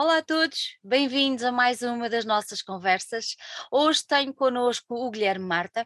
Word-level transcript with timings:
Olá 0.00 0.18
a 0.18 0.22
todos, 0.22 0.76
bem-vindos 0.80 1.42
a 1.42 1.50
mais 1.50 1.82
uma 1.82 2.08
das 2.08 2.24
nossas 2.24 2.62
conversas. 2.62 3.34
Hoje 3.68 4.06
tenho 4.06 4.32
connosco 4.32 4.94
o 4.94 5.10
Guilherme 5.10 5.44
Marta, 5.44 5.84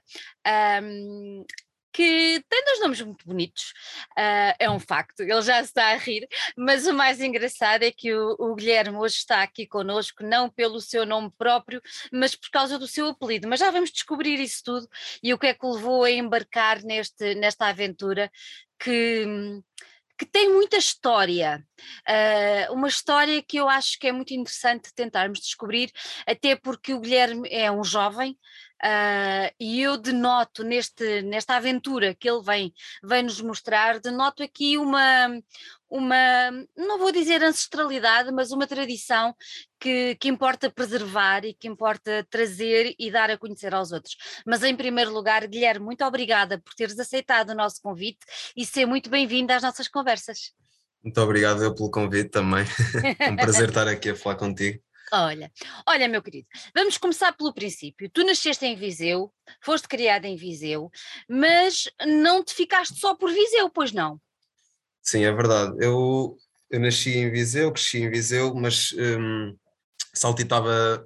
um, 0.83 1.43
que 1.91 2.45
tem 2.47 2.65
dois 2.67 2.81
nomes 2.81 3.01
muito 3.01 3.27
bonitos, 3.27 3.73
uh, 4.11 4.53
é 4.59 4.71
um 4.71 4.79
facto, 4.79 5.21
ele 5.21 5.41
já 5.41 5.63
está 5.63 5.93
a 5.93 5.97
rir, 5.97 6.29
mas 6.55 6.87
o 6.87 6.93
mais 6.93 7.23
engraçado 7.23 7.85
é 7.85 7.91
que 7.91 8.13
o, 8.13 8.37
o, 8.39 8.55
Guilherme 8.55 8.99
hoje 8.99 9.17
está 9.17 9.43
aqui 9.43 9.67
connosco, 9.67 10.23
não 10.23 10.51
pelo 10.51 10.79
seu 10.79 11.07
nome 11.07 11.33
próprio, 11.39 11.81
mas 12.13 12.37
por 12.37 12.51
causa 12.51 12.79
do 12.79 12.87
seu 12.87 13.07
apelido. 13.07 13.49
Mas 13.49 13.61
já 13.61 13.71
vamos 13.71 13.91
descobrir 13.91 14.39
isso 14.39 14.63
tudo 14.63 14.87
e 15.23 15.33
o 15.33 15.39
que 15.39 15.47
é 15.47 15.55
que 15.55 15.65
o 15.65 15.73
levou 15.73 16.05
a 16.05 16.11
embarcar 16.11 16.83
neste, 16.83 17.35
nesta 17.35 17.67
aventura 17.67 18.31
que 18.79 19.25
que 20.23 20.27
tem 20.31 20.53
muita 20.53 20.77
história, 20.77 21.67
uh, 22.09 22.73
uma 22.73 22.87
história 22.87 23.43
que 23.43 23.57
eu 23.57 23.69
acho 23.69 23.99
que 23.99 24.07
é 24.07 24.13
muito 24.13 24.33
interessante 24.33 24.95
tentarmos 24.95 25.41
descobrir, 25.41 25.91
até 26.25 26.55
porque 26.55 26.95
o 26.95 27.01
Guilherme 27.01 27.49
é 27.51 27.73
um 27.73 27.83
jovem, 27.83 28.39
Uh, 28.85 29.47
e 29.61 29.81
eu 29.81 29.97
denoto 29.97 30.65
neste, 30.65 31.23
nesta 31.23 31.55
aventura 31.55 32.17
que 32.17 32.29
ele 32.29 32.43
vem, 32.43 32.75
vem 33.05 33.23
nos 33.23 33.41
mostrar, 33.41 34.01
denoto 34.01 34.43
aqui 34.43 34.77
uma, 34.77 35.29
uma, 35.89 36.51
não 36.77 36.99
vou 36.99 37.13
dizer 37.13 37.45
ancestralidade, 37.45 38.33
mas 38.33 38.51
uma 38.51 38.67
tradição 38.67 39.37
que, 39.79 40.17
que 40.17 40.29
importa 40.29 40.69
preservar 40.69 41.45
e 41.45 41.55
que 41.55 41.69
importa 41.69 42.27
trazer 42.29 42.93
e 42.99 43.09
dar 43.09 43.31
a 43.31 43.39
conhecer 43.39 43.73
aos 43.73 43.93
outros. 43.93 44.17
Mas 44.45 44.65
em 44.65 44.75
primeiro 44.75 45.13
lugar, 45.13 45.47
Guilherme, 45.47 45.85
muito 45.85 46.05
obrigada 46.05 46.59
por 46.59 46.75
teres 46.75 46.99
aceitado 46.99 47.51
o 47.51 47.55
nosso 47.55 47.81
convite 47.81 48.27
e 48.57 48.67
ser 48.67 48.85
muito 48.85 49.09
bem-vindo 49.09 49.53
às 49.53 49.63
nossas 49.63 49.87
conversas. 49.87 50.53
Muito 51.05 51.21
obrigado 51.21 51.63
eu 51.63 51.75
pelo 51.75 51.91
convite 51.91 52.31
também. 52.31 52.65
é 53.19 53.31
um 53.31 53.37
prazer 53.37 53.69
estar 53.71 53.87
aqui 53.87 54.11
a 54.11 54.17
falar 54.17 54.37
contigo. 54.37 54.83
Olha, 55.15 55.53
olha, 55.87 56.09
meu 56.09 56.23
querido, 56.23 56.49
vamos 56.75 56.97
começar 56.97 57.33
pelo 57.37 57.53
princípio. 57.53 58.09
Tu 58.11 58.25
nasceste 58.25 58.65
em 58.65 58.75
Viseu, 58.75 59.31
foste 59.61 59.87
criado 59.87 60.25
em 60.25 60.37
Viseu, 60.37 60.91
mas 61.29 61.91
não 62.07 62.43
te 62.43 62.55
ficaste 62.55 62.99
só 62.99 63.15
por 63.15 63.31
Viseu, 63.31 63.69
pois 63.69 63.93
não? 63.93 64.19
Sim, 65.03 65.25
é 65.25 65.31
verdade. 65.31 65.77
Eu, 65.85 66.39
eu 66.71 66.81
nasci 66.81 67.11
em 67.11 67.31
Viseu, 67.31 67.71
cresci 67.71 67.99
em 67.99 68.11
Viseu, 68.11 68.55
mas 68.55 68.95
hum, 68.95 69.55
saltitava, 70.15 71.05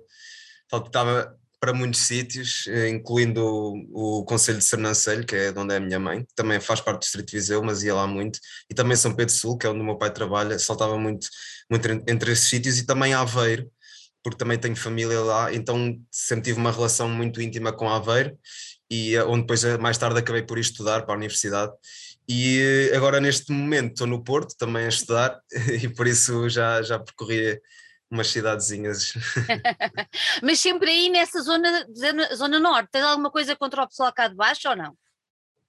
saltitava 0.71 1.37
para 1.59 1.73
muitos 1.73 2.01
sítios, 2.03 2.67
eh, 2.69 2.89
incluindo 2.91 3.45
o, 3.45 4.21
o 4.21 4.25
Conselho 4.25 4.59
de 4.59 4.65
Sernancelho, 4.65 5.27
que 5.27 5.35
é 5.35 5.51
de 5.51 5.59
onde 5.59 5.75
é 5.75 5.79
a 5.79 5.81
minha 5.81 5.99
mãe, 5.99 6.25
também 6.37 6.61
faz 6.61 6.81
parte 6.81 6.99
do 6.99 7.01
Distrito 7.01 7.27
de 7.31 7.37
Viseu, 7.39 7.61
mas 7.61 7.83
ia 7.83 7.95
lá 7.95 8.07
muito, 8.07 8.39
e 8.71 8.75
também 8.75 8.97
São 8.97 9.17
Pedro 9.17 9.35
Sul, 9.35 9.59
que 9.59 9.67
é 9.67 9.71
onde 9.71 9.81
o 9.81 9.85
meu 9.85 9.99
pai 9.99 10.13
trabalha, 10.13 10.59
saltava 10.61 10.97
muito, 10.97 11.27
muito 11.69 11.89
entre 12.07 12.31
esses 12.31 12.49
sítios, 12.49 12.79
e 12.79 12.87
também 12.87 13.15
Aveiro, 13.15 13.69
porque 14.27 14.39
também 14.39 14.59
tenho 14.59 14.75
família 14.75 15.21
lá, 15.21 15.55
então 15.55 15.97
sempre 16.11 16.47
tive 16.47 16.59
uma 16.59 16.73
relação 16.73 17.09
muito 17.09 17.41
íntima 17.41 17.73
com 17.73 17.89
Aveiro, 17.89 18.37
e 18.91 19.15
eh, 19.15 19.23
onde 19.23 19.43
depois 19.43 19.63
eh, 19.63 19.79
mais 19.79 19.97
tarde 19.99 20.19
acabei 20.19 20.43
por 20.43 20.59
ir 20.59 20.63
estudar 20.63 21.03
para 21.03 21.15
a 21.15 21.17
universidade. 21.17 21.73
E 22.29 22.89
eh, 22.91 22.97
agora 22.97 23.21
neste 23.21 23.53
momento 23.53 23.93
estou 23.93 24.07
no 24.09 24.25
Porto 24.25 24.57
também 24.59 24.85
a 24.85 24.89
estudar, 24.89 25.39
e 25.81 25.89
por 25.89 26.09
isso 26.09 26.49
já, 26.49 26.83
já 26.83 26.99
percorri 26.99 27.61
umas 28.11 28.27
cidadezinhas. 28.27 29.13
Mas 30.43 30.59
sempre 30.59 30.91
aí 30.91 31.09
nessa 31.09 31.41
zona, 31.41 31.87
zona 32.35 32.59
norte, 32.59 32.89
tens 32.91 33.05
alguma 33.05 33.31
coisa 33.31 33.55
contra 33.55 33.85
o 33.85 33.89
pessoal 33.89 34.13
cá 34.13 34.27
de 34.27 34.35
baixo 34.35 34.69
ou 34.69 34.75
não? 34.75 34.99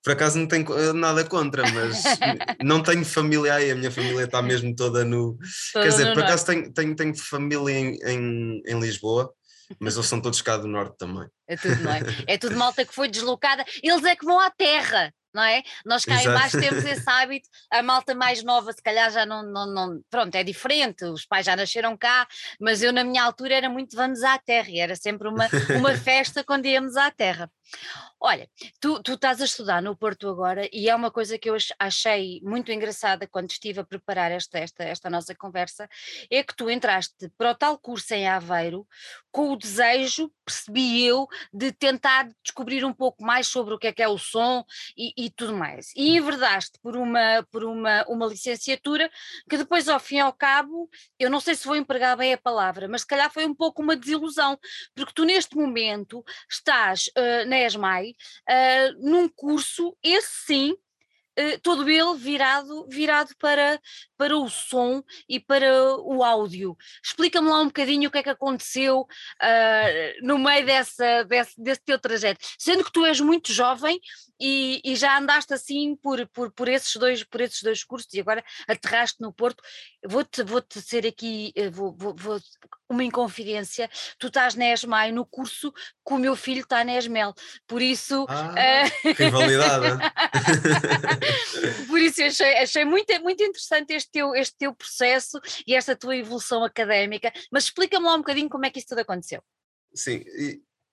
Por 0.08 0.14
acaso 0.14 0.40
não 0.40 0.48
tenho 0.48 0.66
eh, 0.80 0.94
nada 0.94 1.26
contra, 1.26 1.64
mas 1.70 2.02
não 2.64 2.82
tenho 2.82 3.04
família 3.04 3.56
aí, 3.56 3.72
a 3.72 3.76
minha 3.76 3.92
família 3.92 4.24
está 4.24 4.42
mesmo 4.42 4.74
toda 4.74 5.04
no. 5.04 5.38
Toda 5.74 5.84
Quer 5.84 5.92
dizer, 5.92 6.14
por 6.14 6.24
acaso 6.24 6.46
tenho, 6.46 6.72
tenho, 6.72 6.96
tenho 6.96 7.14
família 7.18 7.78
em, 7.78 7.98
em, 8.06 8.64
em 8.66 8.80
Lisboa, 8.80 9.30
mas 9.78 9.96
eles 9.96 10.08
são 10.08 10.22
todos 10.22 10.42
cá 10.42 10.56
do 10.56 10.66
norte 10.66 10.98
também. 10.98 11.28
É 11.46 11.58
tudo, 11.58 11.84
não 11.84 11.92
é? 11.92 12.00
É 12.26 12.38
tudo 12.38 12.56
malta 12.56 12.86
que 12.86 12.96
foi 12.96 13.10
deslocada, 13.10 13.66
eles 13.84 14.06
é 14.06 14.16
que 14.16 14.24
vão 14.24 14.40
à 14.40 14.50
terra 14.50 15.12
não 15.38 15.44
é? 15.44 15.62
Nós 15.86 16.04
cá 16.04 16.16
Exato. 16.16 16.30
embaixo 16.30 16.60
temos 16.60 16.84
esse 16.86 17.08
hábito, 17.08 17.48
a 17.72 17.84
malta 17.84 18.16
mais 18.16 18.44
nova 18.44 18.74
se 18.74 18.82
calhar 18.82 19.12
já 19.12 19.24
não, 19.24 19.44
não, 19.44 19.68
não, 19.72 20.02
pronto, 20.10 20.34
é 20.34 20.44
diferente, 20.44 21.06
os 21.06 21.26
pais 21.26 21.46
já 21.46 21.56
nasceram 21.56 21.96
cá, 21.96 22.28
mas 22.60 22.82
eu 22.82 22.92
na 22.92 23.04
minha 23.04 23.24
altura 23.24 23.54
era 23.54 23.70
muito 23.70 23.96
vamos 23.96 24.24
à 24.24 24.40
terra 24.40 24.70
e 24.70 24.80
era 24.80 24.96
sempre 24.96 25.28
uma, 25.28 25.48
uma 25.78 25.96
festa 25.96 26.44
quando 26.44 26.66
íamos 26.66 26.96
à 26.96 27.12
terra. 27.12 27.52
Olha, 28.20 28.50
tu, 28.82 29.02
tu 29.04 29.14
estás 29.14 29.40
a 29.42 29.46
estudar 29.46 29.80
no 29.82 29.96
Porto 29.96 30.28
agora 30.28 30.68
e 30.74 30.90
é 30.90 30.96
uma 30.96 31.12
coisa 31.12 31.38
que 31.38 31.48
eu 31.48 31.56
achei 31.78 32.42
muito 32.44 32.72
engraçada 32.72 33.28
quando 33.28 33.52
estive 33.52 33.80
a 33.80 33.86
preparar 33.86 34.32
esta, 34.32 34.58
esta, 34.58 34.84
esta 34.84 35.10
nossa 35.10 35.36
conversa, 35.36 35.88
é 36.30 36.42
que 36.42 36.56
tu 36.56 36.68
entraste 36.68 37.30
para 37.38 37.52
o 37.52 37.56
tal 37.56 37.78
curso 37.78 38.12
em 38.16 38.28
Aveiro 38.28 38.88
com 39.32 39.52
o 39.52 39.56
desejo, 39.56 40.32
percebi 40.44 41.06
eu, 41.06 41.28
de 41.54 41.72
tentar 41.72 42.28
descobrir 42.44 42.84
um 42.84 42.94
pouco 42.94 43.24
mais 43.24 43.46
sobre 43.48 43.76
o 43.76 43.78
que 43.78 43.86
é 43.86 43.94
que 43.94 44.02
é 44.02 44.08
o 44.08 44.18
som 44.18 44.66
e, 44.98 45.14
e 45.16 45.30
tudo 45.30 45.54
mais. 45.56 45.92
E 45.96 46.18
enverdaste 46.18 46.80
por 46.82 46.98
uma, 46.98 47.46
por 47.52 47.64
uma, 47.64 48.04
uma 48.08 48.26
licenciatura 48.26 49.12
que 49.48 49.58
depois, 49.58 49.88
ao 49.88 50.00
fim 50.00 50.16
e 50.16 50.22
ao 50.22 50.34
cabo, 50.34 50.90
eu 51.20 51.30
não 51.30 51.40
sei 51.40 51.54
se 51.54 51.68
vou 51.68 51.76
empregar 51.76 52.18
bem 52.18 52.34
a 52.34 52.38
palavra, 52.38 52.88
mas 52.88 53.02
se 53.02 53.08
calhar 53.08 53.32
foi 53.32 53.46
um 53.46 53.54
pouco 53.54 53.84
uma 53.84 53.96
desilusão, 53.96 54.58
porque 54.96 55.14
tu 55.14 55.24
neste 55.24 55.56
momento 55.56 56.24
estás 56.50 57.12
uh, 57.16 57.48
na 57.48 57.60
ESMAI 57.60 58.07
uh, 58.50 59.10
num 59.10 59.28
curso, 59.30 59.96
esse 60.04 60.46
sim, 60.46 60.72
uh, 60.72 61.60
todo 61.62 61.90
ele 61.90 62.16
virado, 62.18 62.88
virado 62.90 63.36
para, 63.38 63.80
para 64.18 64.38
o 64.38 64.50
som 64.50 65.04
e 65.28 65.40
para 65.40 65.96
o 66.00 66.24
áudio. 66.24 66.76
Explica-me 67.04 67.50
lá 67.50 67.62
um 67.62 67.68
bocadinho 67.68 68.10
o 68.10 68.12
que 68.12 68.18
é 68.18 68.24
que 68.24 68.30
aconteceu 68.30 69.02
uh, 69.02 70.26
no 70.26 70.38
meio 70.38 70.66
dessa, 70.66 71.24
desse, 71.24 71.62
desse 71.62 71.82
teu 71.84 72.00
trajeto, 72.00 72.46
sendo 72.58 72.84
que 72.84 72.92
tu 72.92 73.06
és 73.06 73.20
muito 73.20 73.54
jovem 73.54 74.00
e, 74.40 74.82
e, 74.84 74.96
já 74.96 75.18
andaste 75.18 75.54
assim 75.54 75.96
por, 75.96 76.26
por, 76.28 76.52
por, 76.52 76.68
esses 76.68 76.96
dois, 76.96 77.24
por 77.24 77.42
esses 77.42 77.62
dois 77.62 77.84
cursos 77.84 78.14
e 78.14 78.20
agora 78.20 78.44
aterraste 78.68 79.22
no 79.22 79.34
Porto. 79.34 79.64
Vou-te 80.06 80.44
vou 80.44 80.62
-te 80.62 80.82
ser 80.82 81.06
aqui, 81.06 81.52
eh, 81.56 81.70
vou, 81.70 81.96
vou, 81.96 82.16
vou, 82.16 82.40
uma 82.90 83.04
inconfidência, 83.04 83.90
tu 84.18 84.28
estás 84.28 84.56
na 84.56 84.72
ESMAI 84.72 85.12
no 85.12 85.26
curso 85.26 85.72
que 85.72 86.14
o 86.14 86.18
meu 86.18 86.36
filho 86.36 86.62
está 86.62 86.84
na 86.84 86.96
ESMEL, 86.96 87.34
por 87.68 87.82
isso... 87.82 88.26
Ah, 88.30 88.54
uh... 88.54 89.14
rivalidade! 89.14 89.98
por 91.88 92.00
isso 92.00 92.24
achei, 92.24 92.58
achei 92.58 92.86
muito, 92.86 93.12
muito 93.22 93.44
interessante 93.44 93.94
este 93.94 94.12
teu, 94.12 94.34
este 94.34 94.56
teu 94.58 94.74
processo 94.74 95.40
e 95.66 95.76
esta 95.76 95.96
tua 95.96 96.16
evolução 96.16 96.64
académica, 96.64 97.32
mas 97.52 97.66
explica-me 97.66 98.06
lá 98.06 98.16
um 98.16 98.20
bocadinho 98.20 98.50
como 98.50 98.66
é 98.66 98.70
que 98.70 98.80
isso 98.80 98.88
tudo 98.88 99.02
aconteceu. 99.02 99.44
Sim, 99.94 100.24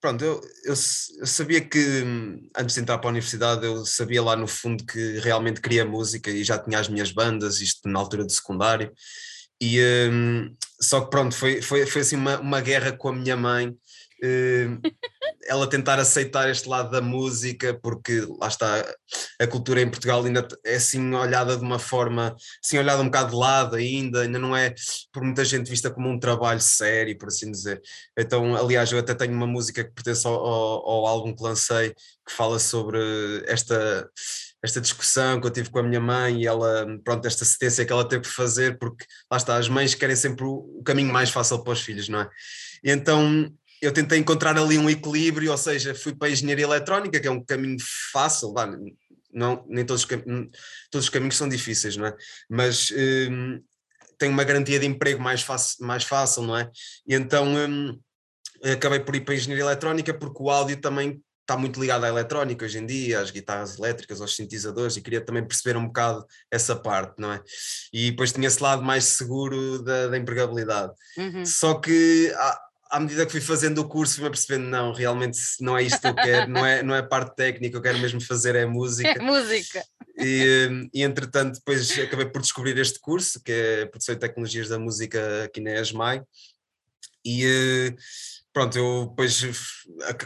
pronto, 0.05 0.23
eu, 0.23 0.39
eu, 0.65 0.75
eu, 0.75 1.27
sabia 1.27 1.63
que 1.63 1.79
hum, 2.05 2.47
antes 2.55 2.75
de 2.75 2.83
entrar 2.83 2.99
para 2.99 3.09
a 3.09 3.13
universidade, 3.13 3.65
eu 3.65 3.87
sabia 3.87 4.23
lá 4.23 4.37
no 4.37 4.47
fundo 4.47 4.85
que 4.85 5.19
realmente 5.21 5.63
queria 5.63 5.83
música 5.83 6.31
e 6.31 6.45
já 6.45 6.59
tinha 6.59 6.79
as 6.79 6.91
minhas 6.91 7.11
bandas, 7.11 7.63
isto 7.63 7.89
na 7.89 8.01
altura 8.01 8.27
de 8.27 8.35
secundário. 8.35 8.93
E 9.59 9.81
um, 10.13 10.55
só 10.79 11.01
que 11.01 11.09
pronto, 11.09 11.35
foi, 11.35 11.63
foi, 11.63 11.87
foi 11.87 12.03
assim 12.03 12.17
uma, 12.17 12.39
uma 12.39 12.61
guerra 12.61 12.93
com 12.93 13.09
a 13.09 13.13
minha 13.15 13.35
mãe 13.35 13.75
ela 15.47 15.69
tentar 15.69 15.99
aceitar 15.99 16.49
este 16.49 16.69
lado 16.69 16.91
da 16.91 17.01
música, 17.01 17.79
porque 17.83 18.27
lá 18.39 18.49
está, 18.49 18.85
a 19.41 19.47
cultura 19.47 19.81
em 19.81 19.91
Portugal 19.91 20.25
ainda 20.25 20.47
é 20.65 20.77
assim 20.77 21.15
olhada 21.15 21.57
de 21.57 21.63
uma 21.63 21.79
forma, 21.79 22.35
assim 22.63 22.79
olhada 22.79 23.03
um 23.03 23.07
bocado 23.07 23.31
de 23.31 23.37
lado 23.37 23.77
ainda, 23.77 24.23
ainda 24.23 24.39
não 24.39 24.57
é 24.57 24.75
por 25.13 25.23
muita 25.23 25.45
gente 25.45 25.71
vista 25.71 25.91
como 25.91 26.09
um 26.09 26.19
trabalho 26.19 26.61
sério, 26.61 27.17
por 27.19 27.29
assim 27.29 27.51
dizer. 27.51 27.83
Então, 28.19 28.57
aliás, 28.57 28.91
eu 28.91 28.99
até 28.99 29.15
tenho 29.15 29.35
uma 29.35 29.47
música 29.47 29.85
que 29.85 29.93
pertence 29.93 30.27
ao, 30.27 30.35
ao, 30.35 30.89
ao 30.89 31.07
álbum 31.07 31.35
que 31.35 31.43
lancei, 31.43 31.91
que 32.27 32.33
fala 32.33 32.59
sobre 32.59 32.99
esta 33.47 34.09
esta 34.65 34.81
discussão 34.81 35.39
que 35.39 35.47
eu 35.47 35.51
tive 35.51 35.69
com 35.69 35.79
a 35.79 35.83
minha 35.83 36.01
mãe 36.01 36.41
e 36.41 36.47
ela, 36.47 36.87
pronto, 37.05 37.27
esta 37.27 37.45
cedência 37.45 37.85
que 37.85 37.93
ela 37.93 38.09
teve 38.09 38.23
que 38.23 38.31
fazer, 38.31 38.79
porque 38.79 39.05
lá 39.31 39.37
está, 39.37 39.59
as 39.59 39.69
mães 39.69 39.95
querem 39.95 40.17
sempre 40.17 40.47
o 40.47 40.83
caminho 40.83 41.13
mais 41.13 41.29
fácil 41.29 41.63
para 41.63 41.75
os 41.75 41.83
filhos, 41.83 42.09
não 42.09 42.23
é? 42.23 42.31
E 42.83 42.91
então 42.91 43.53
eu 43.85 43.93
tentei 43.93 44.19
encontrar 44.19 44.57
ali 44.57 44.79
um 44.79 44.89
equilíbrio, 44.89 45.51
ou 45.51 45.59
seja, 45.59 45.95
fui 45.95 46.15
para 46.15 46.29
a 46.29 46.31
engenharia 46.31 46.65
eletrónica, 46.65 47.21
que 47.21 47.29
é 47.29 47.31
um 47.31 47.45
caminho 47.45 47.77
fácil, 48.13 48.53
não, 49.33 49.65
nem 49.69 49.85
todos 49.85 50.03
os, 50.03 50.09
todos 50.91 51.07
os 51.07 51.09
caminhos 51.09 51.37
são 51.37 51.49
difíceis, 51.49 51.97
não 51.97 52.07
é? 52.07 52.17
Mas 52.49 52.91
um, 53.31 53.61
tem 54.17 54.29
uma 54.29 54.45
garantia 54.45 54.79
de 54.79 54.87
emprego 54.87 55.21
mais 55.21 55.43
fácil, 55.43 55.85
mais 55.85 56.05
fácil 56.05 56.43
não 56.43 56.57
é? 56.57 56.71
E 57.07 57.15
então 57.15 57.47
um, 57.47 58.01
acabei 58.73 59.01
por 59.01 59.17
ir 59.17 59.23
para 59.23 59.35
a 59.35 59.37
engenharia 59.37 59.65
eletrónica 59.65 60.15
porque 60.15 60.43
o 60.43 60.51
áudio 60.51 60.81
também 60.81 61.21
está 61.41 61.59
muito 61.59 61.79
ligado 61.79 62.05
à 62.05 62.09
eletrónica 62.09 62.65
hoje 62.65 62.79
em 62.79 62.87
dia, 62.87 63.21
às 63.21 63.31
guitarras 63.31 63.79
elétricas, 63.79 64.21
aos 64.21 64.35
sintetizadores, 64.35 64.97
e 64.97 65.03
queria 65.03 65.21
também 65.21 65.47
perceber 65.47 65.77
um 65.77 65.87
bocado 65.87 66.25
essa 66.51 66.75
parte, 66.75 67.17
não 67.19 67.31
é? 67.31 67.43
E 67.93 68.11
depois 68.11 68.33
tinha 68.33 68.47
esse 68.47 68.63
lado 68.63 68.83
mais 68.83 69.05
seguro 69.05 69.83
da, 69.83 70.07
da 70.09 70.17
empregabilidade. 70.17 70.93
Uhum. 71.19 71.45
Só 71.45 71.75
que 71.75 72.33
há, 72.35 72.61
à 72.91 73.01
medida 73.01 73.27
que 73.27 73.33
fui 73.33 73.41
fazendo 73.41 73.79
o 73.79 73.89
curso, 73.89 74.17
fui-me 74.17 74.31
percebendo, 74.31 74.69
não, 74.69 74.93
realmente 74.93 75.39
não 75.61 75.77
é 75.77 75.83
isto 75.83 76.01
que 76.01 76.07
eu 76.07 76.15
quero, 76.15 76.51
não 76.51 76.65
é, 76.65 76.83
não 76.85 76.95
é 76.95 77.03
parte 77.03 77.35
técnica, 77.35 77.77
eu 77.77 77.83
quero 77.83 77.99
mesmo 77.99 78.21
fazer 78.21 78.55
é 78.55 78.67
música. 78.67 79.09
É 79.09 79.21
música. 79.21 79.85
E, 80.17 80.89
e 80.93 81.03
entretanto, 81.03 81.55
depois 81.55 81.91
acabei 81.99 82.27
por 82.27 82.41
descobrir 82.41 82.79
este 82.79 83.01
curso, 83.01 83.43
que 83.43 83.53
é 83.53 83.87
Produção 83.87 84.15
e 84.15 84.19
Tecnologias 84.19 84.69
da 84.69 84.79
Música 84.79 85.45
aqui 85.45 85.61
na 85.61 85.73
ESMAI. 85.81 86.23
E 87.25 87.45
eh, 87.45 87.97
pronto, 88.53 88.77
eu 88.77 89.07
depois 89.09 89.43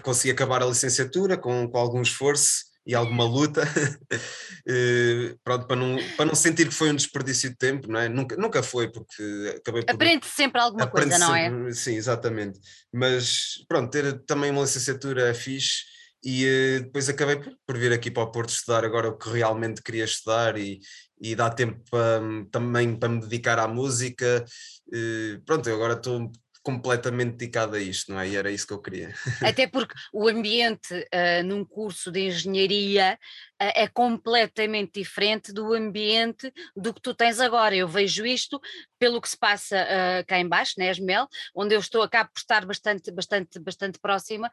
consegui 0.02 0.32
acabar 0.32 0.62
a 0.62 0.66
licenciatura 0.66 1.38
com, 1.38 1.68
com 1.68 1.78
algum 1.78 2.02
esforço 2.02 2.67
e 2.88 2.94
alguma 2.94 3.24
luta, 3.24 3.62
eh, 4.66 5.34
pronto, 5.44 5.66
para 5.66 5.76
não, 5.76 5.98
para 6.16 6.24
não 6.24 6.34
sentir 6.34 6.68
que 6.68 6.74
foi 6.74 6.90
um 6.90 6.96
desperdício 6.96 7.50
de 7.50 7.56
tempo, 7.56 7.86
não 7.86 8.00
é? 8.00 8.08
Nunca, 8.08 8.34
nunca 8.34 8.62
foi, 8.62 8.90
porque 8.90 9.22
acabei 9.58 9.84
por... 9.84 9.94
Aprende 9.94 10.26
sempre 10.26 10.58
alguma 10.58 10.84
Aprende 10.84 11.10
coisa, 11.10 11.26
sempre, 11.26 11.50
não 11.50 11.68
é? 11.68 11.72
Sim, 11.74 11.96
exatamente. 11.96 12.58
Mas 12.90 13.62
pronto, 13.68 13.90
ter 13.90 14.24
também 14.24 14.50
uma 14.50 14.62
licenciatura 14.62 15.28
é 15.28 15.34
fixe 15.34 15.82
e 16.24 16.46
uh, 16.46 16.84
depois 16.84 17.10
acabei 17.10 17.36
por, 17.36 17.52
por, 17.66 17.76
vir 17.76 17.92
aqui 17.92 18.10
para 18.10 18.22
o 18.22 18.32
Porto 18.32 18.48
estudar 18.48 18.86
agora 18.86 19.10
o 19.10 19.18
que 19.18 19.28
realmente 19.28 19.82
queria 19.82 20.04
estudar 20.04 20.56
e, 20.56 20.80
e 21.20 21.34
dá 21.34 21.50
tempo 21.50 21.78
para, 21.90 22.22
também 22.50 22.96
para 22.96 23.10
me 23.10 23.20
dedicar 23.20 23.58
à 23.58 23.68
música. 23.68 24.46
Uh, 24.88 25.44
pronto, 25.44 25.68
eu 25.68 25.74
agora 25.74 25.92
estou 25.92 26.32
completamente 26.62 27.36
dedicado 27.36 27.76
a 27.76 27.80
isto, 27.80 28.12
não 28.12 28.20
é? 28.20 28.28
E 28.28 28.36
era 28.36 28.50
isso 28.50 28.66
que 28.66 28.72
eu 28.72 28.80
queria. 28.80 29.14
Até 29.42 29.66
porque 29.66 29.94
o 30.12 30.28
ambiente 30.28 30.94
uh, 30.94 31.42
num 31.44 31.64
curso 31.64 32.10
de 32.10 32.26
engenharia 32.26 33.18
uh, 33.60 33.72
é 33.74 33.88
completamente 33.88 35.00
diferente 35.00 35.52
do 35.52 35.72
ambiente 35.72 36.52
do 36.76 36.92
que 36.92 37.00
tu 37.00 37.14
tens 37.14 37.40
agora. 37.40 37.74
Eu 37.74 37.88
vejo 37.88 38.26
isto 38.26 38.60
pelo 38.98 39.20
que 39.20 39.28
se 39.28 39.38
passa 39.38 39.76
uh, 39.76 40.26
cá 40.26 40.38
embaixo, 40.38 40.74
né, 40.78 40.90
Esmel, 40.90 41.26
onde 41.54 41.74
eu 41.74 41.80
estou, 41.80 42.02
acabo 42.02 42.30
por 42.32 42.40
estar 42.40 42.66
bastante, 42.66 43.10
bastante, 43.10 43.58
bastante 43.58 43.98
próxima 43.98 44.50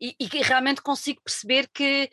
e, 0.00 0.14
e 0.20 0.26
realmente 0.42 0.80
consigo 0.80 1.20
perceber 1.22 1.68
que 1.72 2.08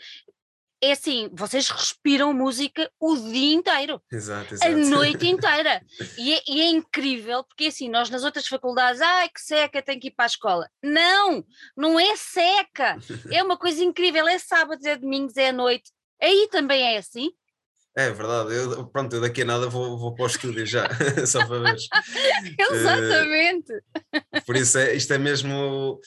é 0.84 0.92
assim, 0.92 1.30
vocês 1.32 1.70
respiram 1.70 2.34
música 2.34 2.92
o 3.00 3.16
dia 3.16 3.56
inteiro. 3.56 4.02
Exato, 4.12 4.54
exato. 4.54 4.70
A 4.70 4.76
noite 4.76 5.28
inteira. 5.28 5.82
E 6.18 6.34
é, 6.34 6.42
e 6.48 6.62
é, 6.62 6.70
incrível, 6.70 7.44
porque 7.44 7.66
assim, 7.66 7.90
nós 7.90 8.10
nas 8.10 8.24
outras 8.24 8.48
faculdades, 8.48 9.02
ai 9.02 9.30
que 9.30 9.42
seca, 9.42 9.82
tenho 9.82 10.00
que 10.00 10.08
ir 10.08 10.12
para 10.12 10.26
a 10.26 10.28
escola. 10.28 10.70
Não, 10.82 11.44
não 11.76 12.00
é 12.00 12.16
seca. 12.16 12.98
É 13.32 13.42
uma 13.42 13.58
coisa 13.58 13.84
incrível, 13.84 14.28
é 14.28 14.38
sábado, 14.38 14.86
é 14.86 14.96
domingos, 14.96 15.38
é 15.38 15.50
à 15.50 15.54
noite. 15.54 15.92
Aí 16.22 16.48
também 16.52 16.96
é 16.96 16.98
assim. 16.98 17.32
É 17.96 18.10
verdade, 18.12 18.54
eu, 18.54 18.88
pronto, 18.88 19.16
eu 19.16 19.22
daqui 19.22 19.44
a 19.44 19.46
nada 19.46 19.70
vou, 19.70 19.98
vou 19.98 20.16
para 20.16 20.24
o 20.24 20.28
estúdio 20.28 20.66
já, 20.66 20.88
só 21.28 21.46
para 21.46 21.60
ver. 21.60 21.78
Exatamente. 22.72 23.74
Uh, 23.74 24.46
por 24.46 24.56
isso, 24.56 24.78
é, 24.78 24.96
isto 24.96 25.14
é 25.14 25.18
mesmo 25.18 26.00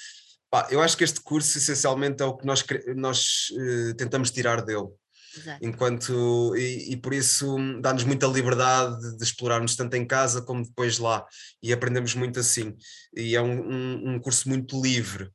Pá, 0.57 0.67
eu 0.71 0.81
acho 0.81 0.97
que 0.97 1.05
este 1.05 1.21
curso 1.21 1.59
essencialmente 1.59 2.23
é 2.23 2.25
o 2.25 2.35
que 2.35 2.47
nós, 2.47 2.65
nós 2.97 3.49
uh, 3.51 3.95
tentamos 3.95 4.31
tirar 4.31 4.63
dele. 4.63 4.89
Exato. 5.37 5.59
Enquanto, 5.63 6.57
e, 6.57 6.93
e, 6.93 6.97
por 6.97 7.13
isso 7.13 7.59
dá-nos 7.83 8.05
muita 8.05 8.27
liberdade 8.27 8.99
de, 8.99 9.19
de, 9.19 9.23
explorarmos 9.23 9.77
tanto 9.77 9.95
em 9.97 10.07
casa 10.07 10.41
como 10.41 10.65
depois 10.65 10.99
lá, 10.99 11.27
e 11.63 11.75
aprendemos 11.75 12.15
muito 12.15 12.41
assim. 12.41 12.75
E 13.15 13.37
é 13.37 13.43
um, 13.43 13.71
um, 13.71 14.15
um 14.15 14.19
curso 14.19 14.49
muito 14.49 14.81
livre, 14.81 15.31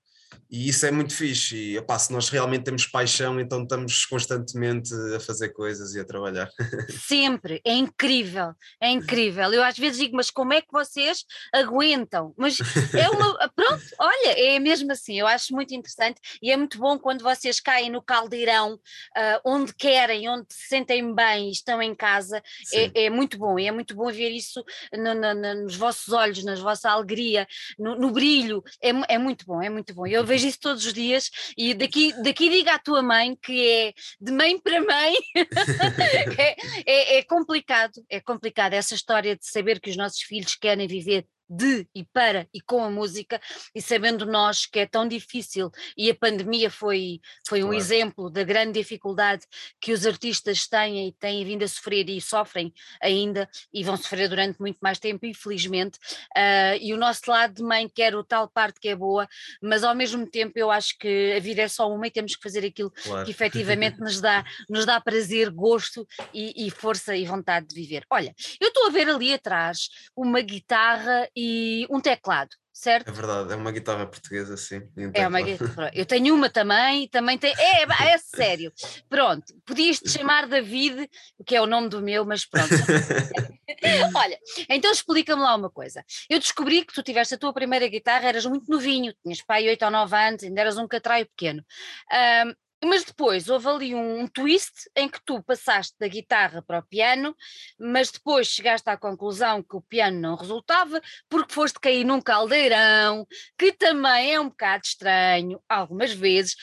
e 0.52 0.68
isso 0.68 0.86
é 0.86 0.92
muito 0.92 1.16
fixe. 1.16 1.56
E 1.56 1.78
opá, 1.78 1.98
se 1.98 2.12
nós 2.12 2.28
realmente 2.28 2.66
temos 2.66 2.86
paixão, 2.86 3.40
então 3.40 3.64
estamos 3.64 4.06
constantemente 4.06 4.94
a 5.16 5.20
fazer 5.20 5.50
coisas 5.50 5.96
e 5.96 6.00
a 6.00 6.04
trabalhar. 6.04 6.50
Sempre, 7.08 7.62
é 7.66 7.74
incrível, 7.74 8.54
é 8.82 8.90
incrível. 8.90 9.54
Eu 9.54 9.64
às 9.64 9.78
vezes 9.78 9.98
digo, 9.98 10.16
mas 10.16 10.30
como 10.30 10.52
é 10.52 10.62
que 10.62 10.72
vocês 10.72 11.24
aguentam? 11.54 12.34
Mas 12.38 12.58
é 12.94 13.10
uma. 13.10 13.32
Pronto, 13.56 13.84
olha, 13.98 14.38
é 14.38 14.60
mesmo 14.60 14.92
assim. 14.92 15.18
Eu 15.18 15.26
acho 15.26 15.54
muito 15.54 15.74
interessante 15.74 16.20
e 16.42 16.52
é 16.52 16.58
muito 16.58 16.78
bom 16.78 17.00
quando 17.00 17.22
vocês 17.22 17.62
caem 17.62 17.90
no 17.90 18.02
caldeirão, 18.02 18.74
uh, 18.74 19.42
onde 19.46 19.74
querem, 19.74 20.28
onde 20.28 20.48
se 20.50 20.68
sentem 20.68 21.16
bem 21.16 21.48
e 21.48 21.52
estão 21.52 21.82
em 21.82 21.96
casa. 21.96 22.42
É, 22.74 23.06
é, 23.06 23.10
muito 23.10 23.38
bom, 23.38 23.58
e 23.58 23.68
é 23.68 23.72
muito 23.72 23.96
bom 23.96 24.12
ver 24.12 24.32
isso 24.32 24.64
no, 24.94 25.14
no, 25.14 25.34
no, 25.34 25.64
nos 25.64 25.76
vossos 25.76 26.12
olhos, 26.12 26.44
na 26.44 26.56
vossa 26.56 26.90
alegria, 26.90 27.48
no, 27.80 28.12
brilho. 28.12 28.62
É, 28.82 28.90
é 29.14 29.18
muito 29.18 29.46
bom, 29.46 29.62
é 29.62 29.70
muito 29.70 29.94
bom. 29.94 30.06
Eu 30.06 30.26
vejo 30.26 30.41
isso 30.44 30.60
todos 30.60 30.86
os 30.86 30.94
dias 30.94 31.30
e 31.58 31.74
daqui, 31.74 32.14
daqui 32.24 32.50
diga 32.50 32.76
à 32.76 32.80
tua 32.80 33.02
mãe 33.02 33.36
que 33.36 33.68
é 33.68 33.94
de 34.20 34.32
mãe 34.32 34.60
para 34.60 34.82
mãe 34.82 35.14
é, 36.38 36.56
é, 36.86 37.18
é 37.20 37.24
complicado, 37.24 37.94
é 38.10 38.20
complicado 38.20 38.74
essa 38.74 38.96
história 38.96 39.36
de 39.36 39.46
saber 39.46 39.80
que 39.80 39.90
os 39.90 39.98
nossos 39.98 40.22
filhos 40.22 40.56
querem 40.56 40.88
viver 40.88 41.26
de 41.52 41.86
e 41.94 42.06
para 42.06 42.48
e 42.54 42.62
com 42.62 42.82
a 42.82 42.90
música, 42.90 43.42
e 43.76 43.82
sabendo 43.82 44.26
nós 44.26 44.66
que 44.66 44.80
é 44.80 44.86
tão 44.86 45.06
difícil, 45.06 45.70
e 45.98 46.10
a 46.10 46.16
pandemia 46.16 46.72
foi, 46.72 47.20
foi 47.46 47.60
um 47.60 47.68
claro. 47.68 47.78
exemplo 47.78 48.30
da 48.30 48.44
grande 48.44 48.80
dificuldade 48.80 49.46
que 49.82 49.92
os 49.92 50.06
artistas 50.06 50.66
têm 50.66 51.10
e 51.10 51.12
têm 51.12 51.44
vindo 51.44 51.64
a 51.64 51.68
sofrer 51.68 52.10
e 52.10 52.22
sofrem 52.22 52.74
ainda, 53.02 53.50
e 53.74 53.84
vão 53.84 53.98
sofrer 53.98 54.30
durante 54.30 54.60
muito 54.62 54.78
mais 54.80 54.98
tempo, 54.98 55.26
infelizmente. 55.26 55.98
Uh, 56.38 56.80
e 56.80 56.94
o 56.94 56.98
nosso 56.98 57.22
lado 57.28 57.56
de 57.56 57.64
mãe 57.64 57.90
quer 57.90 58.16
o 58.16 58.24
tal 58.24 58.48
parte 58.48 58.80
que 58.80 58.88
é 58.88 58.96
boa, 58.96 59.28
mas 59.62 59.84
ao 59.84 59.94
mesmo 59.94 60.26
tempo 60.26 60.58
eu 60.58 60.72
acho 60.72 60.98
que 60.98 61.34
a 61.36 61.40
vida 61.40 61.62
é 61.62 61.68
só 61.68 61.92
uma 61.92 62.08
e 62.08 62.12
temos 62.12 62.36
que 62.36 62.44
fazer 62.44 62.66
aquilo 62.66 62.92
claro. 62.92 63.26
que 63.26 63.32
efetivamente 63.32 64.00
nos 64.00 64.22
dá, 64.22 64.46
nos 64.70 64.86
dá 64.86 65.02
prazer, 65.02 65.50
gosto 65.50 66.08
e, 66.34 66.66
e 66.66 66.70
força 66.70 67.14
e 67.16 67.26
vontade 67.26 67.68
de 67.68 67.76
viver. 67.76 68.06
Olha, 68.10 68.34
eu 68.60 68.70
estou 68.70 68.88
a 68.88 68.90
ver 68.90 69.10
ali 69.10 69.34
atrás 69.34 69.90
uma 70.16 70.40
guitarra 70.40 71.28
e 71.36 71.41
um 71.90 72.00
teclado, 72.00 72.50
certo? 72.72 73.08
É 73.08 73.12
verdade, 73.12 73.54
é 73.54 73.56
uma 73.56 73.72
guitarra 73.72 74.06
portuguesa, 74.06 74.58
sim. 74.58 74.82
Um 74.98 75.12
é 75.14 75.28
uma 75.28 75.42
guitarra. 75.42 75.92
Eu 75.94 76.06
tenho 76.06 76.34
uma 76.34 76.50
também, 76.50 77.08
também 77.08 77.38
tem. 77.38 77.54
É, 77.58 77.84
é 77.84 78.18
sério. 78.18 78.72
Pronto, 79.10 79.46
podias 79.66 80.00
te 80.02 80.10
chamar 80.10 80.48
David, 80.48 81.10
que 81.46 81.56
é 81.56 81.62
o 81.62 81.68
nome 81.68 81.90
do 81.90 82.02
meu, 82.02 82.26
mas 82.26 82.46
pronto. 82.46 82.70
Olha, 84.16 84.40
então 84.70 84.92
explica-me 84.92 85.42
lá 85.42 85.56
uma 85.56 85.70
coisa. 85.70 86.04
Eu 86.30 86.40
descobri 86.40 86.84
que 86.86 86.94
tu 86.94 87.04
tiveste 87.04 87.36
a 87.36 87.38
tua 87.38 87.54
primeira 87.54 87.88
guitarra, 87.88 88.28
eras 88.28 88.46
muito 88.46 88.70
novinho, 88.70 89.14
tinhas 89.24 89.42
pai 89.42 89.68
8 89.68 89.86
ou 89.86 89.92
9 89.92 90.16
anos, 90.16 90.44
ainda 90.44 90.62
eras 90.62 90.78
um 90.78 90.88
catraio 90.88 91.26
pequeno. 91.28 91.64
Um, 92.12 92.54
mas 92.84 93.04
depois 93.04 93.48
houve 93.48 93.68
ali 93.68 93.96
um, 93.96 94.28
twist 94.28 94.90
em 94.96 95.08
que 95.08 95.24
tu 95.24 95.42
passaste 95.44 95.96
da 96.00 96.08
guitarra 96.08 96.64
para 96.64 96.80
o 96.80 96.84
piano, 96.84 97.36
mas 97.80 98.10
depois 98.10 98.48
chegaste 98.48 98.90
à 98.90 98.98
conclusão 98.98 99.62
que 99.62 99.76
o 99.76 99.82
piano 99.82 100.20
não 100.20 100.36
resultava 100.36 101.00
porque 101.30 101.54
foste 101.54 101.80
cair 101.80 102.04
num 102.04 102.20
caldeirão, 102.20 103.28
que 103.58 103.72
também 103.72 104.34
é 104.34 104.40
um 104.40 104.50
bocado 104.50 104.84
estranho, 104.86 105.62
algumas 105.70 106.12
vezes, 106.12 106.56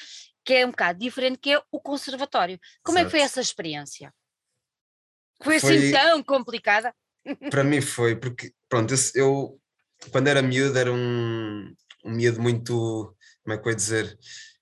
que 0.44 0.54
é 0.54 0.66
um 0.66 0.70
bocado 0.70 0.98
diferente, 0.98 1.38
que 1.38 1.52
é 1.52 1.62
o 1.70 1.80
conservatório. 1.80 2.58
Como 2.82 2.98
Exato. 2.98 3.06
é 3.06 3.10
que 3.10 3.16
foi 3.16 3.20
essa 3.24 3.40
experiência? 3.40 4.12
Foi, 5.40 5.56
assim 5.56 5.66
foi 5.66 5.76
assim 5.76 5.92
tão 5.92 6.22
complicada? 6.22 6.92
Para 7.50 7.62
mim 7.62 7.80
foi, 7.80 8.16
porque, 8.16 8.52
pronto, 8.68 8.92
eu, 9.14 9.60
quando 10.10 10.26
era 10.26 10.42
miúdo, 10.42 10.76
era 10.76 10.92
um, 10.92 11.72
um 12.04 12.10
miúdo 12.10 12.42
muito, 12.42 13.14
como 13.44 13.54
é 13.54 13.58
que 13.58 13.68
eu 13.68 13.70
ia 13.70 13.76
dizer 13.76 14.18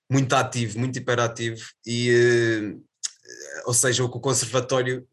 muito 0.09 0.33
ativo, 0.33 0.79
muito 0.79 0.97
hiperativo 0.97 1.63
e 1.85 2.11
uh, 2.11 2.87
ou 3.65 3.73
seja, 3.73 4.03
o 4.03 4.09
conservatório, 4.09 5.05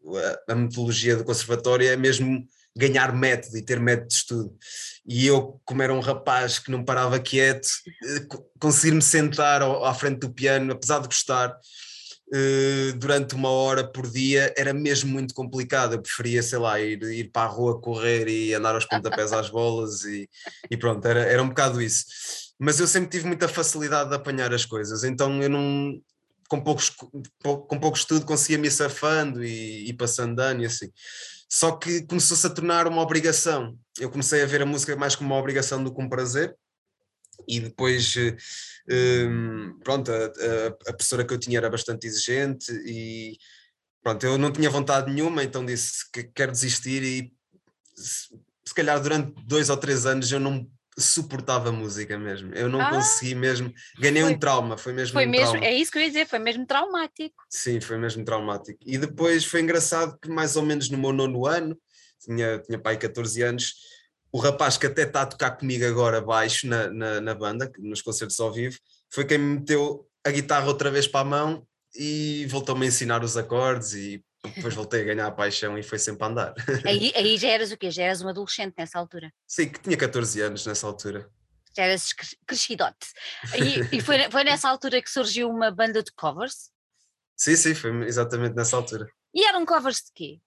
a 0.48 0.54
metodologia 0.54 1.16
do 1.16 1.24
conservatório 1.24 1.88
é 1.88 1.96
mesmo 1.96 2.46
ganhar 2.76 3.12
método 3.12 3.56
e 3.56 3.62
ter 3.62 3.80
método 3.80 4.08
de 4.08 4.14
estudo. 4.14 4.56
E 5.06 5.26
eu, 5.26 5.60
como 5.64 5.82
era 5.82 5.92
um 5.92 6.00
rapaz 6.00 6.58
que 6.58 6.70
não 6.70 6.84
parava 6.84 7.18
quieto, 7.18 7.68
eh, 8.04 8.26
conseguir-me 8.60 9.02
sentar 9.02 9.62
ao, 9.62 9.84
à 9.84 9.94
frente 9.94 10.20
do 10.20 10.32
piano, 10.32 10.72
apesar 10.72 11.00
de 11.00 11.06
gostar, 11.06 11.50
uh, 11.50 12.92
durante 12.96 13.34
uma 13.34 13.48
hora 13.48 13.86
por 13.86 14.08
dia, 14.08 14.52
era 14.56 14.72
mesmo 14.72 15.10
muito 15.10 15.34
complicado. 15.34 15.94
Eu 15.94 16.02
preferia, 16.02 16.42
sei 16.42 16.58
lá, 16.58 16.80
ir, 16.80 17.02
ir 17.02 17.30
para 17.30 17.48
a 17.48 17.52
rua 17.52 17.80
correr 17.80 18.28
e 18.28 18.54
andar 18.54 18.74
aos 18.74 18.86
pontapés 18.86 19.32
às 19.32 19.50
bolas 19.50 20.04
e, 20.04 20.28
e 20.70 20.76
pronto, 20.76 21.06
era, 21.06 21.20
era 21.20 21.42
um 21.42 21.48
bocado 21.48 21.80
isso 21.80 22.04
mas 22.58 22.80
eu 22.80 22.86
sempre 22.86 23.10
tive 23.10 23.26
muita 23.26 23.48
facilidade 23.48 24.10
de 24.10 24.16
apanhar 24.16 24.52
as 24.52 24.64
coisas, 24.64 25.04
então 25.04 25.42
eu 25.42 25.48
não, 25.48 26.00
com, 26.48 26.60
poucos, 26.60 26.90
com 26.90 27.80
pouco 27.80 27.96
estudo 27.96 28.26
conseguia 28.26 28.58
me 28.58 28.70
safando 28.70 29.44
e, 29.44 29.88
e 29.88 29.92
passando 29.92 30.38
ano 30.40 30.62
e 30.62 30.66
assim. 30.66 30.90
Só 31.48 31.72
que 31.72 32.02
começou-se 32.02 32.46
a 32.46 32.50
tornar 32.50 32.86
uma 32.86 33.02
obrigação. 33.02 33.78
Eu 33.98 34.10
comecei 34.10 34.42
a 34.42 34.46
ver 34.46 34.62
a 34.62 34.66
música 34.66 34.96
mais 34.96 35.14
como 35.14 35.30
uma 35.30 35.38
obrigação 35.38 35.82
do 35.82 35.94
que 35.94 36.02
um 36.02 36.08
prazer. 36.08 36.56
E 37.46 37.60
depois, 37.60 38.14
um, 38.90 39.78
pronto, 39.80 40.10
a, 40.10 40.16
a, 40.16 40.66
a 40.88 40.92
professora 40.92 41.24
que 41.24 41.34
eu 41.34 41.38
tinha 41.38 41.58
era 41.58 41.70
bastante 41.70 42.06
exigente 42.06 42.72
e 42.86 43.36
pronto, 44.02 44.24
eu 44.24 44.38
não 44.38 44.52
tinha 44.52 44.70
vontade 44.70 45.12
nenhuma, 45.12 45.42
então 45.42 45.64
disse 45.64 46.10
que 46.12 46.24
quero 46.24 46.52
desistir 46.52 47.02
e 47.02 47.32
se, 47.96 48.28
se 48.64 48.74
calhar 48.74 49.00
durante 49.00 49.34
dois 49.44 49.70
ou 49.70 49.76
três 49.76 50.06
anos 50.06 50.30
eu 50.30 50.40
não 50.40 50.68
suportava 50.98 51.72
música 51.72 52.18
mesmo. 52.18 52.54
Eu 52.54 52.68
não 52.68 52.80
ah, 52.80 52.90
consegui 52.90 53.34
mesmo. 53.34 53.72
Ganhei 53.98 54.22
foi, 54.22 54.32
um 54.32 54.38
trauma, 54.38 54.76
foi 54.76 54.92
mesmo 54.92 55.12
foi 55.12 55.26
um 55.26 55.30
mesmo, 55.30 55.50
trauma. 55.50 55.66
É 55.66 55.74
isso 55.74 55.90
que 55.90 55.98
eu 55.98 56.02
ia 56.02 56.08
dizer, 56.08 56.26
foi 56.26 56.38
mesmo 56.38 56.66
traumático. 56.66 57.34
Sim, 57.48 57.80
foi 57.80 57.98
mesmo 57.98 58.24
traumático. 58.24 58.78
E 58.84 58.96
depois 58.98 59.44
foi 59.44 59.60
engraçado 59.60 60.18
que 60.20 60.28
mais 60.28 60.56
ou 60.56 60.62
menos 60.62 60.88
no 60.88 60.98
meu 60.98 61.12
nono 61.12 61.46
ano, 61.46 61.76
tinha, 62.20 62.58
tinha 62.60 62.78
pai 62.78 62.96
14 62.96 63.42
anos, 63.42 63.74
o 64.32 64.38
rapaz 64.38 64.76
que 64.76 64.86
até 64.86 65.02
está 65.02 65.22
a 65.22 65.26
tocar 65.26 65.52
comigo 65.52 65.84
agora 65.84 66.20
baixo 66.20 66.66
na, 66.66 66.88
na, 66.90 67.20
na 67.20 67.34
banda, 67.34 67.70
nos 67.78 68.02
concertos 68.02 68.38
ao 68.40 68.52
vivo, 68.52 68.78
foi 69.10 69.24
quem 69.24 69.38
me 69.38 69.60
meteu 69.60 70.08
a 70.24 70.30
guitarra 70.30 70.66
outra 70.66 70.90
vez 70.90 71.06
para 71.06 71.20
a 71.20 71.24
mão 71.24 71.66
e 71.94 72.46
voltou-me 72.48 72.84
a 72.84 72.88
ensinar 72.88 73.22
os 73.22 73.36
acordes 73.36 73.92
e 73.92 74.24
depois 74.48 74.74
voltei 74.74 75.02
a 75.02 75.04
ganhar 75.04 75.26
a 75.26 75.30
paixão 75.30 75.78
e 75.78 75.82
foi 75.82 75.98
sempre 75.98 76.24
a 76.24 76.28
andar. 76.28 76.54
Aí, 76.86 77.12
aí 77.14 77.36
já 77.38 77.48
eras 77.48 77.72
o 77.72 77.76
quê? 77.76 77.90
Já 77.90 78.04
eras 78.04 78.22
um 78.22 78.28
adolescente 78.28 78.74
nessa 78.76 78.98
altura? 78.98 79.32
Sim, 79.46 79.68
que 79.68 79.80
tinha 79.80 79.96
14 79.96 80.40
anos 80.40 80.66
nessa 80.66 80.86
altura. 80.86 81.30
Já 81.76 81.84
eras 81.84 82.12
crescidote. 82.46 83.08
E, 83.54 83.96
e 83.96 84.00
foi, 84.00 84.18
foi 84.30 84.44
nessa 84.44 84.68
altura 84.68 85.02
que 85.02 85.10
surgiu 85.10 85.48
uma 85.48 85.70
banda 85.70 86.02
de 86.02 86.12
covers? 86.12 86.70
Sim, 87.36 87.56
sim, 87.56 87.74
foi 87.74 87.90
exatamente 88.06 88.54
nessa 88.54 88.76
altura. 88.76 89.08
E 89.34 89.44
eram 89.46 89.66
covers 89.66 89.96
de 89.96 90.12
quê? 90.14 90.40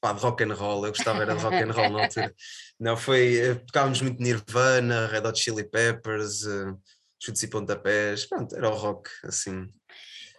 Pá, 0.00 0.12
de 0.12 0.20
rock 0.20 0.42
and 0.42 0.54
roll, 0.54 0.84
eu 0.84 0.90
gostava 0.90 1.22
era 1.22 1.36
de 1.36 1.42
rock 1.42 1.54
and 1.54 1.70
roll 1.70 1.90
na 1.90 2.02
altura. 2.02 2.34
Não, 2.80 2.96
foi, 2.96 3.36
eh, 3.36 3.54
tocávamos 3.54 4.02
muito 4.02 4.20
Nirvana, 4.20 5.06
Red 5.06 5.20
Hot 5.20 5.38
Chili 5.38 5.62
Peppers, 5.62 6.42
uh, 6.42 6.76
chutes 7.22 7.40
e 7.44 7.46
pontapés, 7.46 8.26
pronto, 8.26 8.56
era 8.56 8.68
o 8.68 8.74
rock, 8.74 9.08
assim. 9.22 9.72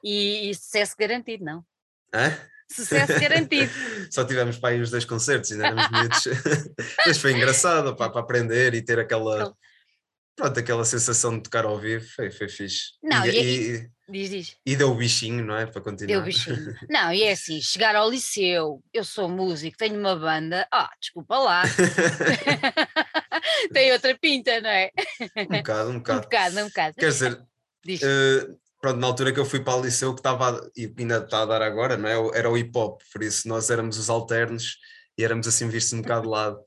E, 0.03 0.49
e 0.49 0.55
sucesso 0.55 0.95
garantido, 0.99 1.45
não? 1.45 1.65
Hã? 2.13 2.37
Sucesso 2.73 3.19
garantido. 3.19 3.71
Só 4.11 4.25
tivemos 4.25 4.57
para 4.57 4.73
aí 4.73 4.81
os 4.81 4.89
dois 4.89 5.05
concertos, 5.05 5.51
ainda 5.51 5.67
éramos 5.67 5.91
miúdos. 5.91 6.23
Mas 7.05 7.17
foi 7.17 7.33
engraçado 7.33 7.95
pá, 7.95 8.09
para 8.09 8.21
aprender 8.21 8.73
e 8.73 8.81
ter 8.81 8.99
aquela, 8.99 9.53
pronto, 10.35 10.59
aquela 10.59 10.83
sensação 10.83 11.37
de 11.37 11.43
tocar 11.43 11.65
ao 11.65 11.79
vivo, 11.79 12.05
foi, 12.15 12.31
foi 12.31 12.49
fixe. 12.49 12.93
Não, 13.01 13.25
e, 13.25 13.29
e, 13.29 13.75
e, 13.75 13.89
diz, 14.09 14.29
diz. 14.29 14.57
e 14.65 14.75
deu 14.75 14.91
o 14.91 14.95
bichinho, 14.95 15.45
não 15.45 15.55
é? 15.55 15.67
Para 15.67 15.81
continuar. 15.81 16.07
Deu 16.07 16.21
o 16.21 16.23
bichinho. 16.23 16.75
Não, 16.89 17.13
e 17.13 17.23
é 17.23 17.31
assim, 17.31 17.61
chegar 17.61 17.95
ao 17.95 18.09
liceu, 18.09 18.83
eu 18.91 19.03
sou 19.03 19.29
músico, 19.29 19.77
tenho 19.77 19.99
uma 19.99 20.15
banda, 20.15 20.67
ah, 20.71 20.89
desculpa 20.99 21.37
lá. 21.37 21.63
Tem 23.71 23.91
outra 23.91 24.17
pinta, 24.17 24.59
não 24.61 24.69
é? 24.69 24.89
Um 25.37 25.57
bocado, 25.57 25.89
um 25.89 25.99
bocado. 25.99 26.19
Um 26.19 26.23
bocado, 26.23 26.59
um 26.59 26.67
bocado. 26.67 26.95
Quer 26.95 27.09
dizer, 27.09 27.33
uh, 27.33 28.59
pronto, 28.83 28.99
na 28.99 29.07
altura 29.07 29.31
que 29.31 29.39
eu 29.39 29.45
fui 29.45 29.61
para 29.61 29.77
o 29.77 29.81
liceu, 29.81 30.13
que 30.13 30.19
estava, 30.19 30.69
e 30.75 30.93
ainda 30.99 31.19
está 31.19 31.43
a 31.43 31.45
dar 31.45 31.61
agora, 31.61 31.95
não 31.95 32.09
é? 32.09 32.37
Era 32.37 32.49
o 32.49 32.57
hip 32.57 32.77
hop, 32.77 33.01
por 33.13 33.23
isso 33.23 33.47
nós 33.47 33.69
éramos 33.69 33.97
os 33.97 34.09
alternos 34.09 34.77
e 35.17 35.23
éramos 35.23 35.47
assim 35.47 35.69
vistos 35.69 35.93
um 35.93 36.01
bocado 36.01 36.23
de 36.23 36.27
lado. 36.27 36.59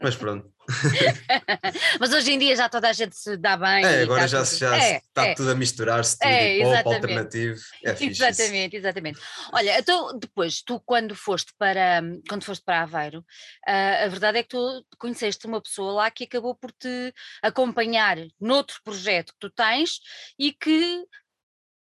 Mas 0.00 0.14
pronto. 0.14 0.48
Mas 2.00 2.12
hoje 2.12 2.32
em 2.32 2.38
dia 2.38 2.54
já 2.54 2.68
toda 2.68 2.88
a 2.88 2.92
gente 2.92 3.16
se 3.16 3.36
dá 3.36 3.56
bem. 3.56 3.84
É, 3.84 4.02
agora 4.02 4.28
já, 4.28 4.44
tudo. 4.44 4.56
já 4.56 4.78
é, 4.78 4.96
está 4.98 5.26
é. 5.26 5.34
tudo 5.34 5.50
a 5.50 5.54
misturar-se, 5.56 6.16
tudo 6.16 6.30
é, 6.30 6.58
hip 6.58 6.66
hop, 6.66 6.86
alternativo. 6.86 7.60
É 7.84 8.04
exatamente, 8.04 8.76
exatamente. 8.76 9.20
Olha, 9.52 9.76
então 9.76 10.16
depois, 10.16 10.62
tu 10.62 10.80
quando 10.86 11.14
foste 11.16 11.52
para, 11.58 12.02
quando 12.28 12.44
foste 12.44 12.64
para 12.64 12.82
Aveiro, 12.82 13.18
uh, 13.18 14.04
a 14.04 14.08
verdade 14.08 14.38
é 14.38 14.42
que 14.44 14.50
tu 14.50 14.86
conheceste 14.96 15.44
uma 15.46 15.60
pessoa 15.60 15.92
lá 15.92 16.10
que 16.10 16.22
acabou 16.22 16.54
por 16.54 16.70
te 16.70 17.12
acompanhar 17.42 18.16
noutro 18.40 18.76
projeto 18.84 19.32
que 19.32 19.40
tu 19.40 19.50
tens 19.50 19.98
e 20.38 20.52
que 20.52 21.04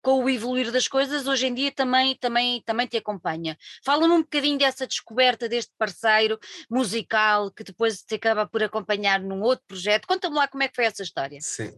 com 0.03 0.25
o 0.25 0.31
evoluir 0.31 0.71
das 0.71 0.87
coisas, 0.89 1.27
hoje 1.27 1.47
em 1.47 1.55
dia 1.55 1.73
também, 1.73 2.17
também, 2.17 2.63
também 2.65 2.87
te 2.87 2.97
acompanha. 2.97 3.57
Fala-me 3.85 4.15
um 4.15 4.21
bocadinho 4.21 4.59
dessa 4.59 4.87
descoberta 4.87 5.49
deste 5.49 5.73
parceiro 5.79 6.39
musical 6.71 7.51
que 7.51 7.65
depois 7.65 8.03
te 8.03 8.15
acaba 8.15 8.47
por 8.47 8.63
acompanhar 8.63 9.21
num 9.21 9.43
outro 9.43 9.65
projeto. 9.67 10.07
Conta-me 10.07 10.37
lá 10.37 10.49
como 10.49 10.63
é 10.63 10.69
que 10.69 10.77
foi 10.77 10.85
essa 10.85 11.03
história. 11.03 11.39
Sim, 11.41 11.73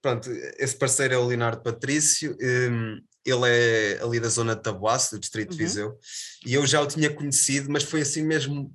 pronto, 0.00 0.30
esse 0.58 0.76
parceiro 0.76 1.14
é 1.14 1.18
o 1.18 1.26
Leonardo 1.26 1.62
Patrício, 1.62 2.36
um, 2.40 3.00
ele 3.24 3.48
é 3.48 4.00
ali 4.02 4.18
da 4.18 4.28
zona 4.28 4.54
de 4.54 4.62
Tabuaço, 4.62 5.16
do 5.16 5.20
Distrito 5.20 5.52
uhum. 5.52 5.56
de 5.56 5.62
Viseu, 5.62 5.98
e 6.44 6.54
eu 6.54 6.66
já 6.66 6.80
o 6.80 6.86
tinha 6.86 7.12
conhecido, 7.12 7.70
mas 7.70 7.84
foi 7.84 8.02
assim 8.02 8.22
mesmo 8.22 8.74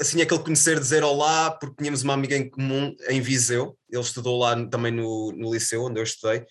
assim 0.00 0.20
aquele 0.20 0.42
conhecer 0.42 0.78
dizer 0.80 1.04
olá, 1.04 1.50
porque 1.50 1.76
tínhamos 1.76 2.02
uma 2.02 2.14
amiga 2.14 2.36
em 2.36 2.48
comum 2.48 2.94
em 3.08 3.20
Viseu, 3.20 3.78
ele 3.88 4.02
estudou 4.02 4.38
lá 4.38 4.66
também 4.66 4.90
no, 4.90 5.32
no 5.32 5.52
liceu 5.52 5.84
onde 5.84 6.00
eu 6.00 6.04
estudei, 6.04 6.44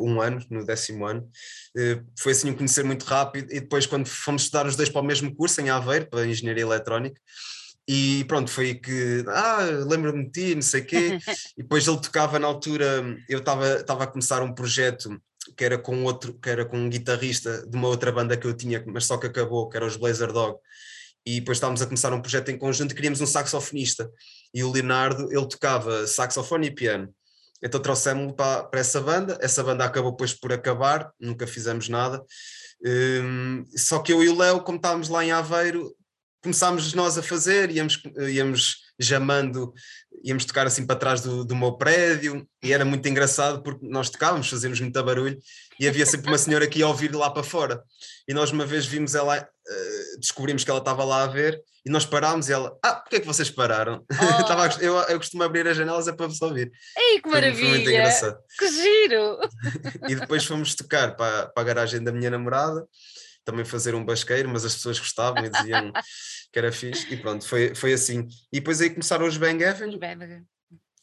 um 0.00 0.20
ano, 0.20 0.44
no 0.50 0.64
décimo 0.64 1.06
ano. 1.06 1.28
Uh, 1.76 2.04
foi 2.18 2.32
assim 2.32 2.50
um 2.50 2.54
conhecer 2.54 2.84
muito 2.84 3.04
rápido 3.04 3.52
e 3.52 3.60
depois 3.60 3.86
quando 3.86 4.06
fomos 4.06 4.42
estudar 4.42 4.66
os 4.66 4.76
dois 4.76 4.88
para 4.88 5.00
o 5.00 5.04
mesmo 5.04 5.34
curso 5.34 5.60
em 5.60 5.70
Aveiro, 5.70 6.08
para 6.08 6.26
Engenharia 6.26 6.62
Eletrónica, 6.62 7.20
e 7.88 8.24
pronto, 8.24 8.50
foi 8.50 8.74
que, 8.74 9.24
ah, 9.26 9.64
lembro-me 9.88 10.24
de 10.26 10.30
ti, 10.30 10.54
não 10.54 10.62
sei 10.62 10.82
o 10.82 10.86
quê, 10.86 11.18
e 11.58 11.62
depois 11.62 11.86
ele 11.88 12.00
tocava 12.00 12.38
na 12.38 12.46
altura, 12.46 13.02
eu 13.28 13.40
estava 13.40 14.04
a 14.04 14.06
começar 14.06 14.42
um 14.42 14.54
projeto 14.54 15.20
que 15.56 15.64
era 15.64 15.76
com 15.76 16.04
outro, 16.04 16.34
que 16.34 16.48
era 16.48 16.64
com 16.64 16.78
um 16.78 16.88
guitarrista 16.88 17.66
de 17.66 17.76
uma 17.76 17.88
outra 17.88 18.12
banda 18.12 18.36
que 18.36 18.46
eu 18.46 18.54
tinha, 18.54 18.82
mas 18.86 19.06
só 19.06 19.16
que 19.16 19.26
acabou, 19.26 19.68
que 19.68 19.76
era 19.76 19.86
os 19.86 19.96
Blazer 19.96 20.32
Dog, 20.32 20.56
e 21.26 21.40
depois 21.40 21.56
estávamos 21.56 21.82
a 21.82 21.86
começar 21.86 22.12
um 22.12 22.20
projeto 22.20 22.50
em 22.50 22.58
conjunto, 22.58 22.94
queríamos 22.94 23.20
um 23.20 23.26
saxofonista, 23.26 24.08
e 24.54 24.62
o 24.62 24.70
Leonardo, 24.70 25.30
ele 25.32 25.48
tocava 25.48 26.06
saxofone 26.06 26.68
e 26.68 26.70
piano, 26.70 27.12
então 27.62 27.80
trouxemos-lo 27.80 28.32
para, 28.34 28.64
para, 28.64 28.80
essa 28.80 29.00
banda. 29.00 29.38
Essa 29.40 29.62
banda 29.62 29.84
acabou 29.84 30.12
depois 30.12 30.32
por 30.32 30.52
acabar, 30.52 31.12
nunca 31.20 31.46
fizemos 31.46 31.88
nada. 31.88 32.24
Um, 32.84 33.64
só 33.76 33.98
que 33.98 34.12
eu 34.12 34.22
e 34.22 34.28
o 34.28 34.38
Léo, 34.38 34.62
como 34.62 34.76
estávamos 34.76 35.08
lá 35.08 35.24
em 35.24 35.30
Aveiro, 35.30 35.94
começámos 36.42 36.92
nós 36.94 37.18
a 37.18 37.22
fazer, 37.22 37.70
íamos, 37.70 38.00
íamos 38.30 38.76
jamando, 38.98 39.72
íamos 40.22 40.44
tocar 40.44 40.66
assim 40.66 40.86
para 40.86 40.96
trás 40.96 41.20
do, 41.20 41.44
do 41.44 41.56
meu 41.56 41.72
prédio, 41.72 42.46
e 42.62 42.72
era 42.72 42.84
muito 42.84 43.08
engraçado 43.08 43.62
porque 43.62 43.86
nós 43.86 44.10
tocávamos, 44.10 44.48
fazíamos 44.48 44.80
muito 44.80 45.02
barulho, 45.02 45.38
e 45.78 45.88
havia 45.88 46.04
sempre 46.04 46.30
uma 46.30 46.38
senhora 46.38 46.66
que 46.66 46.80
ia 46.80 46.88
ouvir 46.88 47.14
lá 47.14 47.30
para 47.30 47.42
fora. 47.42 47.82
E 48.28 48.34
nós 48.34 48.50
uma 48.50 48.66
vez 48.66 48.84
vimos 48.86 49.14
ela, 49.14 49.38
uh, 49.40 50.20
descobrimos 50.20 50.64
que 50.64 50.70
ela 50.70 50.80
estava 50.80 51.04
lá 51.04 51.24
a 51.24 51.26
ver, 51.26 51.60
e 51.84 51.90
nós 51.90 52.04
parámos 52.04 52.48
e 52.48 52.52
ela, 52.52 52.76
ah, 52.84 52.96
porquê 52.96 53.16
é 53.16 53.20
que 53.20 53.26
vocês 53.26 53.50
pararam? 53.50 54.04
Oh. 54.50 54.82
eu, 54.82 54.96
eu 54.96 55.18
costumo 55.18 55.42
abrir 55.42 55.66
as 55.66 55.76
janelas 55.76 56.06
é 56.06 56.12
para 56.12 56.26
vos 56.26 56.40
ouvir. 56.42 56.70
Ei, 56.96 57.20
que 57.20 57.28
maravilha! 57.28 57.54
Foi, 57.54 57.68
foi 57.68 57.78
muito 57.78 57.90
engraçado. 57.90 58.38
Que 58.58 58.68
giro! 58.68 59.38
e 60.08 60.14
depois 60.14 60.44
fomos 60.44 60.74
tocar 60.74 61.16
para, 61.16 61.48
para 61.48 61.62
a 61.62 61.64
garagem 61.64 62.02
da 62.02 62.12
minha 62.12 62.30
namorada, 62.30 62.84
também 63.44 63.64
fazer 63.64 63.94
um 63.94 64.04
basqueiro, 64.04 64.48
mas 64.48 64.64
as 64.64 64.74
pessoas 64.74 64.98
gostavam 64.98 65.44
e 65.44 65.50
diziam 65.50 65.92
que 66.52 66.58
era 66.58 66.72
fixe, 66.72 67.12
e 67.12 67.16
pronto, 67.16 67.46
foi, 67.46 67.74
foi 67.74 67.92
assim. 67.92 68.26
E 68.52 68.60
depois 68.60 68.80
aí 68.80 68.90
começaram 68.90 69.26
os 69.26 69.36
Bang 69.36 69.62
Heaven, 69.62 69.98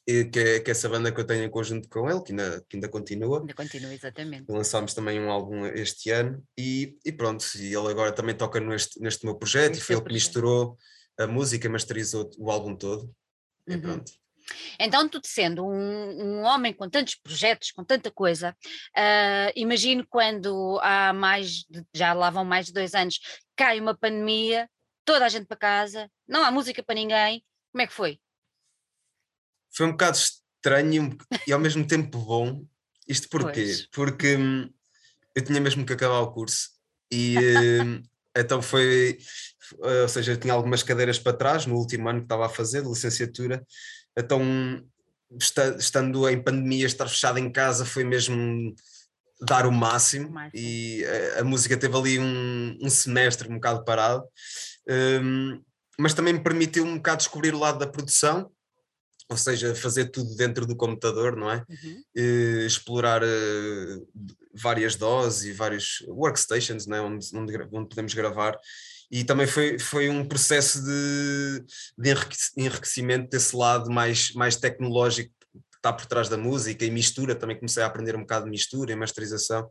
que 0.07 0.39
é, 0.39 0.59
que 0.61 0.69
é 0.69 0.71
essa 0.71 0.87
banda 0.87 1.11
que 1.11 1.19
eu 1.19 1.25
tenho 1.25 1.43
em 1.43 1.49
conjunto 1.49 1.89
com 1.89 2.09
ele, 2.09 2.21
que 2.23 2.31
ainda, 2.31 2.65
que 2.69 2.77
ainda 2.77 2.87
continua. 2.87 3.41
Ainda 3.41 3.53
continua, 3.53 3.93
exatamente. 3.93 4.49
Lançámos 4.49 4.93
também 4.93 5.19
um 5.19 5.29
álbum 5.29 5.65
este 5.65 6.11
ano 6.11 6.41
e, 6.57 6.97
e 7.03 7.11
pronto, 7.11 7.45
e 7.57 7.75
ele 7.75 7.89
agora 7.89 8.13
também 8.13 8.33
toca 8.33 8.59
neste, 8.59 9.01
neste 9.01 9.25
meu 9.25 9.35
projeto 9.35 9.77
e 9.77 9.81
foi 9.81 9.95
ele 9.95 10.05
que 10.05 10.13
misturou 10.13 10.77
a 11.19 11.27
música, 11.27 11.69
masterizou 11.69 12.29
o 12.37 12.49
álbum 12.49 12.73
todo 12.75 13.03
uhum. 13.67 13.75
e 13.75 13.77
pronto. 13.77 14.11
Então, 14.79 15.07
tu 15.09 15.19
sendo 15.23 15.65
um, 15.65 16.39
um, 16.39 16.43
homem 16.43 16.73
com 16.73 16.89
tantos 16.89 17.15
projetos, 17.15 17.71
com 17.71 17.83
tanta 17.83 18.09
coisa, 18.09 18.55
uh, 18.95 19.51
imagino 19.55 20.05
quando 20.09 20.79
há 20.81 21.11
mais, 21.13 21.65
de, 21.69 21.83
já 21.93 22.13
lá 22.13 22.29
vão 22.29 22.45
mais 22.45 22.67
de 22.67 22.73
dois 22.73 22.93
anos, 22.93 23.19
cai 23.55 23.79
uma 23.79 23.97
pandemia, 23.97 24.69
toda 25.03 25.25
a 25.25 25.29
gente 25.29 25.47
para 25.47 25.57
casa, 25.57 26.09
não 26.27 26.43
há 26.43 26.51
música 26.51 26.81
para 26.81 26.95
ninguém, 26.95 27.43
como 27.71 27.81
é 27.81 27.87
que 27.87 27.93
foi? 27.93 28.19
foi 29.77 29.85
um 29.85 29.91
bocado 29.91 30.17
estranho 30.17 31.15
e 31.47 31.53
ao 31.53 31.59
mesmo 31.59 31.85
tempo 31.85 32.17
bom. 32.17 32.65
Isto 33.07 33.29
porquê? 33.29 33.63
Pois. 33.63 33.87
Porque 33.91 34.35
hum, 34.35 34.69
eu 35.35 35.43
tinha 35.43 35.61
mesmo 35.61 35.85
que 35.85 35.93
acabar 35.93 36.19
o 36.21 36.31
curso 36.31 36.71
e 37.11 37.37
hum, 37.83 38.01
então 38.35 38.61
foi, 38.61 39.19
ou 40.01 40.09
seja, 40.09 40.31
eu 40.31 40.37
tinha 40.37 40.53
algumas 40.53 40.81
cadeiras 40.81 41.19
para 41.19 41.37
trás 41.37 41.65
no 41.67 41.75
último 41.75 42.09
ano 42.09 42.19
que 42.19 42.25
estava 42.25 42.47
a 42.47 42.49
fazer 42.49 42.81
de 42.81 42.89
licenciatura, 42.89 43.63
então 44.17 44.41
estando 45.79 46.27
em 46.29 46.41
pandemia, 46.41 46.85
estar 46.85 47.07
fechado 47.07 47.37
em 47.37 47.51
casa 47.51 47.85
foi 47.85 48.03
mesmo 48.03 48.73
dar 49.41 49.65
o 49.67 49.71
máximo, 49.71 50.31
máximo. 50.31 50.51
e 50.55 51.05
a, 51.05 51.41
a, 51.41 51.43
música 51.43 51.77
teve 51.77 51.95
ali 51.95 52.19
um, 52.19 52.77
um 52.81 52.89
semestre 52.89 53.47
um 53.47 53.55
bocado 53.55 53.85
parado, 53.85 54.23
um, 55.21 55.61
mas 55.99 56.13
também 56.13 56.33
me 56.33 56.39
permitiu 56.39 56.85
um 56.85 56.95
bocado 56.95 57.17
descobrir 57.17 57.53
o 57.53 57.59
lado 57.59 57.77
da 57.77 57.87
produção 57.87 58.49
ou 59.29 59.35
seja, 59.35 59.75
fazer 59.75 60.05
tudo 60.05 60.35
dentro 60.35 60.65
do 60.65 60.75
computador, 60.75 61.35
não 61.35 61.51
é? 61.51 61.63
Uhum. 61.69 62.01
E, 62.15 62.65
explorar 62.65 63.21
uh, 63.21 64.07
várias 64.53 64.95
doses 64.95 65.45
e 65.45 65.51
vários 65.51 66.01
workstations, 66.07 66.87
não 66.87 66.97
é? 66.97 67.01
onde, 67.01 67.27
onde, 67.35 67.57
onde, 67.71 67.89
podemos 67.89 68.13
gravar. 68.13 68.57
E 69.09 69.23
também 69.23 69.47
foi, 69.47 69.79
foi 69.79 70.09
um 70.09 70.25
processo 70.25 70.83
de, 70.83 71.63
de 71.97 72.13
enriquecimento 72.57 73.29
desse 73.29 73.55
lado 73.55 73.89
mais, 73.89 74.31
mais 74.33 74.55
tecnológico 74.57 75.31
que 75.53 75.77
está 75.77 75.93
por 75.93 76.05
trás 76.05 76.27
da 76.27 76.37
música 76.37 76.83
e 76.83 76.91
mistura. 76.91 77.35
Também 77.35 77.57
comecei 77.57 77.83
a 77.83 77.85
aprender 77.85 78.15
um 78.15 78.21
bocado 78.21 78.45
de 78.45 78.51
mistura 78.51 78.91
e 78.91 78.95
masterização. 78.95 79.69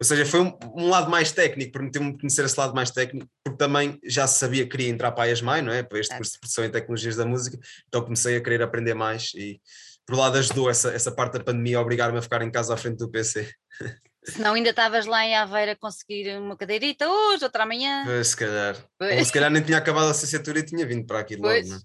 Ou 0.00 0.06
seja, 0.06 0.24
foi 0.24 0.40
um, 0.40 0.56
um 0.76 0.88
lado 0.88 1.10
mais 1.10 1.32
técnico, 1.32 1.72
permitiu-me 1.72 2.16
conhecer 2.16 2.44
esse 2.44 2.58
lado 2.58 2.72
mais 2.72 2.92
técnico, 2.92 3.28
porque 3.42 3.58
também 3.58 3.98
já 4.04 4.28
sabia 4.28 4.62
que 4.62 4.70
queria 4.70 4.88
entrar 4.88 5.10
para 5.10 5.24
a 5.24 5.30
ESMAI, 5.32 5.60
não 5.60 5.72
é? 5.72 5.82
Para 5.82 5.98
este 5.98 6.16
curso 6.16 6.34
de 6.34 6.38
produção 6.38 6.64
em 6.64 6.70
tecnologias 6.70 7.16
da 7.16 7.26
música, 7.26 7.58
então 7.88 8.02
comecei 8.02 8.36
a 8.36 8.40
querer 8.40 8.62
aprender 8.62 8.94
mais 8.94 9.32
e 9.34 9.60
por 10.06 10.16
lado 10.16 10.38
ajudou 10.38 10.70
essa, 10.70 10.90
essa 10.90 11.10
parte 11.10 11.32
da 11.36 11.44
pandemia 11.44 11.78
a 11.78 11.80
obrigar-me 11.80 12.16
a 12.16 12.22
ficar 12.22 12.42
em 12.42 12.50
casa 12.50 12.72
à 12.72 12.76
frente 12.76 12.98
do 12.98 13.10
PC. 13.10 13.52
Senão 14.28 14.54
ainda 14.54 14.70
estavas 14.70 15.06
lá 15.06 15.24
em 15.24 15.34
Aveira 15.36 15.72
a 15.72 15.76
conseguir 15.76 16.36
uma 16.38 16.56
cadeirita 16.56 17.08
hoje, 17.08 17.44
outra 17.44 17.62
amanhã. 17.62 18.04
Pois, 18.04 18.28
se 18.28 18.36
calhar. 18.36 18.76
Pois. 18.98 19.18
Ou 19.18 19.24
se 19.24 19.32
calhar 19.32 19.50
nem 19.50 19.62
tinha 19.62 19.78
acabado 19.78 20.06
a 20.06 20.08
licenciatura 20.08 20.58
e 20.58 20.64
tinha 20.64 20.86
vindo 20.86 21.06
para 21.06 21.20
aqui 21.20 21.36
logo. 21.36 21.68
Não? 21.68 21.80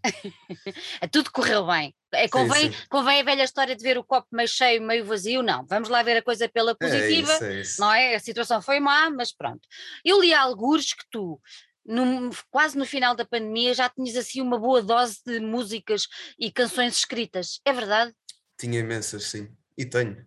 É? 1.01 1.07
Tudo 1.11 1.31
correu 1.31 1.65
bem. 1.65 1.95
É, 2.13 2.27
convém, 2.27 2.71
sim, 2.71 2.77
sim. 2.77 2.85
convém 2.89 3.21
a 3.21 3.23
velha 3.23 3.43
história 3.43 3.75
de 3.75 3.83
ver 3.83 3.97
o 3.97 4.03
copo 4.03 4.27
meio 4.31 4.47
cheio, 4.47 4.81
meio 4.81 5.03
vazio, 5.05 5.41
não. 5.41 5.65
Vamos 5.65 5.89
lá 5.89 6.03
ver 6.03 6.17
a 6.17 6.21
coisa 6.21 6.47
pela 6.47 6.75
positiva, 6.75 7.31
é 7.31 7.35
isso, 7.35 7.43
é 7.43 7.61
isso. 7.61 7.81
não 7.81 7.91
é? 7.91 8.15
A 8.15 8.19
situação 8.19 8.61
foi 8.61 8.79
má, 8.79 9.09
mas 9.09 9.31
pronto. 9.31 9.61
Eu 10.05 10.21
li 10.21 10.33
alguns 10.33 10.93
que 10.93 11.03
tu, 11.09 11.41
no, 11.85 12.29
quase 12.51 12.77
no 12.77 12.85
final 12.85 13.15
da 13.15 13.25
pandemia, 13.25 13.73
já 13.73 13.89
tinhas 13.89 14.15
assim 14.15 14.41
uma 14.41 14.59
boa 14.59 14.81
dose 14.81 15.19
de 15.25 15.39
músicas 15.39 16.07
e 16.39 16.51
canções 16.51 16.97
escritas, 16.97 17.59
é 17.65 17.73
verdade? 17.73 18.13
Tinha 18.59 18.79
imensas, 18.79 19.25
sim. 19.25 19.49
E 19.77 19.85
tenho. 19.85 20.25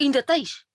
Ainda 0.00 0.22
tens? 0.22 0.65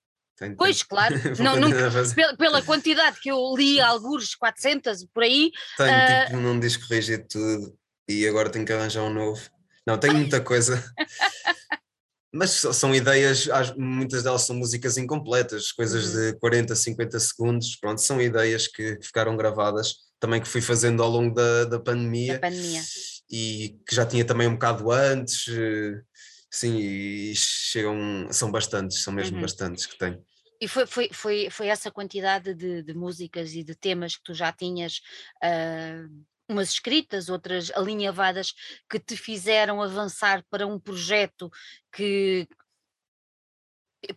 Tenho, 0.41 0.55
pois, 0.55 0.77
tenho. 0.77 0.89
claro, 0.89 1.15
não, 1.37 1.55
nunca, 1.59 1.91
pela, 2.15 2.35
pela, 2.35 2.61
quantidade 2.63 3.19
que 3.19 3.29
eu 3.29 3.55
li, 3.55 3.79
alguns 3.79 4.33
400 4.33 5.05
por 5.13 5.21
aí. 5.21 5.51
Tenho, 5.77 5.89
uh... 5.91 6.25
tipo, 6.25 6.37
num 6.37 6.59
disco 6.59 6.83
rígido 6.91 7.27
tudo 7.29 7.77
e 8.09 8.27
agora 8.27 8.49
tenho 8.49 8.65
que 8.65 8.73
arranjar 8.73 9.03
um 9.03 9.13
novo. 9.13 9.39
Não, 9.85 9.99
tenho 9.99 10.15
muita 10.15 10.41
coisa. 10.41 10.83
Mas 12.33 12.51
são 12.51 12.95
ideias, 12.95 13.47
muitas 13.77 14.23
delas 14.23 14.43
são 14.43 14.55
músicas 14.55 14.97
incompletas, 14.97 15.71
coisas 15.71 16.15
uhum. 16.15 16.31
de 16.31 16.39
40, 16.39 16.75
50 16.75 17.19
segundos, 17.19 17.75
pronto, 17.75 18.01
são 18.01 18.21
ideias 18.21 18.67
que 18.67 18.97
ficaram 19.01 19.35
gravadas, 19.35 19.95
também 20.17 20.41
que 20.41 20.47
fui 20.47 20.61
fazendo 20.61 21.03
ao 21.03 21.09
longo 21.09 21.35
da, 21.35 21.65
da 21.65 21.79
pandemia. 21.79 22.35
Da 22.35 22.47
pandemia. 22.47 22.81
E 23.29 23.77
que 23.85 23.93
já 23.93 24.05
tinha 24.05 24.23
também 24.23 24.47
um 24.47 24.53
bocado 24.53 24.89
antes, 24.91 25.45
eh, 25.49 26.01
sim, 26.49 26.77
e 26.77 27.33
chegam, 27.35 28.27
são 28.31 28.49
bastantes, 28.49 29.03
são 29.03 29.11
mesmo 29.11 29.35
uhum. 29.35 29.41
bastantes 29.41 29.85
que 29.85 29.97
tenho. 29.97 30.23
E 30.61 30.67
foi, 30.67 30.85
foi, 30.85 31.09
foi, 31.11 31.49
foi 31.49 31.67
essa 31.67 31.89
quantidade 31.89 32.53
de, 32.53 32.83
de 32.83 32.93
músicas 32.93 33.53
e 33.55 33.63
de 33.63 33.73
temas 33.73 34.15
que 34.15 34.23
tu 34.23 34.33
já 34.33 34.53
tinhas 34.53 35.01
uh, 35.43 36.23
umas 36.47 36.69
escritas, 36.69 37.29
outras 37.29 37.71
alinhavadas, 37.71 38.53
que 38.87 38.99
te 38.99 39.17
fizeram 39.17 39.81
avançar 39.81 40.45
para 40.51 40.67
um 40.67 40.79
projeto 40.79 41.49
que 41.91 42.47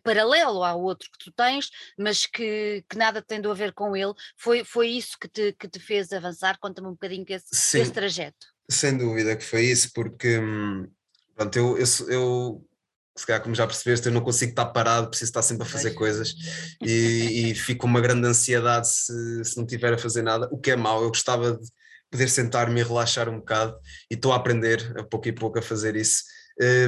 paralelo 0.02 0.62
ao 0.62 0.82
outro 0.82 1.10
que 1.10 1.18
tu 1.18 1.32
tens, 1.32 1.70
mas 1.98 2.26
que, 2.26 2.84
que 2.88 2.96
nada 2.96 3.22
tem 3.22 3.44
a 3.44 3.54
ver 3.54 3.72
com 3.72 3.96
ele, 3.96 4.12
foi, 4.36 4.64
foi 4.64 4.88
isso 4.88 5.18
que 5.18 5.28
te, 5.28 5.52
que 5.52 5.68
te 5.68 5.78
fez 5.78 6.12
avançar? 6.12 6.58
Conta-me 6.58 6.88
um 6.88 6.92
bocadinho 6.92 7.24
esse, 7.28 7.46
Sim, 7.52 7.80
esse 7.80 7.92
trajeto. 7.92 8.46
Sem 8.68 8.96
dúvida 8.96 9.36
que 9.36 9.44
foi 9.44 9.62
isso, 9.66 9.92
porque 9.92 10.38
hum, 10.38 10.90
pronto, 11.34 11.56
eu, 11.56 11.78
eu, 11.78 11.86
eu 12.08 12.68
se 13.16 13.26
calhar 13.26 13.42
como 13.42 13.54
já 13.54 13.66
percebeste, 13.66 14.06
eu 14.06 14.12
não 14.12 14.20
consigo 14.20 14.50
estar 14.50 14.66
parado, 14.66 15.08
preciso 15.08 15.30
estar 15.30 15.42
sempre 15.42 15.66
a 15.66 15.70
fazer 15.70 15.92
coisas 15.92 16.34
e, 16.82 17.50
e 17.50 17.54
fico 17.54 17.82
com 17.82 17.86
uma 17.86 18.00
grande 18.00 18.26
ansiedade 18.26 18.88
se, 18.88 19.44
se 19.44 19.56
não 19.56 19.64
estiver 19.64 19.92
a 19.92 19.98
fazer 19.98 20.22
nada, 20.22 20.48
o 20.50 20.58
que 20.58 20.70
é 20.70 20.76
mau, 20.76 21.02
eu 21.02 21.08
gostava 21.08 21.52
de 21.52 21.68
poder 22.10 22.28
sentar-me 22.28 22.80
e 22.80 22.84
relaxar 22.84 23.28
um 23.28 23.38
bocado 23.38 23.76
e 24.10 24.14
estou 24.14 24.32
a 24.32 24.36
aprender 24.36 24.94
a 24.98 25.02
pouco 25.02 25.28
e 25.28 25.32
pouco 25.32 25.58
a 25.58 25.62
fazer 25.62 25.96
isso. 25.96 26.22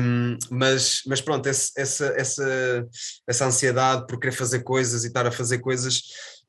Um, 0.01 0.39
mas, 0.49 1.03
mas 1.07 1.21
pronto, 1.21 1.49
esse, 1.49 1.73
essa, 1.77 2.15
essa, 2.17 2.87
essa 3.27 3.47
ansiedade 3.47 4.07
por 4.07 4.21
querer 4.21 4.33
fazer 4.33 4.61
coisas 4.61 5.03
e 5.03 5.09
estar 5.09 5.27
a 5.27 5.33
fazer 5.33 5.59
coisas 5.59 6.03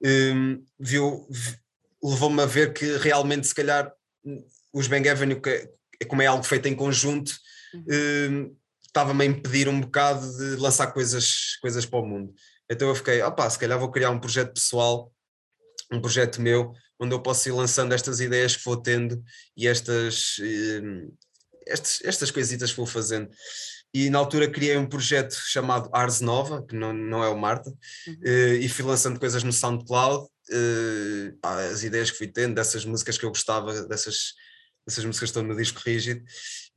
um, 0.05 0.63
viu, 0.79 1.27
levou-me 2.03 2.41
a 2.43 2.45
ver 2.45 2.73
que 2.73 2.97
realmente, 2.97 3.47
se 3.47 3.55
calhar, 3.55 3.91
os 4.71 4.87
Bang 4.87 5.09
Avenue, 5.09 5.41
que 5.41 5.49
é, 5.49 6.05
como 6.05 6.21
é 6.21 6.27
algo 6.27 6.43
feito 6.43 6.67
em 6.67 6.75
conjunto, 6.75 7.33
um, 8.29 8.55
estava-me 8.87 9.23
a 9.23 9.27
impedir 9.27 9.67
um 9.67 9.79
bocado 9.79 10.25
de 10.37 10.55
lançar 10.55 10.87
coisas, 10.87 11.57
coisas 11.61 11.85
para 11.85 11.99
o 11.99 12.05
mundo. 12.05 12.33
Então 12.69 12.87
eu 12.87 12.95
fiquei, 12.95 13.21
opá, 13.21 13.49
se 13.49 13.59
calhar 13.59 13.79
vou 13.79 13.91
criar 13.91 14.09
um 14.09 14.19
projeto 14.19 14.53
pessoal, 14.53 15.11
um 15.91 16.01
projeto 16.01 16.41
meu, 16.41 16.73
onde 16.99 17.13
eu 17.13 17.21
posso 17.21 17.47
ir 17.47 17.51
lançando 17.51 17.93
estas 17.93 18.19
ideias 18.19 18.55
que 18.55 18.65
vou 18.65 18.77
tendo 18.77 19.23
e 19.55 19.67
estas, 19.67 20.37
eh, 20.41 21.07
estas, 21.65 21.99
estas 22.03 22.31
coisitas 22.31 22.71
que 22.71 22.77
vou 22.77 22.85
fazendo. 22.85 23.29
E 23.93 24.09
na 24.09 24.19
altura 24.19 24.49
criei 24.49 24.77
um 24.77 24.87
projeto 24.87 25.33
chamado 25.33 25.89
Ars 25.93 26.19
Nova, 26.19 26.65
que 26.65 26.75
não, 26.75 26.93
não 26.93 27.23
é 27.23 27.29
o 27.29 27.37
Marta, 27.37 27.69
uhum. 27.69 28.19
Eh, 28.25 28.55
e 28.55 28.69
fui 28.69 28.83
lançando 28.83 29.19
coisas 29.19 29.43
no 29.43 29.53
SoundCloud, 29.53 30.27
eh, 30.51 31.33
as 31.71 31.83
ideias 31.83 32.11
que 32.11 32.17
fui 32.17 32.27
tendo, 32.27 32.55
dessas 32.55 32.83
músicas 32.83 33.17
que 33.17 33.25
eu 33.25 33.29
gostava, 33.29 33.87
dessas, 33.87 34.33
dessas 34.85 35.05
músicas 35.05 35.31
que 35.31 35.37
estão 35.37 35.43
no 35.43 35.55
disco 35.55 35.81
rígido, 35.85 36.23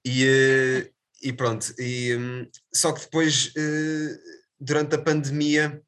e, 0.05 0.88
e 1.23 1.33
pronto. 1.33 1.75
E, 1.79 2.17
hum, 2.17 2.47
só 2.73 2.93
que 2.93 3.00
depois, 3.00 3.53
durante 4.59 4.95
a 4.95 5.03
pandemia, 5.03 5.83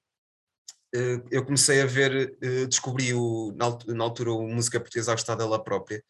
eh, 0.95 1.23
eu 1.31 1.45
comecei 1.45 1.81
a 1.81 1.87
ver, 1.87 2.37
eh, 2.43 2.67
descobri 2.67 3.15
o, 3.15 3.53
na 3.57 4.05
altura 4.05 4.33
o 4.33 4.47
Música 4.47 4.79
Portuguesa 4.79 5.13
a 5.13 5.15
gostar 5.15 5.35
dela 5.37 5.63
própria. 5.63 6.03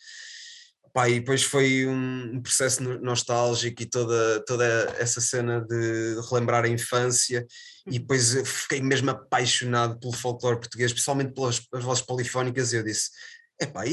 Pá, 0.92 1.08
e 1.08 1.20
depois 1.20 1.42
foi 1.42 1.86
um 1.86 2.42
processo 2.42 2.82
nostálgico 2.82 3.80
e 3.82 3.86
toda, 3.86 4.44
toda 4.44 4.64
essa 4.98 5.22
cena 5.22 5.60
de 5.62 6.20
relembrar 6.28 6.64
a 6.64 6.68
infância 6.68 7.46
e 7.86 7.98
depois 7.98 8.34
fiquei 8.44 8.82
mesmo 8.82 9.10
apaixonado 9.10 9.98
pelo 9.98 10.12
folclore 10.12 10.58
português, 10.58 10.92
principalmente 10.92 11.32
pelas 11.32 11.66
vozes 11.72 12.04
polifónicas 12.04 12.72
e 12.72 12.76
eu 12.76 12.82
disse, 12.82 13.10
epá, 13.58 13.84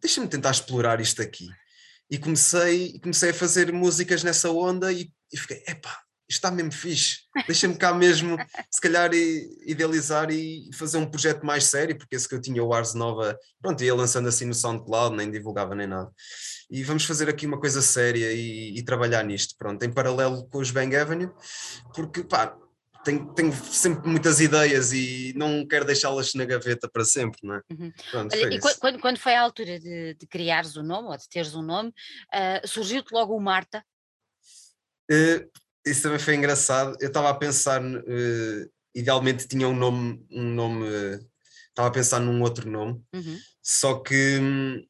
deixa-me 0.00 0.26
tentar 0.26 0.50
explorar 0.50 1.00
isto 1.00 1.22
aqui. 1.22 1.46
E 2.10 2.18
comecei, 2.18 2.98
comecei 3.00 3.30
a 3.30 3.34
fazer 3.34 3.72
músicas 3.72 4.24
nessa 4.24 4.50
onda 4.50 4.92
e, 4.92 5.10
e 5.32 5.36
fiquei, 5.38 5.62
epá, 5.66 5.96
isto 6.30 6.38
está 6.38 6.50
mesmo 6.50 6.70
fixe, 6.70 7.22
deixa-me 7.44 7.74
cá 7.74 7.92
mesmo, 7.92 8.36
se 8.70 8.80
calhar, 8.80 9.10
idealizar 9.66 10.30
e 10.30 10.70
fazer 10.72 10.98
um 10.98 11.06
projeto 11.06 11.44
mais 11.44 11.64
sério, 11.64 11.98
porque 11.98 12.14
esse 12.14 12.28
que 12.28 12.34
eu 12.36 12.40
tinha, 12.40 12.62
o 12.62 12.72
Ars 12.72 12.94
Nova, 12.94 13.36
pronto, 13.60 13.82
ia 13.82 13.92
lançando 13.92 14.28
assim 14.28 14.44
no 14.44 14.54
SoundCloud, 14.54 15.16
nem 15.16 15.28
divulgava 15.28 15.74
nem 15.74 15.88
nada. 15.88 16.08
E 16.70 16.84
vamos 16.84 17.04
fazer 17.04 17.28
aqui 17.28 17.46
uma 17.46 17.58
coisa 17.58 17.82
séria 17.82 18.32
e, 18.32 18.78
e 18.78 18.82
trabalhar 18.84 19.24
nisto, 19.24 19.56
pronto, 19.58 19.82
em 19.82 19.92
paralelo 19.92 20.48
com 20.48 20.58
os 20.58 20.70
Bang 20.70 20.94
Avenue, 20.94 21.30
porque, 21.92 22.22
pá, 22.22 22.56
tenho, 23.04 23.32
tenho, 23.34 23.52
sempre 23.52 24.08
muitas 24.08 24.40
ideias 24.40 24.92
e 24.92 25.32
não 25.36 25.66
quero 25.66 25.84
deixá-las 25.84 26.34
na 26.34 26.44
gaveta 26.44 26.88
para 26.88 27.04
sempre, 27.04 27.40
não 27.42 27.54
é? 27.54 27.62
Uhum. 27.70 27.92
Pronto, 28.10 28.34
Olha, 28.34 28.54
e 28.54 28.60
quando, 28.60 29.00
quando, 29.00 29.18
foi 29.18 29.34
a 29.34 29.42
altura 29.42 29.78
de, 29.78 30.14
de, 30.14 30.26
criares 30.26 30.76
o 30.76 30.82
nome 30.82 31.08
ou 31.08 31.16
de 31.16 31.28
teres 31.28 31.54
um 31.54 31.62
nome, 31.62 31.90
uh, 31.90 32.66
surgiu-te 32.66 33.12
logo 33.12 33.34
o 33.34 33.40
Marta? 33.40 33.84
Uh, 35.10 35.50
isso 35.86 36.02
também 36.02 36.18
foi 36.18 36.34
engraçado. 36.34 36.96
Eu 37.00 37.08
estava 37.08 37.30
a 37.30 37.34
pensar, 37.34 37.82
uh, 37.82 38.70
idealmente 38.94 39.48
tinha 39.48 39.66
um 39.66 39.76
nome, 39.76 40.24
um 40.30 40.54
nome, 40.54 40.86
estava 41.68 41.88
uh, 41.88 41.90
a 41.90 41.94
pensar 41.94 42.20
num 42.20 42.42
outro 42.42 42.70
nome, 42.70 43.02
uhum. 43.14 43.38
só 43.62 43.98
que, 44.00 44.38
hum, 44.40 44.84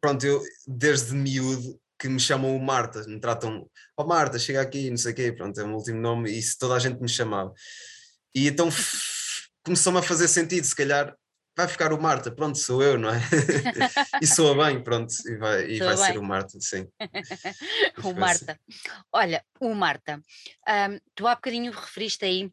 pronto, 0.00 0.24
eu 0.24 0.42
desde 0.66 1.14
miúdo 1.14 1.80
que 1.98 2.08
me 2.08 2.20
chamam 2.20 2.54
o 2.54 2.62
Marta, 2.62 3.02
me 3.06 3.18
tratam, 3.18 3.68
ó 3.96 4.02
oh, 4.02 4.06
Marta, 4.06 4.38
chega 4.38 4.60
aqui, 4.60 4.90
não 4.90 4.96
sei 4.96 5.12
o 5.12 5.14
quê, 5.14 5.32
pronto, 5.32 5.58
é 5.58 5.64
o 5.64 5.66
meu 5.66 5.76
último 5.76 6.00
nome, 6.00 6.30
e 6.30 6.38
isso 6.38 6.56
toda 6.58 6.74
a 6.74 6.78
gente 6.78 7.00
me 7.00 7.08
chamava. 7.08 7.52
E 8.34 8.48
então 8.48 8.68
começou-me 9.64 9.98
a 9.98 10.02
fazer 10.02 10.28
sentido, 10.28 10.64
se 10.64 10.76
calhar 10.76 11.16
vai 11.56 11.66
ficar 11.66 11.92
o 11.92 12.00
Marta, 12.00 12.30
pronto, 12.30 12.58
sou 12.58 12.82
eu, 12.82 12.98
não 12.98 13.08
é? 13.08 13.18
e 14.20 14.26
soa 14.26 14.54
bem, 14.66 14.82
pronto, 14.82 15.12
e 15.26 15.36
vai, 15.36 15.70
e 15.70 15.78
vai 15.78 15.96
ser 15.96 16.18
o 16.18 16.22
Marta, 16.22 16.58
sim. 16.60 16.86
o 18.04 18.12
Marta. 18.12 18.60
Olha, 19.10 19.42
o 19.58 19.74
Marta, 19.74 20.20
um, 20.68 21.00
tu 21.14 21.26
há 21.26 21.34
bocadinho 21.34 21.72
referiste 21.72 22.24
aí 22.24 22.52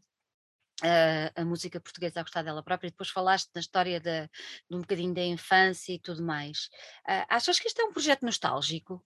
Uh, 0.82 1.30
a 1.36 1.46
música 1.46 1.80
portuguesa 1.80 2.20
a 2.20 2.24
gostar 2.24 2.42
dela 2.42 2.64
própria, 2.64 2.88
e 2.88 2.92
depois 2.92 3.10
falaste 3.10 3.50
na 3.56 3.62
história 3.62 4.02
de, 4.02 4.28
de 4.70 4.76
um 4.76 4.82
bocadinho 4.82 5.14
da 5.14 5.22
infância 5.22 5.94
e 5.94 6.00
tudo 6.00 6.22
mais. 6.22 6.66
Uh, 7.08 7.24
achas 7.30 7.58
que 7.58 7.68
este 7.68 7.80
é 7.80 7.86
um 7.86 7.94
projeto 7.94 8.26
nostálgico? 8.26 9.02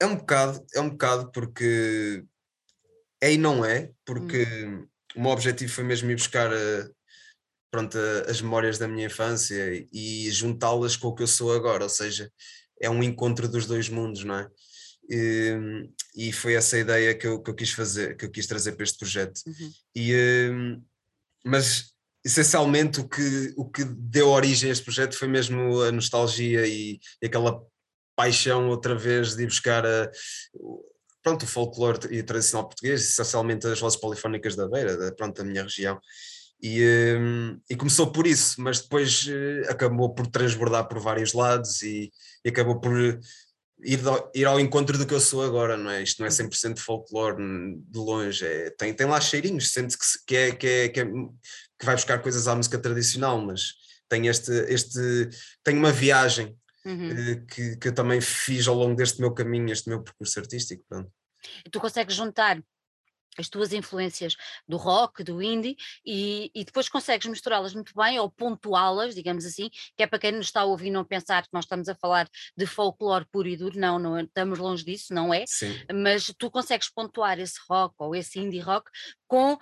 É 0.00 0.06
um 0.06 0.16
bocado, 0.16 0.64
é 0.74 0.80
um 0.80 0.90
bocado 0.90 1.30
porque 1.30 2.24
é 3.20 3.32
e 3.32 3.38
não 3.38 3.64
é, 3.64 3.90
porque 4.04 4.44
hum. 4.64 4.86
o 5.14 5.20
meu 5.20 5.30
objetivo 5.30 5.72
foi 5.72 5.84
mesmo 5.84 6.10
ir 6.10 6.16
buscar 6.16 6.50
uh, 6.50 6.94
pronto, 7.70 7.96
as 8.28 8.40
memórias 8.40 8.78
da 8.78 8.88
minha 8.88 9.06
infância 9.06 9.86
e 9.92 10.30
juntá-las 10.30 10.96
com 10.96 11.08
o 11.08 11.14
que 11.14 11.22
eu 11.22 11.26
sou 11.26 11.54
agora, 11.54 11.84
ou 11.84 11.90
seja, 11.90 12.30
é 12.80 12.88
um 12.88 13.02
encontro 13.02 13.46
dos 13.48 13.66
dois 13.66 13.88
mundos, 13.88 14.24
não 14.24 14.36
é? 14.36 14.48
E, 15.08 15.88
e 16.16 16.32
foi 16.32 16.54
essa 16.54 16.76
a 16.76 16.80
ideia 16.80 17.14
que 17.14 17.26
eu, 17.26 17.42
que 17.42 17.50
eu 17.50 17.54
quis 17.54 17.70
fazer, 17.70 18.16
que 18.16 18.24
eu 18.24 18.30
quis 18.30 18.46
trazer 18.46 18.72
para 18.72 18.84
este 18.84 18.98
projeto. 18.98 19.40
Uhum. 19.46 19.72
E, 19.94 20.50
mas 21.44 21.92
essencialmente 22.24 23.00
o 23.00 23.08
que, 23.08 23.52
o 23.56 23.68
que 23.68 23.84
deu 23.84 24.28
origem 24.28 24.68
a 24.68 24.72
este 24.72 24.84
projeto 24.84 25.16
foi 25.16 25.28
mesmo 25.28 25.80
a 25.82 25.90
nostalgia 25.92 26.66
e, 26.66 27.00
e 27.22 27.26
aquela 27.26 27.60
paixão 28.20 28.68
outra 28.68 28.94
vez 28.94 29.34
de 29.34 29.44
ir 29.44 29.46
buscar 29.46 29.86
a, 29.86 30.10
pronto, 31.22 31.44
o 31.44 31.46
folclore 31.46 32.14
e 32.14 32.22
tradicional 32.22 32.66
português, 32.66 33.00
essencialmente 33.00 33.66
as 33.66 33.80
vozes 33.80 33.98
polifónicas 33.98 34.54
da 34.54 34.68
Beira, 34.68 34.94
da, 34.94 35.10
pronto, 35.12 35.38
da 35.38 35.44
minha 35.44 35.62
região. 35.62 35.98
E, 36.62 37.16
um, 37.18 37.58
e, 37.70 37.74
começou 37.74 38.12
por 38.12 38.26
isso, 38.26 38.60
mas 38.60 38.82
depois 38.82 39.26
uh, 39.26 39.70
acabou 39.70 40.14
por 40.14 40.26
transbordar 40.26 40.86
por 40.86 40.98
vários 41.00 41.32
lados 41.32 41.80
e, 41.80 42.12
e 42.44 42.50
acabou 42.50 42.78
por 42.78 42.92
ir, 43.82 43.96
do, 43.96 44.30
ir, 44.34 44.44
ao 44.44 44.60
encontro 44.60 44.98
do 44.98 45.06
que 45.06 45.14
eu 45.14 45.20
sou 45.20 45.42
agora, 45.42 45.78
não 45.78 45.90
é? 45.90 46.02
Isto 46.02 46.20
não 46.20 46.26
é 46.26 46.30
100% 46.30 46.78
folclore 46.78 47.36
de 47.38 47.98
longe, 47.98 48.44
é, 48.44 48.68
tem, 48.76 48.92
tem 48.92 49.06
lá 49.06 49.18
cheirinhos, 49.18 49.72
sente 49.72 49.96
que, 49.96 50.04
que, 50.26 50.36
é, 50.36 50.52
que, 50.52 50.66
é, 50.66 50.88
que, 50.90 51.00
é, 51.00 51.06
que 51.06 51.86
vai 51.86 51.94
buscar 51.94 52.18
coisas 52.18 52.46
à 52.46 52.54
música 52.54 52.78
tradicional, 52.78 53.40
mas 53.40 53.72
tem 54.10 54.26
este, 54.26 54.52
este 54.68 55.30
tem 55.64 55.78
uma 55.78 55.92
viagem 55.92 56.54
uhum. 56.84 57.10
Eh, 57.10 57.44
que, 57.46 57.76
que 57.76 57.88
eu 57.88 57.94
também 57.94 58.20
fiz 58.20 58.66
ao 58.68 58.74
longo 58.74 58.94
deste 58.94 59.20
meu 59.20 59.32
caminho, 59.32 59.72
este 59.72 59.88
meu 59.88 60.02
percurso 60.02 60.38
artístico. 60.40 60.84
Pronto. 60.88 61.10
Tu 61.70 61.80
consegues 61.80 62.14
juntar 62.14 62.62
as 63.40 63.48
tuas 63.48 63.72
influências 63.72 64.36
do 64.68 64.76
rock, 64.76 65.24
do 65.24 65.42
indie, 65.42 65.76
e, 66.04 66.50
e 66.54 66.64
depois 66.64 66.88
consegues 66.88 67.26
misturá-las 67.26 67.74
muito 67.74 67.92
bem 67.94 68.18
ou 68.18 68.30
pontuá-las, 68.30 69.14
digamos 69.14 69.44
assim, 69.44 69.70
que 69.96 70.02
é 70.02 70.06
para 70.06 70.18
quem 70.18 70.32
nos 70.32 70.46
está 70.46 70.60
a 70.60 70.64
ouvir 70.64 70.90
não 70.90 71.04
pensar 71.04 71.42
que 71.42 71.52
nós 71.52 71.64
estamos 71.64 71.88
a 71.88 71.94
falar 71.94 72.28
de 72.56 72.66
folclore 72.66 73.26
puro 73.30 73.48
e 73.48 73.56
duro, 73.56 73.78
não, 73.78 73.98
não 73.98 74.20
estamos 74.20 74.58
longe 74.58 74.84
disso, 74.84 75.12
não 75.12 75.32
é? 75.34 75.44
Sim. 75.46 75.74
Mas 75.92 76.32
tu 76.38 76.50
consegues 76.50 76.88
pontuar 76.90 77.38
esse 77.40 77.58
rock 77.68 77.94
ou 77.98 78.14
esse 78.14 78.38
indie 78.38 78.60
rock 78.60 78.90
com 79.26 79.54
uh, 79.54 79.58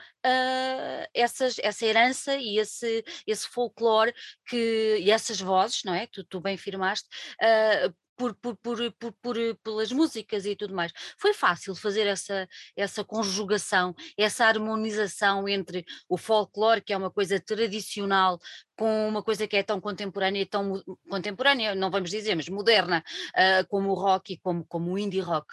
essas, 1.14 1.58
essa 1.58 1.84
herança 1.84 2.36
e 2.36 2.58
esse, 2.58 3.04
esse 3.26 3.46
folclore 3.46 4.14
que, 4.46 4.98
e 5.00 5.10
essas 5.10 5.40
vozes, 5.40 5.84
não 5.84 5.94
é? 5.94 6.06
Tu, 6.06 6.24
tu 6.24 6.40
bem 6.40 6.56
firmaste, 6.56 7.08
uh, 7.42 7.94
por, 8.18 8.34
por, 8.34 8.56
por, 8.56 8.92
por, 8.98 9.12
por, 9.22 9.36
pelas 9.62 9.92
músicas 9.92 10.44
e 10.44 10.56
tudo 10.56 10.74
mais. 10.74 10.92
Foi 11.16 11.32
fácil 11.32 11.74
fazer 11.76 12.06
essa, 12.06 12.48
essa 12.76 13.04
conjugação, 13.04 13.94
essa 14.18 14.44
harmonização 14.44 15.48
entre 15.48 15.84
o 16.08 16.18
folclore, 16.18 16.82
que 16.82 16.92
é 16.92 16.96
uma 16.96 17.12
coisa 17.12 17.38
tradicional, 17.40 18.40
com 18.76 19.08
uma 19.08 19.22
coisa 19.22 19.46
que 19.46 19.56
é 19.56 19.62
tão 19.62 19.80
contemporânea, 19.80 20.44
tão 20.44 20.82
contemporânea, 21.08 21.74
não 21.76 21.90
vamos 21.90 22.10
dizer, 22.10 22.34
mas 22.34 22.48
moderna, 22.48 23.04
uh, 23.30 23.66
como 23.68 23.90
o 23.90 23.94
rock 23.94 24.32
e 24.32 24.38
como, 24.38 24.64
como 24.66 24.92
o 24.92 24.98
indie 24.98 25.20
rock. 25.20 25.46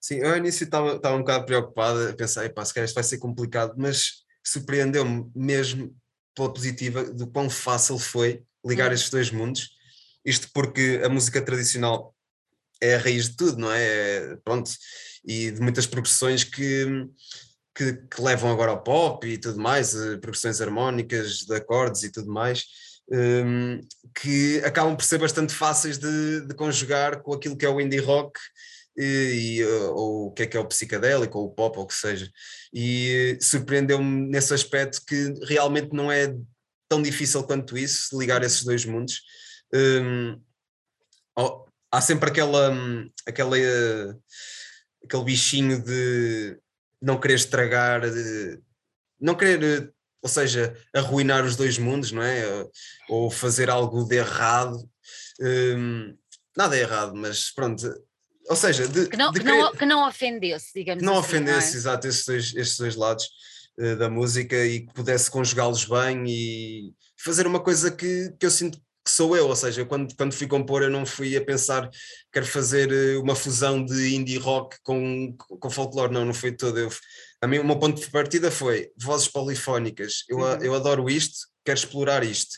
Sim, 0.00 0.16
eu 0.16 0.30
ao 0.30 0.36
início 0.36 0.64
estava, 0.64 0.96
estava 0.96 1.14
um 1.14 1.20
bocado 1.20 1.46
preocupada, 1.46 2.14
pensei, 2.14 2.48
pá, 2.48 2.64
se 2.64 2.74
calhar 2.74 2.86
isto 2.86 2.96
vai 2.96 3.04
ser 3.04 3.18
complicado, 3.18 3.74
mas 3.78 4.24
surpreendeu-me 4.44 5.30
mesmo 5.34 5.96
pela 6.34 6.52
positiva 6.52 7.04
do 7.04 7.28
quão 7.28 7.48
fácil 7.48 7.98
foi 7.98 8.42
ligar 8.66 8.90
hum. 8.90 8.94
estes 8.94 9.10
dois 9.10 9.30
mundos 9.30 9.70
isto 10.24 10.48
porque 10.52 11.02
a 11.04 11.08
música 11.08 11.42
tradicional 11.42 12.14
é 12.80 12.96
a 12.96 12.98
raiz 12.98 13.28
de 13.28 13.36
tudo, 13.36 13.58
não 13.58 13.70
é? 13.70 13.84
é 13.84 14.36
pronto, 14.44 14.70
e 15.24 15.50
de 15.50 15.60
muitas 15.60 15.86
progressões 15.86 16.44
que, 16.44 16.86
que, 17.74 17.92
que, 17.94 18.22
levam 18.22 18.50
agora 18.50 18.72
ao 18.72 18.82
pop 18.82 19.26
e 19.26 19.38
tudo 19.38 19.58
mais, 19.58 19.94
eh, 19.94 20.16
progressões 20.18 20.60
harmónicas, 20.60 21.38
de 21.40 21.54
acordes 21.54 22.02
e 22.02 22.12
tudo 22.12 22.30
mais, 22.30 22.64
um, 23.10 23.80
que 24.14 24.58
acabam 24.64 24.96
por 24.96 25.04
ser 25.04 25.18
bastante 25.18 25.52
fáceis 25.54 25.98
de, 25.98 26.40
de, 26.46 26.54
conjugar 26.54 27.22
com 27.22 27.34
aquilo 27.34 27.56
que 27.56 27.66
é 27.66 27.68
o 27.68 27.80
indie 27.80 27.98
rock 27.98 28.38
e, 28.96 29.04
e, 29.04 29.62
eh, 29.62 29.88
ou 29.90 30.28
o 30.28 30.32
que 30.32 30.42
é 30.44 30.46
que 30.46 30.56
é 30.56 30.60
o 30.60 30.66
psicadélico 30.66 31.38
ou 31.38 31.46
o 31.46 31.50
pop 31.50 31.78
ou 31.78 31.84
o 31.84 31.86
que 31.86 31.94
seja. 31.94 32.30
E 32.72 33.38
surpreendeu-me 33.40 34.28
nesse 34.28 34.54
aspecto 34.54 35.02
que 35.06 35.34
realmente 35.46 35.92
não 35.92 36.10
é 36.12 36.34
tão 36.88 37.02
difícil 37.02 37.42
quanto 37.44 37.76
isso 37.78 38.18
ligar 38.18 38.42
esses 38.42 38.62
dois 38.64 38.84
mundos 38.84 39.22
Hum, 39.74 40.40
oh, 41.36 41.64
há 41.90 42.00
sempre 42.00 42.30
aquela, 42.30 42.72
aquela, 43.26 43.56
aquele 45.04 45.24
bichinho 45.24 45.82
de 45.82 46.58
não 47.02 47.18
querer 47.18 47.34
estragar, 47.34 48.08
de, 48.08 48.60
não 49.20 49.34
querer, 49.34 49.92
ou 50.22 50.28
seja, 50.28 50.76
arruinar 50.94 51.44
os 51.44 51.56
dois 51.56 51.78
mundos, 51.78 52.12
não 52.12 52.22
é? 52.22 52.66
Ou 53.08 53.30
fazer 53.30 53.68
algo 53.68 54.04
de 54.04 54.16
errado. 54.16 54.78
Um, 55.40 56.16
nada 56.56 56.76
é 56.76 56.80
errado, 56.80 57.14
mas 57.14 57.50
pronto. 57.50 57.92
Ou 58.48 58.56
seja, 58.56 58.86
de, 58.86 59.08
que, 59.08 59.16
não, 59.16 59.32
de 59.32 59.40
que, 59.40 59.46
não, 59.46 59.72
que 59.72 59.86
não 59.86 60.08
ofendesse, 60.08 60.72
digamos 60.74 61.00
que 61.00 61.06
não 61.06 61.18
assim, 61.18 61.28
ofendesse, 61.28 61.68
não 61.68 61.74
é? 61.74 61.76
exato, 61.76 62.06
esses 62.06 62.24
dois, 62.26 62.54
esses 62.54 62.76
dois 62.76 62.94
lados 62.94 63.26
uh, 63.78 63.96
da 63.96 64.10
música 64.10 64.56
e 64.64 64.80
que 64.80 64.92
pudesse 64.92 65.30
conjugá-los 65.30 65.84
bem 65.86 66.24
e 66.26 66.94
fazer 67.16 67.46
uma 67.46 67.60
coisa 67.60 67.90
que, 67.90 68.34
que 68.38 68.44
eu 68.44 68.50
sinto 68.50 68.78
sou 69.14 69.36
eu, 69.36 69.48
ou 69.48 69.56
seja, 69.56 69.84
quando, 69.84 70.14
quando 70.16 70.32
fui 70.32 70.46
compor 70.46 70.82
eu 70.82 70.90
não 70.90 71.06
fui 71.06 71.36
a 71.36 71.44
pensar 71.44 71.88
quero 72.32 72.46
fazer 72.46 72.90
eh, 72.92 73.16
uma 73.18 73.34
fusão 73.34 73.84
de 73.84 74.14
indie 74.14 74.38
rock 74.38 74.76
com, 74.82 75.32
com 75.36 75.70
folclore, 75.70 76.12
não, 76.12 76.24
não 76.24 76.34
foi 76.34 76.52
todo. 76.52 76.78
Eu, 76.78 76.90
a 77.40 77.46
mim 77.46 77.58
o 77.58 77.64
meu 77.64 77.78
ponto 77.78 78.00
de 78.00 78.10
partida 78.10 78.50
foi 78.50 78.90
vozes 78.96 79.28
polifónicas, 79.28 80.24
eu, 80.28 80.38
uhum. 80.38 80.62
eu 80.62 80.74
adoro 80.74 81.08
isto, 81.08 81.46
quero 81.64 81.78
explorar 81.78 82.24
isto. 82.24 82.56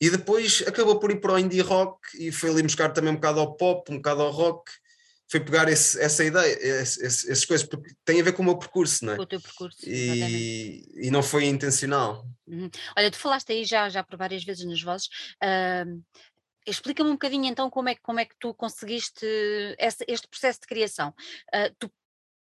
E 0.00 0.10
depois 0.10 0.62
acabou 0.66 0.98
por 0.98 1.10
ir 1.10 1.20
para 1.20 1.34
o 1.34 1.38
indie 1.38 1.60
rock 1.60 1.98
e 2.18 2.30
foi 2.30 2.50
ali 2.50 2.62
buscar 2.62 2.90
também 2.92 3.12
um 3.12 3.16
bocado 3.16 3.40
ao 3.40 3.54
pop, 3.54 3.90
um 3.92 3.96
bocado 3.96 4.22
ao 4.22 4.30
rock, 4.30 4.70
foi 5.28 5.40
pegar 5.40 5.68
esse, 5.68 6.00
essa 6.00 6.24
ideia, 6.24 6.52
esse, 6.82 7.04
essas 7.04 7.44
coisas, 7.44 7.66
porque 7.66 7.94
tem 8.04 8.20
a 8.20 8.24
ver 8.24 8.32
com 8.32 8.42
o 8.42 8.44
meu 8.44 8.58
percurso, 8.58 9.04
não 9.04 9.14
é? 9.14 9.16
Com 9.16 9.22
o 9.22 9.26
teu 9.26 9.40
percurso, 9.40 9.78
e, 9.84 10.86
e 10.94 11.10
não 11.10 11.22
foi 11.22 11.46
intencional. 11.46 12.24
Uhum. 12.46 12.70
Olha, 12.96 13.10
tu 13.10 13.18
falaste 13.18 13.52
aí 13.52 13.64
já, 13.64 13.88
já 13.88 14.04
por 14.04 14.16
várias 14.16 14.44
vezes 14.44 14.64
nas 14.64 14.80
vozes. 14.80 15.08
Uh, 15.42 16.02
Explica-me 16.68 17.10
um 17.10 17.12
bocadinho 17.12 17.44
então 17.44 17.70
como 17.70 17.88
é, 17.88 17.94
como 17.94 18.18
é 18.18 18.24
que 18.24 18.34
tu 18.40 18.52
conseguiste 18.52 19.24
esse, 19.78 20.04
este 20.08 20.26
processo 20.26 20.60
de 20.60 20.66
criação. 20.66 21.14
Uh, 21.54 21.72
tu 21.78 21.88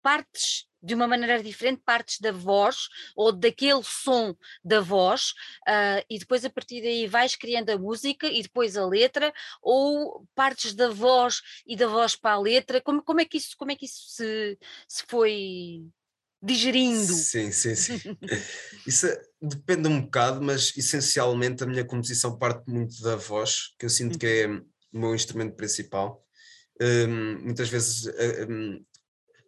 partes 0.01 0.65
de 0.85 0.93
uma 0.93 1.07
maneira 1.07 1.41
diferente, 1.41 1.81
partes 1.83 2.19
da 2.19 2.31
voz 2.31 2.87
ou 3.15 3.31
daquele 3.31 3.83
som 3.83 4.35
da 4.63 4.79
voz, 4.79 5.31
uh, 5.67 6.05
e 6.09 6.19
depois 6.19 6.45
a 6.45 6.49
partir 6.49 6.81
daí 6.81 7.07
vais 7.07 7.35
criando 7.35 7.71
a 7.71 7.77
música 7.77 8.27
e 8.27 8.41
depois 8.41 8.77
a 8.77 8.85
letra, 8.85 9.33
ou 9.61 10.27
partes 10.35 10.73
da 10.73 10.89
voz 10.89 11.41
e 11.65 11.75
da 11.75 11.87
voz 11.87 12.15
para 12.15 12.35
a 12.35 12.39
letra, 12.39 12.79
como, 12.79 13.01
como 13.01 13.19
é 13.19 13.25
que 13.25 13.37
isso, 13.37 13.55
como 13.57 13.71
é 13.71 13.75
que 13.75 13.85
isso 13.85 14.03
se, 14.09 14.57
se 14.87 15.03
foi 15.07 15.83
digerindo? 16.41 17.11
Sim, 17.13 17.51
sim, 17.51 17.75
sim. 17.75 17.99
isso 18.85 19.07
é, 19.07 19.21
depende 19.41 19.87
um 19.87 20.01
bocado, 20.01 20.41
mas 20.41 20.71
essencialmente 20.77 21.63
a 21.63 21.67
minha 21.67 21.83
composição 21.83 22.37
parte 22.37 22.69
muito 22.69 23.01
da 23.01 23.15
voz, 23.15 23.73
que 23.79 23.85
eu 23.85 23.89
sinto 23.89 24.19
que 24.19 24.27
é 24.27 24.47
uhum. 24.47 24.63
o 24.93 24.99
meu 24.99 25.15
instrumento 25.15 25.55
principal. 25.55 26.23
Um, 26.79 27.39
muitas 27.41 27.69
vezes 27.69 28.05
um, 28.49 28.85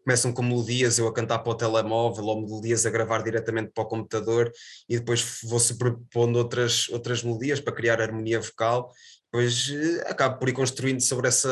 começam 0.08 0.32
com 0.32 0.42
melodias, 0.42 0.98
eu 0.98 1.06
a 1.06 1.14
cantar 1.14 1.40
para 1.40 1.52
o 1.52 1.56
telemóvel, 1.56 2.24
ou 2.24 2.42
melodias 2.42 2.86
a 2.86 2.90
gravar 2.90 3.22
diretamente 3.22 3.74
para 3.76 3.84
o 3.84 3.88
computador, 3.88 4.50
e 4.88 4.98
depois 4.98 5.42
vou 5.44 5.60
sobrepondo 5.60 6.40
outras, 6.40 6.88
outras 6.88 7.22
melodias 7.22 7.60
para 7.60 7.74
criar 7.74 8.02
harmonia 8.02 8.40
vocal, 8.40 8.90
depois 9.26 9.70
eh, 9.70 10.10
acabo 10.10 10.40
por 10.40 10.48
ir 10.48 10.54
construindo 10.54 11.02
sobre 11.02 11.28
essa 11.28 11.50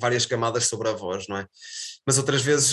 várias 0.00 0.24
camadas 0.24 0.68
sobre 0.68 0.88
a 0.88 0.92
voz, 0.92 1.28
não 1.28 1.36
é? 1.36 1.46
Mas 2.06 2.16
outras 2.16 2.40
vezes 2.40 2.72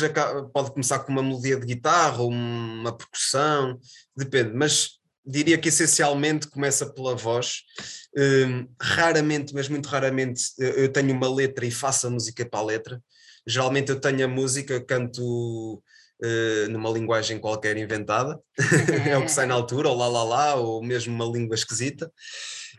pode 0.54 0.72
começar 0.72 1.00
com 1.00 1.12
uma 1.12 1.22
melodia 1.22 1.60
de 1.60 1.66
guitarra, 1.66 2.22
ou 2.22 2.30
uma 2.30 2.96
percussão, 2.96 3.78
depende, 4.16 4.54
mas 4.54 4.92
diria 5.26 5.58
que 5.58 5.68
essencialmente 5.68 6.48
começa 6.48 6.86
pela 6.94 7.14
voz. 7.14 7.64
Um, 8.18 8.70
raramente, 8.82 9.54
mas 9.54 9.68
muito 9.68 9.88
raramente, 9.88 10.44
eu 10.58 10.90
tenho 10.90 11.14
uma 11.14 11.30
letra 11.30 11.66
e 11.66 11.72
faço 11.72 12.08
a 12.08 12.10
música 12.10 12.46
para 12.46 12.60
a 12.60 12.64
letra 12.64 13.04
Geralmente 13.50 13.90
eu 13.90 14.00
tenho 14.00 14.24
a 14.24 14.28
música, 14.28 14.80
canto 14.80 15.82
uh, 16.22 16.70
numa 16.70 16.90
linguagem 16.90 17.40
qualquer 17.40 17.78
inventada, 17.78 18.40
é 19.10 19.18
o 19.18 19.24
que 19.24 19.32
sai 19.32 19.46
na 19.46 19.56
altura, 19.56 19.90
ou 19.90 19.98
lá 19.98 20.08
lá 20.08 20.24
lá, 20.24 20.56
ou 20.56 20.84
mesmo 20.84 21.14
uma 21.14 21.26
língua 21.26 21.56
esquisita, 21.56 22.12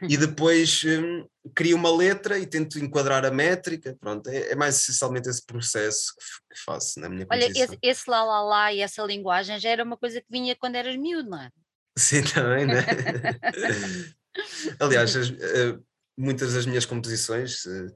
e 0.02 0.16
depois 0.16 0.83
um, 0.85 1.26
crio 1.54 1.76
uma 1.76 1.94
letra 1.94 2.38
e 2.38 2.46
tento 2.46 2.78
enquadrar 2.78 3.24
a 3.24 3.30
métrica, 3.30 3.96
pronto, 4.00 4.28
é, 4.28 4.52
é 4.52 4.56
mais 4.56 4.76
essencialmente 4.76 5.28
esse 5.28 5.44
processo 5.44 6.14
que, 6.16 6.54
que 6.54 6.61
faço 6.64 7.00
na 7.00 7.09
minha 7.09 7.26
Olha, 7.30 7.46
esse, 7.46 7.78
esse, 7.83 8.09
lá 8.09 8.22
lá 8.24 8.42
lá 8.42 8.72
e 8.72 8.80
essa 8.80 9.02
linguagem 9.02 9.59
já 9.59 9.70
era 9.70 9.85
uma 9.85 9.96
coisa 9.96 10.20
que 10.20 10.26
vinha 10.30 10.56
quando 10.56 10.76
eras 10.76 10.96
miúdo, 10.96 11.28
não 11.28 11.40
é? 11.40 11.50
Sim, 11.98 12.22
também, 12.22 12.66
né? 12.66 12.87
Aliás, 14.78 15.14
as, 15.16 15.28
uh, 15.28 15.85
muitas 16.16 16.54
das 16.54 16.64
minhas 16.64 16.87
composições 16.87 17.64
uh, 17.66 17.94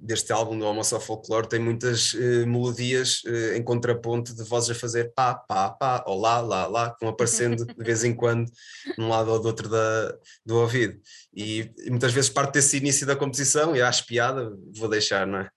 deste 0.00 0.32
álbum 0.32 0.58
do 0.58 0.64
Almoço 0.64 0.94
ao 0.94 1.00
Folclore 1.00 1.48
têm 1.48 1.60
muitas 1.60 2.14
uh, 2.14 2.46
melodias 2.46 3.22
em 3.54 3.62
contraponto 3.62 4.34
de 4.34 4.42
vozes 4.44 4.70
a 4.70 4.74
fazer 4.74 5.12
pá, 5.14 5.34
pá, 5.34 5.70
pá, 5.70 6.04
ou 6.06 6.18
lá, 6.18 6.40
lá, 6.40 6.66
lá, 6.66 6.90
que 6.90 7.00
vão 7.00 7.10
aparecendo 7.10 7.66
de 7.66 7.84
vez 7.84 8.02
em 8.02 8.14
quando 8.14 8.46
de 8.46 9.00
um 9.00 9.08
lado 9.08 9.30
ou 9.30 9.40
do 9.40 9.46
outro 9.46 9.68
da, 9.68 10.14
do 10.44 10.56
ouvido. 10.56 10.98
E, 11.34 11.70
e, 11.78 11.90
muitas 11.90 12.12
vezes 12.12 12.30
parte 12.30 12.54
desse 12.54 12.76
início 12.78 13.06
da 13.06 13.14
composição 13.14 13.76
e 13.76 13.82
acho 13.82 14.06
piada, 14.06 14.50
vou 14.74 14.88
deixar, 14.88 15.26
não 15.26 15.40
é? 15.40 15.50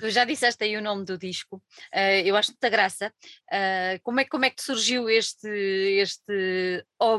Tu 0.00 0.10
já 0.10 0.24
disseste 0.24 0.64
aí 0.64 0.76
o 0.76 0.82
nome 0.82 1.04
do 1.04 1.18
disco, 1.18 1.62
eu 2.24 2.36
acho 2.36 2.52
muita 2.52 2.68
graça. 2.68 3.12
como, 4.02 4.20
é, 4.20 4.24
como 4.24 4.44
é 4.44 4.50
que 4.50 4.62
surgiu 4.62 5.08
este, 5.08 5.48
este 5.48 6.84
Oh 7.00 7.18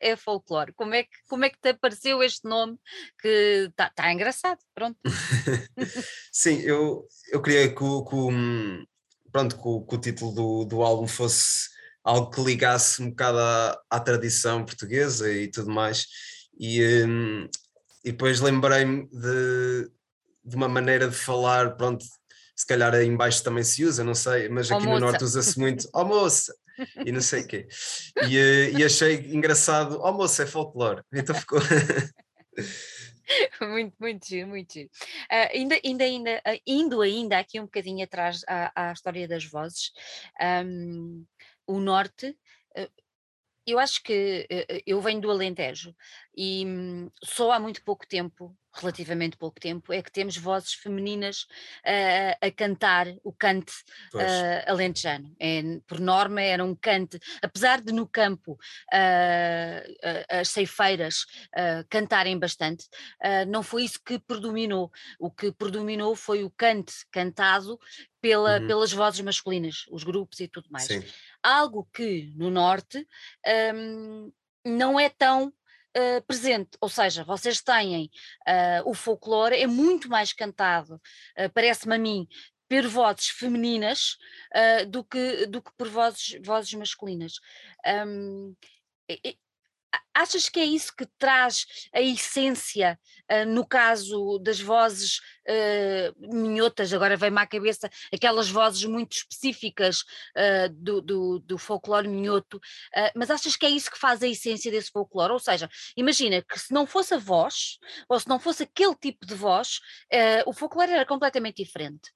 é 0.00 0.16
Folclore? 0.16 0.72
Como 0.74 0.94
é, 0.94 1.02
que, 1.02 1.10
como 1.28 1.44
é 1.44 1.50
que 1.50 1.58
te 1.60 1.70
apareceu 1.70 2.22
este 2.22 2.48
nome 2.48 2.78
que 3.20 3.66
está 3.68 3.90
tá 3.90 4.12
engraçado, 4.12 4.58
pronto. 4.74 4.98
Sim, 6.32 6.60
eu, 6.60 7.06
eu 7.32 7.42
queria 7.42 7.68
que, 7.68 7.74
que, 7.74 8.86
pronto, 9.32 9.56
que, 9.56 9.88
que 9.88 9.94
o 9.94 10.00
título 10.00 10.32
do, 10.32 10.64
do 10.64 10.82
álbum 10.82 11.06
fosse 11.06 11.68
algo 12.04 12.30
que 12.30 12.40
ligasse 12.40 13.02
um 13.02 13.10
bocado 13.10 13.38
à, 13.38 13.80
à 13.90 14.00
tradição 14.00 14.64
portuguesa 14.64 15.30
e 15.30 15.48
tudo 15.48 15.70
mais. 15.70 16.06
E, 16.58 16.82
um, 17.04 17.48
e 18.04 18.12
depois 18.12 18.40
lembrei-me 18.40 19.08
de, 19.10 19.90
de 20.44 20.56
uma 20.56 20.68
maneira 20.68 21.08
de 21.08 21.14
falar, 21.14 21.76
pronto, 21.76 22.04
se 22.56 22.66
calhar 22.66 22.94
aí 22.94 23.06
embaixo 23.06 23.44
também 23.44 23.62
se 23.62 23.84
usa, 23.84 24.02
não 24.02 24.14
sei, 24.14 24.48
mas 24.48 24.70
aqui 24.70 24.86
no 24.86 24.98
Norte 24.98 25.22
usa-se 25.22 25.58
muito, 25.58 25.88
oh 25.94 26.04
moça, 26.04 26.52
e 27.04 27.12
não 27.12 27.20
sei 27.20 27.42
o 27.42 27.46
quê. 27.46 27.68
E, 28.26 28.36
eh, 28.36 28.70
e 28.72 28.84
achei 28.84 29.16
engraçado, 29.32 30.00
oh 30.02 30.12
moça, 30.12 30.42
é 30.42 30.46
folclore. 30.46 31.02
Então 31.12 31.34
ficou. 31.34 31.60
muito, 33.60 33.94
muito 34.00 34.26
giro, 34.26 34.48
muito 34.48 34.72
giro. 34.72 34.90
Uh, 35.30 35.56
ainda, 35.56 35.80
ainda, 35.84 36.04
ainda, 36.04 36.42
uh, 36.46 36.60
indo 36.66 37.00
ainda 37.00 37.38
aqui 37.38 37.60
um 37.60 37.64
bocadinho 37.64 38.04
atrás 38.04 38.42
à, 38.46 38.90
à 38.90 38.92
história 38.92 39.28
das 39.28 39.44
vozes, 39.44 39.92
um, 40.64 41.24
o 41.66 41.80
Norte, 41.80 42.36
uh, 42.76 42.90
eu 43.72 43.78
acho 43.78 44.02
que 44.02 44.46
eu 44.86 45.00
venho 45.00 45.20
do 45.20 45.30
Alentejo 45.30 45.94
e 46.36 46.64
hum, 46.66 47.10
só 47.22 47.52
há 47.52 47.60
muito 47.60 47.82
pouco 47.82 48.06
tempo 48.06 48.56
relativamente 48.78 49.36
pouco 49.36 49.60
tempo, 49.60 49.92
é 49.92 50.02
que 50.02 50.10
temos 50.10 50.36
vozes 50.36 50.74
femininas 50.74 51.42
uh, 51.84 52.46
a 52.46 52.50
cantar 52.50 53.06
o 53.24 53.32
cante 53.32 53.72
uh, 54.14 54.70
alentejano. 54.70 55.34
É, 55.38 55.62
por 55.86 55.98
norma 56.00 56.40
era 56.40 56.64
um 56.64 56.74
cante, 56.74 57.18
apesar 57.42 57.80
de 57.80 57.92
no 57.92 58.06
campo 58.06 58.52
uh, 58.52 60.28
as 60.28 60.48
ceifeiras 60.48 61.26
cantarem 61.88 62.38
bastante, 62.38 62.86
não 63.48 63.62
foi 63.62 63.84
isso 63.84 64.00
que 64.04 64.18
predominou. 64.18 64.90
O 65.18 65.30
que 65.30 65.52
predominou 65.52 66.14
foi 66.14 66.44
o 66.44 66.50
cante 66.50 66.92
cantado 67.10 67.78
pela, 68.20 68.60
uhum. 68.60 68.66
pelas 68.66 68.92
vozes 68.92 69.20
masculinas, 69.20 69.84
os 69.90 70.04
grupos 70.04 70.40
e 70.40 70.48
tudo 70.48 70.68
mais. 70.70 70.86
Sim. 70.86 71.02
Algo 71.42 71.88
que 71.92 72.32
no 72.36 72.50
norte 72.50 73.06
um, 73.74 74.32
não 74.64 74.98
é 74.98 75.08
tão 75.08 75.48
uh, 75.48 76.22
presente, 76.26 76.70
ou 76.80 76.88
seja, 76.88 77.24
vocês 77.24 77.60
têm 77.62 78.10
uh, 78.46 78.88
o 78.88 78.94
folclore, 78.94 79.56
é 79.56 79.66
muito 79.66 80.08
mais 80.08 80.32
cantado, 80.32 80.94
uh, 80.94 81.50
parece-me 81.52 81.94
a 81.94 81.98
mim, 81.98 82.28
por 82.68 82.86
vozes 82.86 83.28
femininas 83.28 84.18
do, 84.90 85.02
que, 85.02 85.46
do 85.46 85.62
que 85.62 85.70
por 85.74 85.88
vozes, 85.88 86.38
vozes 86.44 86.74
masculinas. 86.74 87.40
Um, 88.06 88.54
Achas 90.18 90.48
que 90.48 90.58
é 90.58 90.64
isso 90.64 90.92
que 90.96 91.06
traz 91.16 91.64
a 91.94 92.02
essência, 92.02 92.98
uh, 93.30 93.46
no 93.46 93.64
caso 93.64 94.40
das 94.40 94.60
vozes 94.60 95.20
uh, 95.48 96.36
minhotas, 96.36 96.92
agora 96.92 97.16
vem-me 97.16 97.40
à 97.40 97.46
cabeça 97.46 97.88
aquelas 98.12 98.48
vozes 98.48 98.82
muito 98.84 99.12
específicas 99.12 100.00
uh, 100.36 100.68
do, 100.72 101.00
do, 101.00 101.38
do, 101.38 101.56
folclore 101.56 102.08
minhoto, 102.08 102.60
mas 103.14 103.30
achas 103.30 103.54
que 103.54 103.64
é 103.64 103.70
isso 103.70 103.90
que 103.90 103.98
faz 103.98 104.20
a 104.20 104.26
essência 104.26 104.72
desse 104.72 104.90
folclore? 104.90 105.32
Ou 105.32 105.38
seja, 105.38 105.70
imagina 105.96 106.42
que 106.42 106.58
se 106.58 106.72
não 106.72 106.84
fosse 106.84 107.14
a 107.14 107.18
voz, 107.18 107.78
ou 108.08 108.18
se 108.18 108.28
não 108.28 108.40
fosse 108.40 108.64
aquele 108.64 108.96
tipo 108.96 109.24
de 109.24 109.34
voz, 109.34 109.78
o 110.46 110.52
folclore 110.52 110.90
era 110.90 111.06
completamente 111.06 111.62
diferente. 111.62 112.10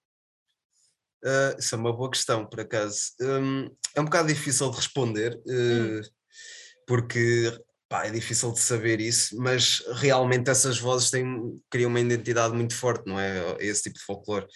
Uh, 1.24 1.56
isso 1.56 1.74
é 1.74 1.78
uma 1.78 1.92
boa 1.92 2.10
questão, 2.10 2.44
por 2.44 2.60
acaso. 2.60 3.12
Um, 3.20 3.66
é 3.94 4.00
um 4.00 4.04
bocado 4.04 4.28
difícil 4.28 4.70
de 4.70 4.76
responder. 4.76 5.40
Hum 5.46 6.00
porque 6.86 7.52
pá, 7.88 8.06
é 8.06 8.10
difícil 8.10 8.50
de 8.52 8.58
saber 8.58 9.00
isso, 9.00 9.36
mas 9.36 9.82
realmente 9.96 10.48
essas 10.48 10.78
vozes 10.78 11.10
têm, 11.10 11.60
criam 11.68 11.90
uma 11.90 12.00
identidade 12.00 12.54
muito 12.54 12.74
forte, 12.74 13.06
não 13.06 13.20
é? 13.20 13.56
Esse 13.60 13.82
tipo 13.82 13.98
de 13.98 14.04
folclore. 14.04 14.46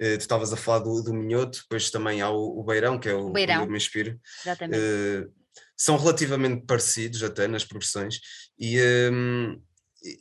Uh, 0.00 0.16
tu 0.16 0.20
estavas 0.20 0.50
a 0.52 0.56
falar 0.56 0.78
do, 0.78 1.02
do 1.02 1.12
Minhoto, 1.12 1.60
depois 1.60 1.90
também 1.90 2.22
há 2.22 2.30
o, 2.30 2.58
o 2.58 2.64
Beirão, 2.64 2.98
que 2.98 3.10
é 3.10 3.14
o, 3.14 3.30
Beirão. 3.30 3.56
onde 3.56 3.64
eu 3.66 3.70
me 3.70 3.76
inspiro. 3.76 4.18
Exatamente. 4.42 4.78
Uh, 4.78 5.30
são 5.76 5.98
relativamente 5.98 6.64
parecidos 6.64 7.22
até 7.22 7.46
nas 7.46 7.64
progressões 7.64 8.18
e, 8.58 8.80
um, 9.12 9.60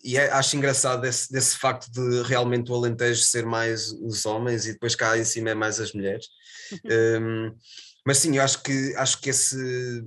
e 0.03 0.17
é, 0.17 0.29
acho 0.31 0.57
engraçado 0.57 1.01
desse, 1.01 1.31
desse 1.31 1.57
facto 1.57 1.89
de 1.89 2.23
realmente 2.23 2.71
o 2.71 2.75
Alentejo 2.75 3.21
ser 3.21 3.45
mais 3.45 3.91
os 3.91 4.25
homens 4.25 4.65
e 4.65 4.73
depois 4.73 4.95
cá 4.95 5.17
em 5.17 5.23
cima 5.23 5.51
é 5.51 5.53
mais 5.53 5.79
as 5.79 5.93
mulheres. 5.93 6.25
um, 7.21 7.55
mas 8.05 8.17
sim, 8.17 8.35
eu 8.35 8.43
acho 8.43 8.61
que, 8.61 8.93
acho 8.97 9.21
que 9.21 9.29
esse 9.29 10.03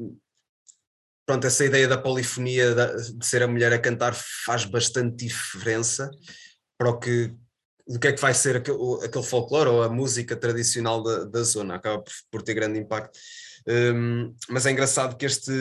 pronto, 1.29 1.47
essa 1.47 1.63
ideia 1.63 1.87
da 1.87 1.99
polifonia, 1.99 2.75
de 2.75 3.27
ser 3.27 3.43
a 3.43 3.47
mulher 3.47 3.71
a 3.71 3.79
cantar, 3.79 4.15
faz 4.15 4.65
bastante 4.65 5.27
diferença 5.27 6.11
para 6.79 6.89
o 6.89 6.99
que, 6.99 7.35
do 7.87 7.99
que 7.99 8.09
é 8.09 8.13
que 8.15 8.21
vai 8.21 8.33
ser 8.33 8.57
aquele, 8.57 8.79
aquele 9.05 9.25
folclore 9.25 9.69
ou 9.69 9.83
a 9.83 9.91
música 9.91 10.35
tradicional 10.35 11.03
da, 11.03 11.25
da 11.25 11.43
zona, 11.43 11.75
acaba 11.75 12.03
por, 12.03 12.13
por 12.31 12.41
ter 12.41 12.55
grande 12.55 12.79
impacto. 12.79 13.19
Um, 13.69 14.35
mas 14.49 14.65
é 14.65 14.71
engraçado 14.71 15.19
que 15.19 15.27
este, 15.27 15.53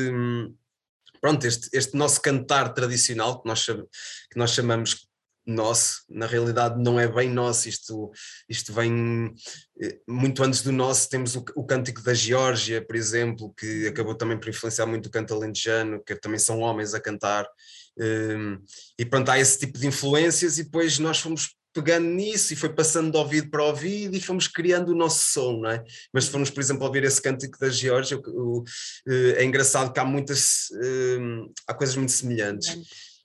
pronto, 1.19 1.45
este, 1.45 1.67
este 1.73 1.97
nosso 1.97 2.21
cantar 2.21 2.73
tradicional, 2.73 3.41
que 3.41 3.49
nós, 3.49 3.65
que 3.65 4.37
nós 4.37 4.51
chamamos 4.51 5.06
nosso, 5.47 6.03
na 6.09 6.27
realidade 6.27 6.81
não 6.81 6.99
é 6.99 7.07
bem 7.07 7.29
nosso, 7.29 7.69
isto, 7.69 8.11
isto 8.49 8.73
vem 8.73 9.33
eh, 9.81 9.97
muito 10.07 10.43
antes 10.43 10.61
do 10.61 10.71
nosso, 10.73 11.09
temos 11.09 11.35
o, 11.35 11.45
o 11.55 11.65
cântico 11.65 12.03
da 12.03 12.13
Geórgia, 12.13 12.85
por 12.85 12.95
exemplo, 12.95 13.53
que 13.57 13.87
acabou 13.87 14.13
também 14.13 14.37
por 14.37 14.49
influenciar 14.49 14.85
muito 14.85 15.05
o 15.05 15.09
canto 15.09 15.33
alentejano, 15.33 16.03
que 16.03 16.15
também 16.15 16.37
são 16.37 16.59
homens 16.59 16.93
a 16.93 16.99
cantar, 16.99 17.47
um, 17.97 18.59
e 18.99 19.05
pronto, 19.05 19.29
há 19.29 19.39
esse 19.39 19.57
tipo 19.57 19.79
de 19.79 19.87
influências 19.87 20.59
e 20.59 20.63
depois 20.63 20.99
nós 20.99 21.19
fomos 21.19 21.55
pegando 21.73 22.07
nisso 22.07 22.53
e 22.53 22.55
foi 22.55 22.69
passando 22.69 23.11
de 23.11 23.17
ouvido 23.17 23.49
para 23.49 23.63
ouvido 23.63 24.15
e 24.15 24.21
fomos 24.21 24.47
criando 24.47 24.89
o 24.89 24.95
nosso 24.95 25.31
som, 25.31 25.59
não 25.59 25.69
é? 25.69 25.83
Mas 26.11 26.25
se 26.25 26.31
formos, 26.31 26.49
por 26.49 26.59
exemplo, 26.59 26.85
ouvir 26.85 27.03
esse 27.03 27.21
cântico 27.21 27.57
da 27.59 27.69
Geórgia, 27.69 28.19
eh, 29.07 29.35
é 29.37 29.43
engraçado 29.45 29.93
que 29.93 29.99
há 29.99 30.05
muitas, 30.05 30.69
hum, 31.19 31.51
há 31.67 31.73
coisas 31.73 31.95
muito 31.95 32.11
semelhantes 32.11 32.79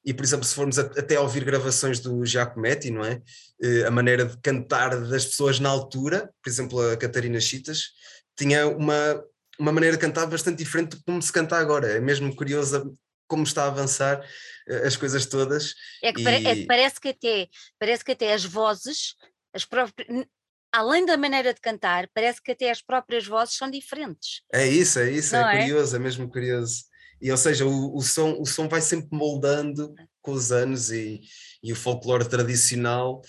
e 0.04 0.12
por 0.12 0.24
exemplo 0.24 0.44
se 0.44 0.54
formos 0.54 0.78
a, 0.78 0.82
até 0.82 1.18
ouvir 1.18 1.44
gravações 1.44 2.00
do 2.00 2.24
Giacometti, 2.24 2.90
não 2.90 3.04
é? 3.04 3.22
Uh, 3.62 3.86
a 3.86 3.90
maneira 3.90 4.24
de 4.26 4.36
cantar 4.38 5.00
das 5.00 5.24
pessoas 5.24 5.60
na 5.60 5.68
altura, 5.68 6.30
por 6.42 6.50
exemplo 6.50 6.80
a 6.80 6.96
Catarina 6.96 7.40
Chitas, 7.40 7.90
tinha 8.36 8.66
uma, 8.66 9.22
uma 9.58 9.72
maneira 9.72 9.96
de 9.96 10.00
cantar 10.00 10.26
bastante 10.26 10.58
diferente 10.58 10.96
de 10.96 11.04
como 11.04 11.20
se 11.20 11.32
canta 11.32 11.56
agora, 11.56 11.88
é 11.88 12.00
mesmo 12.00 12.34
curioso 12.34 12.96
como 13.28 13.44
está 13.44 13.64
a 13.64 13.68
avançar 13.68 14.20
uh, 14.20 14.86
as 14.86 14.96
coisas 14.96 15.26
todas. 15.26 15.74
É 16.02 16.12
que, 16.12 16.22
e... 16.22 16.46
é 16.46 16.66
parece, 16.66 17.00
que 17.00 17.08
até, 17.08 17.48
parece 17.78 18.04
que 18.04 18.12
até 18.12 18.32
as 18.32 18.44
vozes, 18.44 19.14
as 19.54 19.64
próprias, 19.64 20.26
além 20.72 21.04
da 21.04 21.16
maneira 21.16 21.52
de 21.52 21.60
cantar, 21.60 22.08
parece 22.14 22.42
que 22.42 22.52
até 22.52 22.70
as 22.70 22.82
próprias 22.82 23.26
vozes 23.26 23.54
são 23.54 23.70
diferentes. 23.70 24.42
É 24.52 24.66
isso, 24.66 24.98
é 24.98 25.10
isso, 25.10 25.36
é, 25.36 25.40
é 25.40 25.60
curioso, 25.60 25.94
é 25.94 25.98
mesmo 25.98 26.28
curioso. 26.28 26.84
E, 27.22 27.30
ou 27.30 27.37
seja, 27.37 27.64
o, 27.64 27.96
o, 27.96 28.02
som, 28.02 28.37
o 28.40 28.44
som 28.44 28.68
vai 28.68 28.80
sempre 28.80 29.08
moldando 29.16 29.94
com 30.20 30.32
os 30.32 30.50
anos 30.50 30.90
e, 30.90 31.20
e 31.62 31.72
o 31.72 31.76
folclore 31.76 32.28
tradicional, 32.28 33.22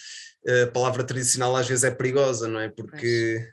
a 0.63 0.71
palavra 0.71 1.03
tradicional 1.03 1.55
às 1.55 1.67
vezes 1.67 1.83
é 1.83 1.91
perigosa, 1.91 2.47
não 2.47 2.59
é? 2.59 2.69
Porque, 2.69 3.47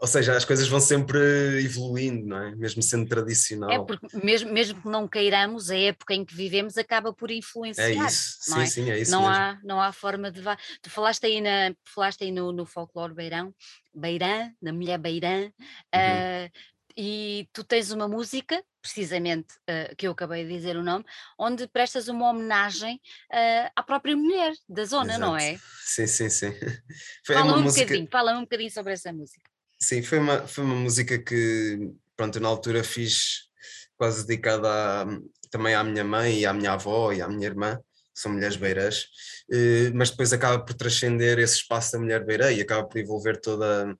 ou 0.00 0.08
seja, 0.08 0.36
as 0.36 0.44
coisas 0.44 0.66
vão 0.66 0.80
sempre 0.80 1.18
evoluindo, 1.62 2.26
não 2.26 2.38
é? 2.38 2.56
Mesmo 2.56 2.82
sendo 2.82 3.08
tradicional. 3.08 3.70
É 3.70 3.78
porque 3.78 4.06
mesmo, 4.24 4.52
mesmo 4.52 4.82
que 4.82 4.88
não 4.88 5.06
queiramos, 5.06 5.70
a 5.70 5.76
época 5.76 6.14
em 6.14 6.24
que 6.24 6.34
vivemos 6.34 6.76
acaba 6.76 7.12
por 7.12 7.30
influenciar. 7.30 7.90
É 7.90 8.06
isso, 8.06 8.36
sim, 8.40 8.60
é? 8.60 8.66
sim, 8.66 8.90
é 8.90 8.98
isso. 9.00 9.12
Não 9.12 9.20
mesmo. 9.20 9.34
há, 9.34 9.60
não 9.62 9.80
há 9.80 9.92
forma 9.92 10.30
de. 10.30 10.42
Tu 10.82 10.90
falaste 10.90 11.24
aí, 11.26 11.40
na, 11.40 11.74
falaste 11.84 12.24
aí 12.24 12.32
no, 12.32 12.52
no 12.52 12.66
folclore 12.66 13.14
beirão, 13.14 13.54
beirã, 13.94 14.50
na 14.60 14.72
mulher 14.72 14.98
beirã, 14.98 15.42
uhum. 15.42 15.46
uh, 15.46 16.50
e 16.96 17.48
tu 17.52 17.64
tens 17.64 17.90
uma 17.90 18.06
música, 18.06 18.62
precisamente, 18.80 19.54
uh, 19.68 19.94
que 19.96 20.06
eu 20.06 20.12
acabei 20.12 20.44
de 20.44 20.54
dizer 20.54 20.76
o 20.76 20.82
nome, 20.82 21.04
onde 21.38 21.66
prestas 21.66 22.08
uma 22.08 22.30
homenagem 22.30 22.96
uh, 23.32 23.70
à 23.74 23.82
própria 23.82 24.16
mulher 24.16 24.52
da 24.68 24.84
zona, 24.84 25.14
Exato. 25.14 25.20
não 25.20 25.36
é? 25.36 25.58
Sim, 25.84 26.06
sim, 26.06 26.28
sim. 26.28 26.52
Foi 27.26 27.34
fala, 27.34 27.56
um 27.56 27.62
música... 27.62 27.84
bocadinho, 27.84 28.08
fala 28.10 28.38
um 28.38 28.42
bocadinho 28.42 28.70
sobre 28.70 28.92
essa 28.92 29.12
música. 29.12 29.50
Sim, 29.80 30.02
foi 30.02 30.18
uma, 30.18 30.46
foi 30.46 30.64
uma 30.64 30.76
música 30.76 31.18
que, 31.18 31.92
pronto, 32.16 32.40
na 32.40 32.48
altura 32.48 32.82
fiz 32.82 33.48
quase 33.96 34.26
dedicada 34.26 35.06
também 35.50 35.74
à 35.74 35.84
minha 35.84 36.04
mãe 36.04 36.40
e 36.40 36.46
à 36.46 36.52
minha 36.52 36.72
avó 36.72 37.12
e 37.12 37.20
à 37.20 37.28
minha 37.28 37.46
irmã, 37.46 37.76
que 37.76 38.20
são 38.20 38.32
mulheres 38.32 38.56
beiras, 38.56 39.04
uh, 39.50 39.90
mas 39.94 40.10
depois 40.10 40.32
acaba 40.32 40.64
por 40.64 40.74
transcender 40.74 41.38
esse 41.38 41.56
espaço 41.56 41.92
da 41.92 41.98
mulher 41.98 42.24
beira 42.24 42.52
e 42.52 42.60
acaba 42.60 42.86
por 42.86 42.98
envolver 42.98 43.40
toda 43.40 43.96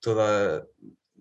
toda 0.00 0.64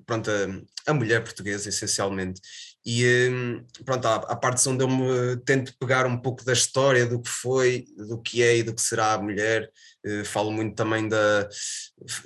pronto, 0.07 0.31
a, 0.31 0.91
a 0.91 0.93
mulher 0.93 1.23
portuguesa, 1.23 1.69
essencialmente. 1.69 2.41
E 2.85 3.29
hum, 3.29 3.65
pronto, 3.85 4.07
a 4.07 4.35
parte 4.35 4.67
onde 4.69 4.83
eu 4.83 4.87
me 4.87 5.37
tento 5.45 5.77
pegar 5.77 6.05
um 6.05 6.17
pouco 6.17 6.43
da 6.45 6.53
história 6.53 7.05
do 7.05 7.21
que 7.21 7.29
foi, 7.29 7.85
do 7.97 8.19
que 8.21 8.41
é 8.41 8.57
e 8.57 8.63
do 8.63 8.73
que 8.73 8.81
será 8.81 9.13
a 9.13 9.21
mulher, 9.21 9.69
eh, 10.05 10.23
falo 10.23 10.51
muito 10.51 10.75
também 10.75 11.07
da. 11.09 11.49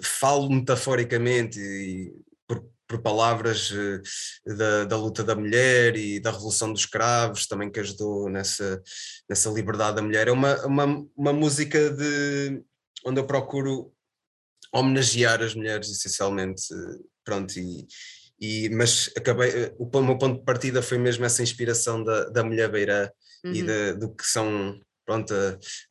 falo 0.04 0.50
metaforicamente 0.52 1.60
e 1.60 2.14
por, 2.48 2.64
por 2.88 3.02
palavras 3.02 3.72
eh, 3.74 4.54
da, 4.56 4.86
da, 4.86 4.98
luta 4.98 5.24
da 5.24 5.36
mulher 5.36 5.96
e 5.96 6.20
da 6.20 6.32
revolução 6.32 6.72
dos 6.72 6.82
escravos, 6.82 7.48
também 7.48 7.72
que 7.72 7.80
ajudou 7.80 8.30
nessa, 8.30 8.82
nessa 9.28 9.50
liberdade 9.50 9.96
da 9.96 10.04
mulher. 10.04 10.28
É 10.28 10.32
uma, 10.32 10.64
uma, 10.66 11.08
uma 11.18 11.34
música 11.34 11.90
de 11.90 12.64
onde 13.04 13.20
eu 13.20 13.26
procuro 13.26 13.92
homenagear 14.74 15.42
as 15.42 15.56
mulheres, 15.56 15.90
essencialmente, 15.90 16.64
pronto, 17.24 17.58
e, 17.58 17.88
e, 18.40 18.70
mas 18.70 19.12
acabei, 19.16 19.74
o, 19.78 19.86
o 19.86 20.04
meu 20.04 20.18
ponto 20.18 20.40
de 20.40 20.46
partida 20.46 20.82
foi 20.82 20.98
mesmo 20.98 21.26
essa 21.26 21.44
inspiração 21.44 22.04
da, 22.04 22.30
da 22.30 22.44
mulher 22.44 22.70
beira 22.70 23.14
uhum. 23.44 23.54
e 23.54 23.62
de, 23.62 23.94
do 23.94 24.14
que 24.16 24.26
são 24.26 24.80
pronto, 25.06 25.34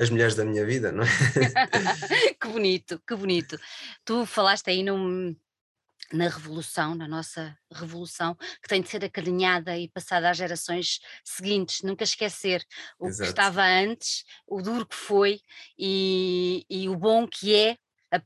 as 0.01 0.11
mulheres 0.11 0.35
da 0.35 0.45
minha 0.45 0.64
vida, 0.64 0.93
não 0.93 1.03
é? 1.03 1.07
que 2.40 2.49
bonito, 2.49 3.01
que 3.07 3.14
bonito. 3.14 3.59
Tu 4.05 4.25
falaste 4.25 4.69
aí 4.69 4.83
num, 4.83 5.37
na 6.12 6.29
revolução, 6.29 6.95
na 6.95 7.07
nossa 7.07 7.57
revolução, 7.73 8.35
que 8.62 8.69
tem 8.69 8.81
de 8.81 8.88
ser 8.88 9.05
acarinhada 9.05 9.77
e 9.79 9.88
passada 9.88 10.31
às 10.31 10.37
gerações 10.37 11.01
seguintes, 11.25 11.83
nunca 11.83 12.05
esquecer 12.05 12.64
o 12.99 13.09
Exato. 13.09 13.23
que 13.23 13.29
estava 13.31 13.62
antes, 13.62 14.25
o 14.47 14.61
duro 14.61 14.87
que 14.87 14.97
foi 14.97 15.40
e, 15.79 16.64
e 16.69 16.88
o 16.88 16.97
bom 16.97 17.27
que 17.27 17.55
é 17.55 17.77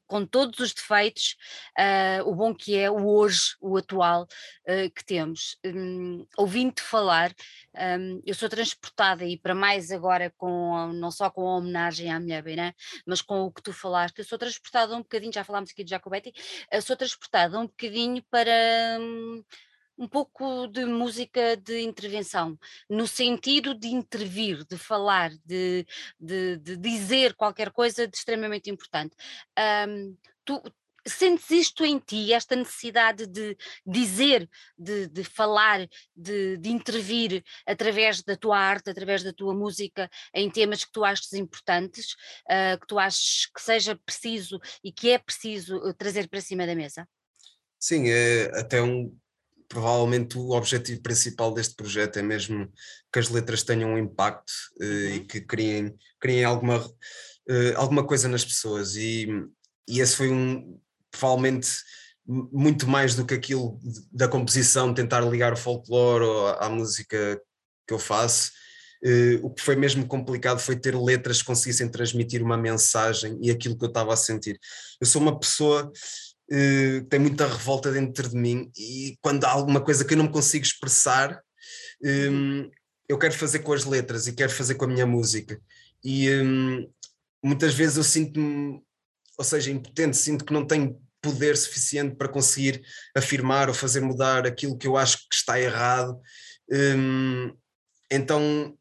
com 0.06 0.24
todos 0.26 0.58
os 0.60 0.72
defeitos, 0.72 1.36
uh, 1.78 2.28
o 2.28 2.34
bom 2.34 2.54
que 2.54 2.76
é 2.76 2.90
o 2.90 3.06
hoje, 3.06 3.56
o 3.60 3.76
atual 3.76 4.22
uh, 4.22 4.90
que 4.94 5.04
temos. 5.04 5.58
Um, 5.64 6.26
Ouvindo-te 6.36 6.82
falar, 6.82 7.34
um, 7.74 8.22
eu 8.24 8.34
sou 8.34 8.48
transportada 8.48 9.24
e 9.24 9.38
para 9.38 9.54
mais 9.54 9.90
agora 9.90 10.32
com 10.36 10.92
não 10.92 11.10
só 11.10 11.30
com 11.30 11.48
a 11.48 11.56
homenagem 11.56 12.10
à 12.10 12.18
mulher 12.20 12.42
Beirã, 12.42 12.72
mas 13.06 13.20
com 13.20 13.42
o 13.42 13.52
que 13.52 13.62
tu 13.62 13.72
falaste, 13.72 14.18
eu 14.18 14.24
sou 14.24 14.38
transportada 14.38 14.94
um 14.94 15.02
bocadinho, 15.02 15.32
já 15.32 15.44
falámos 15.44 15.70
aqui 15.70 15.84
de 15.84 15.90
Jacobetti, 15.90 16.32
eu 16.70 16.82
sou 16.82 16.96
transportada 16.96 17.58
um 17.58 17.66
bocadinho 17.66 18.22
para. 18.30 18.98
Um, 19.00 19.44
um 19.96 20.08
pouco 20.08 20.66
de 20.66 20.84
música 20.84 21.56
de 21.56 21.80
intervenção, 21.82 22.58
no 22.88 23.06
sentido 23.06 23.74
de 23.74 23.88
intervir, 23.88 24.64
de 24.64 24.76
falar, 24.76 25.30
de, 25.44 25.86
de, 26.18 26.56
de 26.58 26.76
dizer 26.76 27.34
qualquer 27.34 27.70
coisa 27.70 28.06
de 28.06 28.16
extremamente 28.16 28.70
importante. 28.70 29.14
Um, 29.88 30.16
tu, 30.44 30.62
sentes 31.06 31.50
isto 31.50 31.84
em 31.84 31.98
ti, 31.98 32.32
esta 32.32 32.56
necessidade 32.56 33.26
de 33.26 33.56
dizer, 33.86 34.48
de, 34.76 35.06
de 35.08 35.22
falar, 35.22 35.86
de, 36.16 36.56
de, 36.56 36.70
intervir 36.70 37.44
através 37.66 38.22
da 38.22 38.36
tua 38.36 38.58
arte, 38.58 38.90
através 38.90 39.22
da 39.22 39.32
tua 39.32 39.54
música, 39.54 40.10
em 40.32 40.50
temas 40.50 40.84
que 40.84 40.92
tu 40.92 41.04
achas 41.04 41.32
importantes, 41.34 42.14
uh, 42.46 42.78
que 42.80 42.86
tu 42.86 42.98
achas 42.98 43.46
que 43.54 43.60
seja 43.60 43.96
preciso 43.96 44.58
e 44.82 44.90
que 44.90 45.10
é 45.10 45.18
preciso 45.18 45.76
uh, 45.76 45.94
trazer 45.94 46.28
para 46.28 46.40
cima 46.40 46.66
da 46.66 46.74
mesa? 46.74 47.06
Sim, 47.78 48.08
é 48.08 48.50
até 48.58 48.80
um, 48.80 49.14
provavelmente 49.68 50.38
o 50.38 50.50
objetivo 50.50 51.02
principal 51.02 51.52
deste 51.52 51.74
projeto 51.74 52.18
é 52.18 52.22
mesmo 52.22 52.70
que 53.12 53.18
as 53.18 53.28
letras 53.28 53.62
tenham 53.62 53.94
um 53.94 53.98
impacto 53.98 54.52
uh, 54.80 54.84
uhum. 54.84 55.14
e 55.14 55.20
que 55.20 55.40
criem, 55.40 55.94
criem 56.20 56.44
alguma, 56.44 56.78
uh, 56.78 57.76
alguma 57.76 58.06
coisa 58.06 58.28
nas 58.28 58.44
pessoas 58.44 58.96
e, 58.96 59.28
e 59.88 60.00
esse 60.00 60.16
foi 60.16 60.30
um 60.30 60.78
provavelmente 61.10 61.68
muito 62.26 62.88
mais 62.88 63.14
do 63.14 63.24
que 63.24 63.34
aquilo 63.34 63.78
da 64.10 64.26
composição, 64.26 64.94
tentar 64.94 65.20
ligar 65.20 65.52
o 65.52 65.56
folclore 65.56 66.24
à, 66.58 66.66
à 66.66 66.68
música 66.68 67.40
que 67.86 67.92
eu 67.92 67.98
faço, 67.98 68.50
uh, 69.04 69.46
o 69.46 69.50
que 69.50 69.62
foi 69.62 69.76
mesmo 69.76 70.06
complicado 70.06 70.58
foi 70.58 70.76
ter 70.76 70.96
letras 70.96 71.40
que 71.40 71.46
conseguissem 71.46 71.90
transmitir 71.90 72.42
uma 72.42 72.56
mensagem 72.56 73.38
e 73.42 73.50
aquilo 73.50 73.76
que 73.76 73.84
eu 73.84 73.88
estava 73.88 74.14
a 74.14 74.16
sentir. 74.16 74.58
Eu 75.00 75.06
sou 75.06 75.20
uma 75.20 75.38
pessoa 75.38 75.92
uh, 76.50 77.04
tem 77.08 77.20
muita 77.20 77.46
revolta 77.46 77.90
dentro 77.92 78.28
de 78.28 78.36
mim 78.36 78.70
e 78.76 79.16
quando 79.20 79.44
há 79.44 79.50
alguma 79.50 79.80
coisa 79.80 80.04
que 80.04 80.14
eu 80.14 80.18
não 80.18 80.28
consigo 80.28 80.64
expressar, 80.64 81.40
um, 82.02 82.70
eu 83.08 83.18
quero 83.18 83.34
fazer 83.34 83.60
com 83.60 83.72
as 83.72 83.84
letras 83.84 84.26
e 84.26 84.32
quero 84.32 84.52
fazer 84.52 84.74
com 84.74 84.84
a 84.84 84.88
minha 84.88 85.06
música. 85.06 85.60
E 86.02 86.30
um, 86.30 86.90
muitas 87.42 87.74
vezes 87.74 87.96
eu 87.96 88.04
sinto-me, 88.04 88.80
ou 89.38 89.44
seja, 89.44 89.70
impotente, 89.70 90.16
sinto 90.16 90.44
que 90.44 90.52
não 90.52 90.66
tenho 90.66 91.00
poder 91.20 91.56
suficiente 91.56 92.16
para 92.16 92.28
conseguir 92.28 92.82
afirmar 93.16 93.68
ou 93.68 93.74
fazer 93.74 94.00
mudar 94.00 94.46
aquilo 94.46 94.76
que 94.76 94.86
eu 94.86 94.96
acho 94.96 95.18
que 95.28 95.34
está 95.34 95.58
errado. 95.58 96.20
Um, 96.70 97.56
então, 98.10 98.76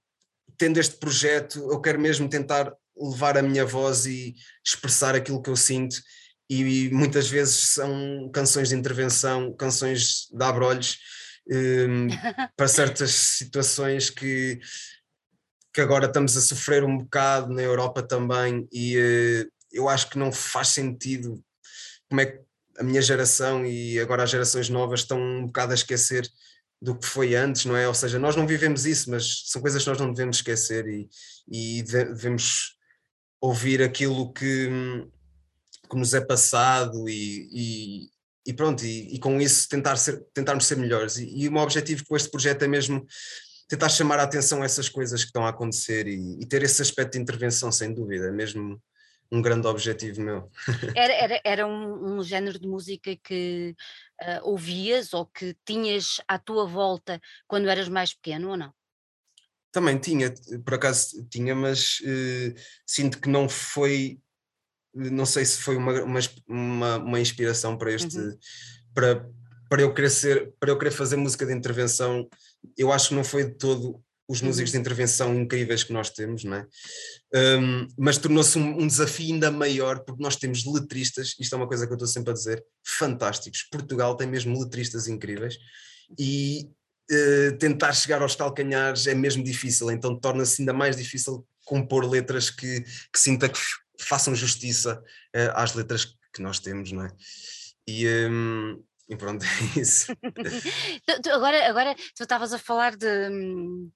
tendo 0.57 0.79
este 0.79 0.97
projeto, 0.97 1.59
eu 1.71 1.79
quero 1.79 1.99
mesmo 1.99 2.27
tentar 2.27 2.73
levar 2.95 3.37
a 3.37 3.41
minha 3.41 3.65
voz 3.65 4.05
e 4.05 4.35
expressar 4.65 5.15
aquilo 5.15 5.41
que 5.41 5.49
eu 5.49 5.55
sinto 5.55 5.95
e 6.61 6.89
muitas 6.91 7.27
vezes 7.27 7.69
são 7.69 8.29
canções 8.33 8.69
de 8.69 8.75
intervenção, 8.75 9.53
canções 9.53 10.27
de 10.31 10.43
abrolhos 10.43 10.99
um, 11.49 12.07
para 12.55 12.67
certas 12.67 13.11
situações 13.11 14.09
que, 14.09 14.59
que 15.73 15.81
agora 15.81 16.05
estamos 16.05 16.37
a 16.37 16.41
sofrer 16.41 16.83
um 16.83 16.97
bocado 16.97 17.53
na 17.53 17.61
Europa 17.61 18.03
também 18.03 18.67
e 18.71 18.97
uh, 18.97 19.51
eu 19.71 19.89
acho 19.89 20.09
que 20.09 20.17
não 20.17 20.31
faz 20.31 20.69
sentido 20.69 21.43
como 22.09 22.21
é 22.21 22.25
que 22.27 22.43
a 22.77 22.83
minha 22.83 23.01
geração 23.01 23.65
e 23.65 23.99
agora 23.99 24.23
as 24.23 24.29
gerações 24.29 24.69
novas 24.69 25.01
estão 25.01 25.19
um 25.19 25.45
bocado 25.47 25.71
a 25.71 25.75
esquecer 25.75 26.27
do 26.81 26.97
que 26.97 27.05
foi 27.05 27.33
antes, 27.33 27.65
não 27.65 27.77
é? 27.77 27.87
Ou 27.87 27.93
seja, 27.93 28.19
nós 28.19 28.35
não 28.35 28.45
vivemos 28.45 28.85
isso, 28.85 29.09
mas 29.09 29.43
são 29.45 29.61
coisas 29.61 29.81
que 29.81 29.89
nós 29.89 29.99
não 29.99 30.11
devemos 30.11 30.37
esquecer 30.37 30.85
e, 30.85 31.09
e 31.47 31.81
devemos 31.83 32.75
ouvir 33.39 33.81
aquilo 33.81 34.33
que, 34.33 34.69
que 35.93 35.99
nos 35.99 36.13
é 36.13 36.21
passado 36.21 37.07
e, 37.07 37.47
e, 37.51 38.09
e 38.45 38.53
pronto, 38.53 38.83
e, 38.85 39.15
e, 39.15 39.19
com 39.19 39.39
isso 39.39 39.69
tentar 39.69 39.95
ser, 39.95 40.23
tentarmos 40.33 40.65
ser 40.65 40.77
melhores. 40.77 41.17
E, 41.17 41.43
e 41.43 41.47
o 41.47 41.51
meu 41.51 41.61
objetivo 41.61 42.03
com 42.07 42.15
este 42.15 42.29
projeto 42.29 42.63
é 42.63 42.67
mesmo 42.67 43.05
tentar 43.67 43.89
chamar 43.89 44.19
a 44.19 44.23
atenção 44.23 44.61
a 44.61 44.65
essas 44.65 44.89
coisas 44.89 45.21
que 45.21 45.27
estão 45.27 45.45
a 45.45 45.49
acontecer 45.49 46.07
e, 46.07 46.41
e 46.41 46.45
ter 46.45 46.63
esse 46.63 46.81
aspecto 46.81 47.13
de 47.13 47.21
intervenção, 47.21 47.71
sem 47.71 47.93
dúvida, 47.93 48.27
é 48.27 48.31
mesmo 48.31 48.81
um 49.31 49.41
grande 49.41 49.67
objetivo 49.67 50.21
meu. 50.21 50.51
Era, 50.95 51.13
era, 51.13 51.41
era 51.43 51.67
um, 51.67 52.17
um 52.17 52.23
género 52.23 52.59
de 52.59 52.67
música 52.67 53.15
que 53.23 53.75
uh, 54.21 54.47
ouvias 54.47 55.11
ou 55.13 55.25
que 55.25 55.55
tinhas 55.65 56.21
à 56.27 56.37
tua 56.37 56.67
volta 56.67 57.19
quando 57.47 57.67
eras 57.67 57.89
mais 57.89 58.13
pequeno 58.13 58.49
ou 58.51 58.57
não? 58.57 58.71
Também 59.71 59.97
tinha, 59.97 60.31
por 60.63 60.75
acaso 60.75 61.27
tinha, 61.31 61.55
mas 61.55 61.99
uh, 62.01 62.53
sinto 62.85 63.19
que 63.19 63.27
não 63.27 63.49
foi 63.49 64.19
não 64.93 65.25
sei 65.25 65.45
se 65.45 65.57
foi 65.57 65.75
uma, 65.75 66.03
uma, 66.47 66.97
uma 66.97 67.19
inspiração 67.19 67.77
para 67.77 67.91
este 67.91 68.17
uhum. 68.17 68.37
para, 68.93 69.27
para 69.69 69.81
eu 69.81 69.93
querer 69.93 70.09
ser, 70.09 70.53
para 70.59 70.69
eu 70.69 70.77
querer 70.77 70.91
fazer 70.91 71.15
música 71.15 71.45
de 71.45 71.53
intervenção 71.53 72.27
eu 72.77 72.91
acho 72.91 73.09
que 73.09 73.15
não 73.15 73.23
foi 73.23 73.45
de 73.45 73.55
todo 73.55 74.01
os 74.27 74.41
músicos 74.41 74.71
uhum. 74.71 74.77
de 74.77 74.79
intervenção 74.79 75.35
incríveis 75.35 75.83
que 75.83 75.91
nós 75.91 76.09
temos, 76.09 76.43
não 76.43 76.55
é? 76.55 76.67
Um, 77.59 77.87
mas 77.97 78.17
tornou-se 78.17 78.57
um, 78.57 78.81
um, 78.81 78.87
desafio 78.87 79.33
ainda 79.33 79.51
maior 79.51 79.99
porque 79.99 80.23
nós 80.23 80.35
temos 80.37 80.65
letristas, 80.65 81.35
isto 81.39 81.53
é 81.53 81.57
uma 81.57 81.67
coisa 81.67 81.85
que 81.85 81.91
eu 81.91 81.95
estou 81.95 82.07
sempre 82.07 82.31
a 82.31 82.33
dizer, 82.33 82.63
fantásticos. 82.85 83.63
Portugal 83.71 84.15
tem 84.15 84.27
mesmo 84.27 84.57
letristas 84.59 85.07
incríveis 85.07 85.57
e 86.17 86.69
uh, 87.11 87.57
tentar 87.57 87.91
chegar 87.93 88.21
aos 88.21 88.35
calcanhares 88.35 89.07
é 89.07 89.13
mesmo 89.13 89.43
difícil, 89.43 89.91
então 89.91 90.17
torna-se 90.17 90.61
ainda 90.61 90.73
mais 90.73 90.95
difícil 90.95 91.45
compor 91.65 92.09
letras 92.09 92.49
que, 92.49 92.81
que 92.81 93.19
sinta 93.19 93.49
que 93.49 93.59
façam 93.99 94.35
justiça 94.35 95.01
uh, 95.35 95.51
às 95.55 95.73
letras 95.73 96.05
que 96.33 96.41
nós 96.41 96.59
temos, 96.59 96.91
não 96.91 97.05
é? 97.05 97.11
E, 97.87 98.07
um, 98.29 98.83
e 99.09 99.15
pronto, 99.15 99.43
é 99.75 99.79
isso. 99.79 100.11
agora, 101.31 101.69
agora 101.69 101.95
tu 102.15 102.23
estavas 102.23 102.53
a 102.53 102.59
falar 102.59 102.95
de, 102.95 103.29
hum, 103.29 103.91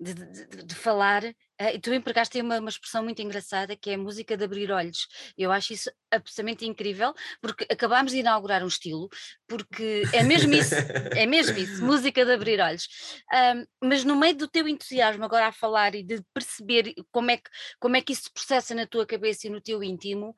de, 0.00 0.14
de, 0.14 0.64
de 0.64 0.74
falar 0.74 1.22
Uh, 1.60 1.74
e 1.74 1.80
tu 1.80 1.92
empregaste 1.92 2.40
uma, 2.40 2.60
uma 2.60 2.68
expressão 2.68 3.02
muito 3.02 3.20
engraçada 3.20 3.74
que 3.74 3.90
é 3.90 3.94
a 3.94 3.98
música 3.98 4.36
de 4.36 4.44
abrir 4.44 4.70
olhos. 4.70 5.08
Eu 5.36 5.50
acho 5.50 5.72
isso 5.72 5.90
absolutamente 6.08 6.64
incrível, 6.64 7.12
porque 7.42 7.66
acabámos 7.68 8.12
de 8.12 8.18
inaugurar 8.18 8.62
um 8.62 8.68
estilo, 8.68 9.08
porque 9.48 10.04
é 10.12 10.22
mesmo 10.22 10.54
isso, 10.54 10.76
é 11.16 11.26
mesmo 11.26 11.58
isso, 11.58 11.82
música 11.84 12.24
de 12.24 12.32
abrir 12.32 12.60
olhos. 12.60 12.86
Um, 13.32 13.88
mas 13.88 14.04
no 14.04 14.14
meio 14.14 14.36
do 14.36 14.46
teu 14.46 14.68
entusiasmo 14.68 15.24
agora 15.24 15.48
a 15.48 15.52
falar 15.52 15.96
e 15.96 16.04
de 16.04 16.22
perceber 16.32 16.94
como 17.10 17.32
é 17.32 17.38
que, 17.38 17.50
como 17.80 17.96
é 17.96 18.02
que 18.02 18.12
isso 18.12 18.22
se 18.24 18.32
processa 18.32 18.72
na 18.72 18.86
tua 18.86 19.04
cabeça 19.04 19.48
e 19.48 19.50
no 19.50 19.60
teu 19.60 19.82
íntimo, 19.82 20.36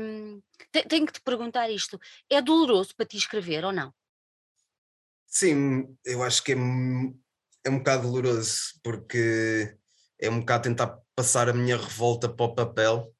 um, 0.00 0.42
tenho 0.88 1.06
que 1.06 1.12
te 1.12 1.20
perguntar 1.20 1.70
isto: 1.70 2.00
é 2.28 2.42
doloroso 2.42 2.96
para 2.96 3.06
ti 3.06 3.16
escrever 3.16 3.64
ou 3.64 3.72
não? 3.72 3.94
Sim, 5.24 5.96
eu 6.04 6.24
acho 6.24 6.42
que 6.42 6.52
é, 6.52 6.56
é 7.64 7.70
um 7.70 7.78
bocado 7.78 8.02
doloroso, 8.02 8.78
porque 8.82 9.76
é 10.20 10.30
um 10.30 10.40
bocado 10.40 10.64
tentar 10.64 10.98
passar 11.14 11.48
a 11.48 11.52
minha 11.52 11.76
revolta 11.76 12.28
para 12.28 12.46
o 12.46 12.54
papel 12.54 13.12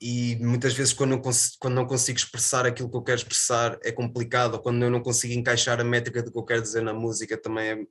e 0.00 0.36
muitas 0.36 0.74
vezes 0.74 0.92
quando 0.92 1.10
não, 1.10 1.22
quando 1.58 1.74
não 1.74 1.86
consigo 1.86 2.18
expressar 2.18 2.64
aquilo 2.64 2.90
que 2.90 2.96
eu 2.96 3.02
quero 3.02 3.18
expressar 3.18 3.78
é 3.82 3.90
complicado, 3.90 4.54
ou 4.54 4.60
quando 4.60 4.82
eu 4.82 4.90
não 4.90 5.02
consigo 5.02 5.34
encaixar 5.34 5.80
a 5.80 5.84
métrica 5.84 6.22
do 6.22 6.30
que 6.30 6.38
eu 6.38 6.44
quero 6.44 6.62
dizer 6.62 6.82
na 6.82 6.94
música 6.94 7.36
também 7.36 7.88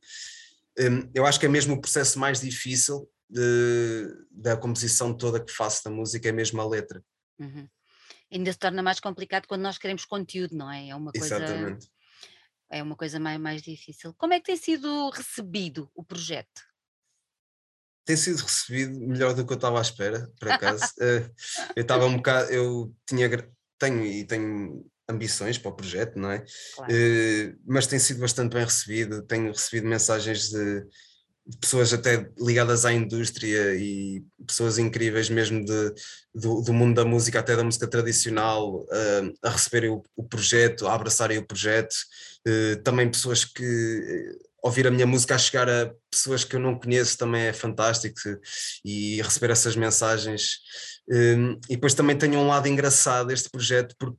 é, 0.77 0.89
hum, 0.89 1.09
eu 1.13 1.25
acho 1.25 1.39
que 1.39 1.45
é 1.45 1.49
mesmo 1.49 1.75
o 1.75 1.81
processo 1.81 2.19
mais 2.19 2.39
difícil 2.39 3.09
de, 3.29 4.07
da 4.31 4.55
composição 4.55 5.13
toda 5.13 5.43
que 5.43 5.51
faço 5.51 5.83
da 5.83 5.91
música, 5.91 6.29
é 6.29 6.31
mesmo 6.31 6.61
a 6.61 6.67
letra. 6.67 7.03
Uhum. 7.39 7.67
Ainda 8.31 8.51
se 8.51 8.59
torna 8.59 8.81
mais 8.81 8.99
complicado 8.99 9.47
quando 9.47 9.61
nós 9.61 9.77
queremos 9.77 10.05
conteúdo, 10.05 10.55
não 10.55 10.71
é? 10.71 10.89
É 10.89 10.95
uma 10.95 11.11
coisa... 11.11 11.35
Exatamente. 11.35 11.87
É 12.69 12.83
uma 12.83 12.95
coisa 12.95 13.19
mais, 13.19 13.39
mais 13.39 13.61
difícil. 13.61 14.13
Como 14.15 14.33
é 14.33 14.39
que 14.39 14.47
tem 14.47 14.57
sido 14.57 15.09
recebido 15.09 15.89
o 15.95 16.03
projeto? 16.03 16.67
tem 18.07 18.15
sido 18.15 18.41
recebido 18.41 18.97
melhor 19.01 19.33
do 19.33 19.45
que 19.45 19.51
eu 19.51 19.57
estava 19.57 19.79
à 19.79 19.81
espera, 19.81 20.31
por 20.39 20.49
acaso. 20.49 20.85
uh, 21.01 21.29
eu 21.75 21.81
estava 21.81 22.05
um 22.05 22.15
bocado, 22.15 22.49
eu 22.49 22.95
tinha, 23.05 23.29
tenho 23.77 24.05
e 24.05 24.23
tenho 24.23 24.89
ambições 25.09 25.57
para 25.57 25.71
o 25.71 25.75
projeto, 25.75 26.17
não 26.17 26.31
é? 26.31 26.45
Claro. 26.73 26.93
Uh, 26.93 27.59
mas 27.65 27.85
tem 27.85 27.99
sido 27.99 28.21
bastante 28.21 28.53
bem 28.53 28.63
recebido, 28.63 29.23
tenho 29.23 29.51
recebido 29.51 29.87
mensagens 29.87 30.49
de, 30.49 30.85
pessoas 31.61 31.93
até 31.93 32.29
ligadas 32.39 32.85
à 32.85 32.93
indústria 32.93 33.75
e 33.75 34.23
pessoas 34.45 34.77
incríveis 34.77 35.29
mesmo 35.29 35.63
de, 35.63 35.93
do, 36.33 36.61
do 36.61 36.73
mundo 36.73 36.95
da 36.95 37.05
música, 37.05 37.39
até 37.39 37.55
da 37.55 37.63
música 37.63 37.87
tradicional, 37.87 38.81
uh, 38.81 39.33
a 39.41 39.49
receberem 39.49 39.89
o, 39.89 40.03
o, 40.15 40.23
projeto, 40.23 40.87
a 40.87 40.93
abraçarem 40.93 41.37
o 41.37 41.45
projeto. 41.45 41.95
Uh, 42.47 42.81
também 42.83 43.09
pessoas 43.09 43.43
que 43.45 43.63
eh, 43.63 44.47
ouvir 44.61 44.87
a 44.87 44.91
minha 44.91 45.05
música 45.05 45.35
a 45.35 45.37
chegar 45.37 45.69
a 45.69 45.91
pessoas 46.09 46.43
que 46.43 46.55
eu 46.55 46.59
não 46.59 46.79
conheço 46.79 47.17
também 47.17 47.43
é 47.43 47.53
fantástico 47.53 48.19
e 48.83 49.21
receber 49.21 49.51
essas 49.51 49.75
mensagens. 49.75 50.59
Um, 51.09 51.59
e 51.69 51.75
depois 51.75 51.93
também 51.93 52.17
tenho 52.17 52.39
um 52.39 52.47
lado 52.47 52.67
engraçado 52.67 53.27
deste 53.27 53.49
projeto, 53.49 53.95
porque 53.97 54.17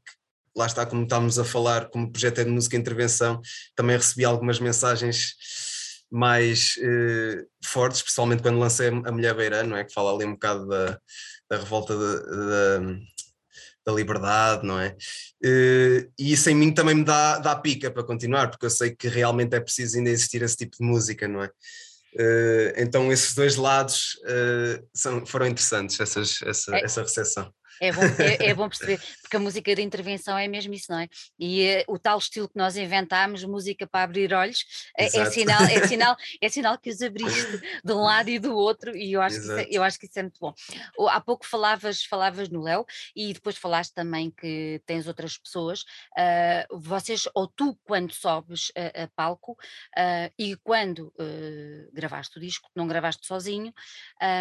lá 0.57 0.67
está, 0.67 0.85
como 0.87 1.03
estávamos 1.05 1.39
a 1.39 1.45
falar, 1.45 1.89
como 1.91 2.07
o 2.07 2.11
projeto 2.11 2.41
é 2.41 2.45
de 2.45 2.51
música 2.51 2.77
e 2.77 2.79
intervenção, 2.79 3.41
também 3.77 3.97
recebi 3.97 4.25
algumas 4.25 4.59
mensagens 4.59 5.35
mais 6.11 6.77
uh, 6.79 7.47
fortes, 7.65 7.99
especialmente 7.99 8.43
quando 8.43 8.59
lancei 8.59 8.89
a 8.89 9.13
Mulher 9.13 9.35
Beirã, 9.35 9.63
não 9.63 9.77
é? 9.77 9.85
Que 9.85 9.93
fala 9.93 10.15
ali 10.15 10.25
um 10.25 10.33
bocado 10.33 10.67
da, 10.67 10.99
da 11.51 11.57
revolta 11.59 11.95
de, 11.95 13.01
da 13.85 13.93
liberdade, 13.93 14.67
não 14.67 14.79
é? 14.79 14.97
Uh, 15.45 16.11
e 16.19 16.33
isso 16.33 16.49
em 16.51 16.55
mim 16.55 16.73
também 16.73 16.95
me 16.95 17.05
dá, 17.05 17.39
dá 17.39 17.57
pica 17.57 17.91
para 17.91 18.05
continuar, 18.05 18.51
porque 18.51 18.67
eu 18.67 18.71
sei 18.71 18.95
que 18.95 19.09
realmente 19.09 19.55
é 19.55 19.61
preciso 19.61 19.99
ainda 19.99 20.11
existir 20.11 20.43
esse 20.43 20.57
tipo 20.57 20.77
de 20.79 20.85
música, 20.85 21.29
não 21.29 21.43
é? 21.43 21.49
Uh, 22.15 22.73
então 22.77 23.13
esses 23.13 23.35
dois 23.35 23.57
lados 23.57 24.19
são, 24.95 25.25
foram 25.27 25.47
interessantes, 25.47 26.01
essas, 26.01 26.41
essa, 26.43 26.77
é, 26.77 26.85
essa 26.85 27.03
recepção. 27.03 27.53
É 27.81 27.93
bom, 27.93 28.03
é, 28.19 28.47
é, 28.49 28.55
bom 28.55 28.69
perceber, 28.69 29.01
porque 29.29 29.37
a 29.37 29.41
música 29.41 29.75
de 29.75 29.83
intervenção 29.83 30.39
é 30.39 30.49
mesmo 30.49 30.73
isso, 30.73 30.91
não 30.91 31.01
é? 31.01 31.09
E 31.39 31.85
uh, 31.87 31.93
o 31.93 31.99
tal 31.99 32.17
estilo 32.17 32.49
que 32.49 32.57
nós 32.57 32.79
inventámos, 32.79 33.45
música 33.45 33.87
para 33.87 34.05
abrir 34.05 34.33
olhos, 34.33 34.65
é, 34.97 35.05
é, 35.05 35.25
sinal, 35.27 35.63
é, 35.65 35.85
sinal, 35.87 36.17
é 36.41 36.49
sinal 36.49 36.79
que 36.79 36.89
os 36.89 37.03
abriste 37.03 37.61
de 37.85 37.93
um 37.93 38.01
lado 38.01 38.31
e 38.31 38.39
do 38.39 38.57
outro, 38.57 38.97
e 38.97 39.13
eu 39.13 39.21
acho, 39.21 39.37
que 39.37 39.43
isso, 39.43 39.53
é, 39.53 39.67
eu 39.71 39.83
acho 39.83 39.99
que 39.99 40.07
isso 40.07 40.19
é 40.19 40.23
muito 40.23 40.41
bom. 40.41 40.55
Há 41.11 41.21
pouco 41.21 41.47
falavas, 41.47 42.03
falavas 42.03 42.49
no 42.49 42.63
Léo, 42.63 42.87
e 43.15 43.35
depois 43.35 43.59
falaste 43.59 43.93
também 43.93 44.31
que 44.31 44.81
tens 44.87 45.07
outras 45.07 45.37
pessoas, 45.37 45.83
uh, 45.83 46.79
vocês, 46.79 47.29
ou 47.35 47.47
tu, 47.47 47.79
quando 47.85 48.15
sobes 48.15 48.73
a, 48.75 49.05
a 49.05 49.09
palco, 49.09 49.53
uh, 49.53 50.33
e 50.39 50.57
quando 50.57 51.13
gravaste 51.93 52.39
o 52.39 52.41
disco, 52.41 52.71
não 52.75 52.87
gravaste 52.87 53.27
sozinho, 53.27 53.75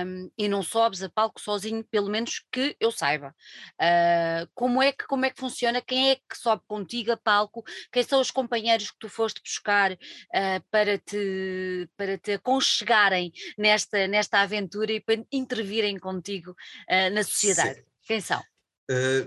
um, 0.05 0.31
e 0.37 0.47
não 0.47 0.63
sobes 0.63 1.03
a 1.03 1.09
palco 1.09 1.41
sozinho, 1.41 1.83
pelo 1.83 2.09
menos 2.09 2.45
que 2.51 2.75
eu 2.79 2.91
saiba. 2.91 3.35
Uh, 3.81 4.47
como, 4.77 4.83
é 4.83 4.91
que, 4.91 5.07
como 5.07 5.25
é 5.25 5.31
que 5.31 5.39
funciona? 5.39 5.81
Quem 5.81 6.11
é 6.11 6.15
que 6.15 6.37
sobe 6.37 6.61
contigo 6.67 7.11
a 7.11 7.17
palco? 7.17 7.63
Quem 7.91 8.03
são 8.03 8.21
os 8.21 8.29
companheiros 8.29 8.91
que 8.91 8.99
tu 8.99 9.09
foste 9.09 9.41
buscar 9.41 9.91
uh, 9.93 10.63
para, 10.69 10.99
te, 10.99 11.89
para 11.97 12.15
te 12.19 12.33
aconchegarem 12.33 13.31
nesta, 13.57 14.07
nesta 14.07 14.39
aventura 14.39 14.91
e 14.91 14.99
para 14.99 15.25
intervirem 15.31 15.97
contigo 15.97 16.51
uh, 16.51 17.11
na 17.11 17.23
sociedade? 17.23 17.79
Sim. 17.79 17.85
Quem 18.03 18.21
são? 18.21 18.41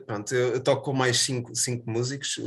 pronto, 0.06 0.34
eu, 0.34 0.62
toco 0.62 0.84
com 0.84 0.92
mais 0.94 1.18
cinco, 1.18 1.54
cinco 1.54 1.90
músicos. 1.90 2.38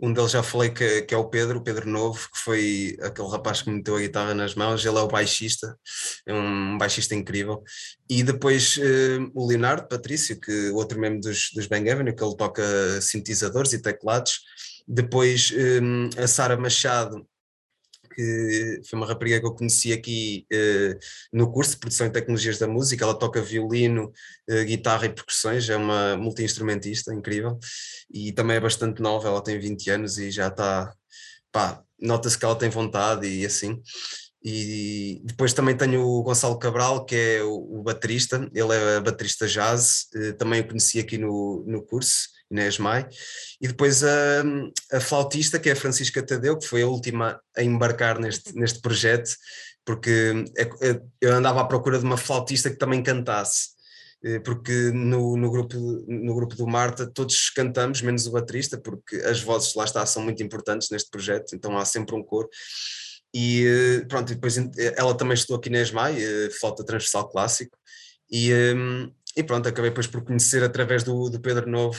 Um 0.00 0.12
deles 0.12 0.30
já 0.30 0.42
falei 0.42 0.70
que, 0.70 1.02
que, 1.02 1.14
é 1.14 1.16
o 1.16 1.28
Pedro, 1.28 1.58
o 1.58 1.62
Pedro 1.62 1.88
Novo, 1.88 2.28
que 2.32 2.38
foi 2.38 2.96
aquele 3.02 3.28
rapaz 3.28 3.62
que 3.62 3.70
me 3.70 3.76
meteu 3.76 3.96
a 3.96 4.00
guitarra 4.00 4.34
nas 4.34 4.54
mãos. 4.54 4.84
Ele 4.84 4.96
é 4.96 5.00
o 5.00 5.08
baixista, 5.08 5.76
é 6.26 6.32
um 6.32 6.78
baixista 6.78 7.14
incrível. 7.14 7.62
E 8.08 8.22
depois 8.22 8.76
uh, 8.76 9.30
o 9.34 9.46
Leonardo 9.46 9.88
Patrício, 9.88 10.40
que 10.40 10.70
outro 10.70 11.00
membro 11.00 11.20
dos, 11.20 11.50
dos 11.52 11.66
Bang 11.66 11.90
Avenue, 11.90 12.14
que 12.14 12.22
ele 12.22 12.36
toca 12.36 12.62
sintetizadores 13.00 13.72
e 13.72 13.82
teclados. 13.82 14.40
Depois 14.86 15.52
um, 15.82 16.08
a 16.16 16.26
Sara 16.26 16.56
Machado, 16.56 17.26
que 18.18 18.80
foi 18.84 18.98
uma 18.98 19.06
rapariga 19.06 19.38
que 19.38 19.46
eu 19.46 19.54
conheci 19.54 19.92
aqui 19.92 20.44
uh, 20.52 20.98
no 21.32 21.52
curso 21.52 21.72
de 21.72 21.78
produção 21.78 22.08
e 22.08 22.10
tecnologias 22.10 22.58
da 22.58 22.66
música. 22.66 23.04
Ela 23.04 23.16
toca 23.16 23.40
violino, 23.40 24.12
uh, 24.50 24.64
guitarra 24.64 25.06
e 25.06 25.10
percussões, 25.10 25.70
é 25.70 25.76
uma 25.76 26.16
multi-instrumentista 26.16 27.14
incrível 27.14 27.60
e 28.12 28.32
também 28.32 28.56
é 28.56 28.60
bastante 28.60 29.00
nova. 29.00 29.28
Ela 29.28 29.40
tem 29.40 29.56
20 29.56 29.90
anos 29.90 30.18
e 30.18 30.32
já 30.32 30.48
está, 30.48 30.92
pá, 31.52 31.80
nota-se 32.00 32.36
que 32.36 32.44
ela 32.44 32.56
tem 32.56 32.68
vontade 32.68 33.28
e 33.28 33.46
assim. 33.46 33.80
E 34.42 35.20
depois 35.24 35.52
também 35.52 35.76
tenho 35.76 36.02
o 36.04 36.22
Gonçalo 36.24 36.58
Cabral, 36.58 37.04
que 37.04 37.14
é 37.14 37.42
o, 37.44 37.78
o 37.78 37.82
baterista, 37.84 38.50
ele 38.52 38.74
é 38.74 39.00
baterista 39.00 39.46
jazz, 39.46 40.06
uh, 40.16 40.32
também 40.36 40.60
o 40.60 40.66
conheci 40.66 40.98
aqui 40.98 41.18
no, 41.18 41.64
no 41.68 41.82
curso 41.86 42.37
Inês 42.50 42.78
Mai, 42.78 43.06
e 43.60 43.68
depois 43.68 44.02
a, 44.02 44.42
a 44.92 45.00
flautista, 45.00 45.58
que 45.58 45.68
é 45.68 45.72
a 45.72 45.76
Francisca 45.76 46.22
Tadeu, 46.22 46.58
que 46.58 46.66
foi 46.66 46.82
a 46.82 46.86
última 46.86 47.40
a 47.56 47.62
embarcar 47.62 48.18
neste, 48.18 48.54
neste 48.54 48.80
projeto, 48.80 49.30
porque 49.84 50.44
é, 50.56 50.62
é, 50.62 51.00
eu 51.20 51.34
andava 51.34 51.60
à 51.60 51.64
procura 51.64 51.98
de 51.98 52.04
uma 52.04 52.16
flautista 52.16 52.70
que 52.70 52.76
também 52.76 53.02
cantasse, 53.02 53.68
eh, 54.22 54.38
porque 54.40 54.90
no, 54.92 55.36
no, 55.36 55.50
grupo, 55.50 55.76
no 56.06 56.34
grupo 56.34 56.56
do 56.56 56.66
Marta 56.66 57.06
todos 57.06 57.50
cantamos, 57.50 58.02
menos 58.02 58.26
o 58.26 58.32
baterista, 58.32 58.78
porque 58.78 59.16
as 59.16 59.40
vozes 59.40 59.74
lá 59.74 59.84
está 59.84 60.04
são 60.04 60.22
muito 60.22 60.42
importantes 60.42 60.90
neste 60.90 61.10
projeto, 61.10 61.54
então 61.54 61.76
há 61.78 61.84
sempre 61.84 62.14
um 62.14 62.22
coro. 62.22 62.48
E 63.34 63.64
eh, 63.66 64.04
pronto, 64.06 64.34
depois 64.34 64.56
ela 64.96 65.16
também 65.16 65.34
estudou 65.34 65.58
aqui 65.58 65.70
na 65.70 65.80
ESMAI, 65.80 66.22
eh, 66.22 66.50
flauta 66.60 66.84
transversal 66.84 67.28
clássico, 67.28 67.76
e, 68.30 68.50
e 69.34 69.42
pronto, 69.42 69.66
acabei 69.68 69.90
depois 69.90 70.06
por 70.06 70.22
conhecer 70.22 70.62
através 70.62 71.02
do, 71.02 71.30
do 71.30 71.40
Pedro 71.40 71.66
Novo 71.70 71.98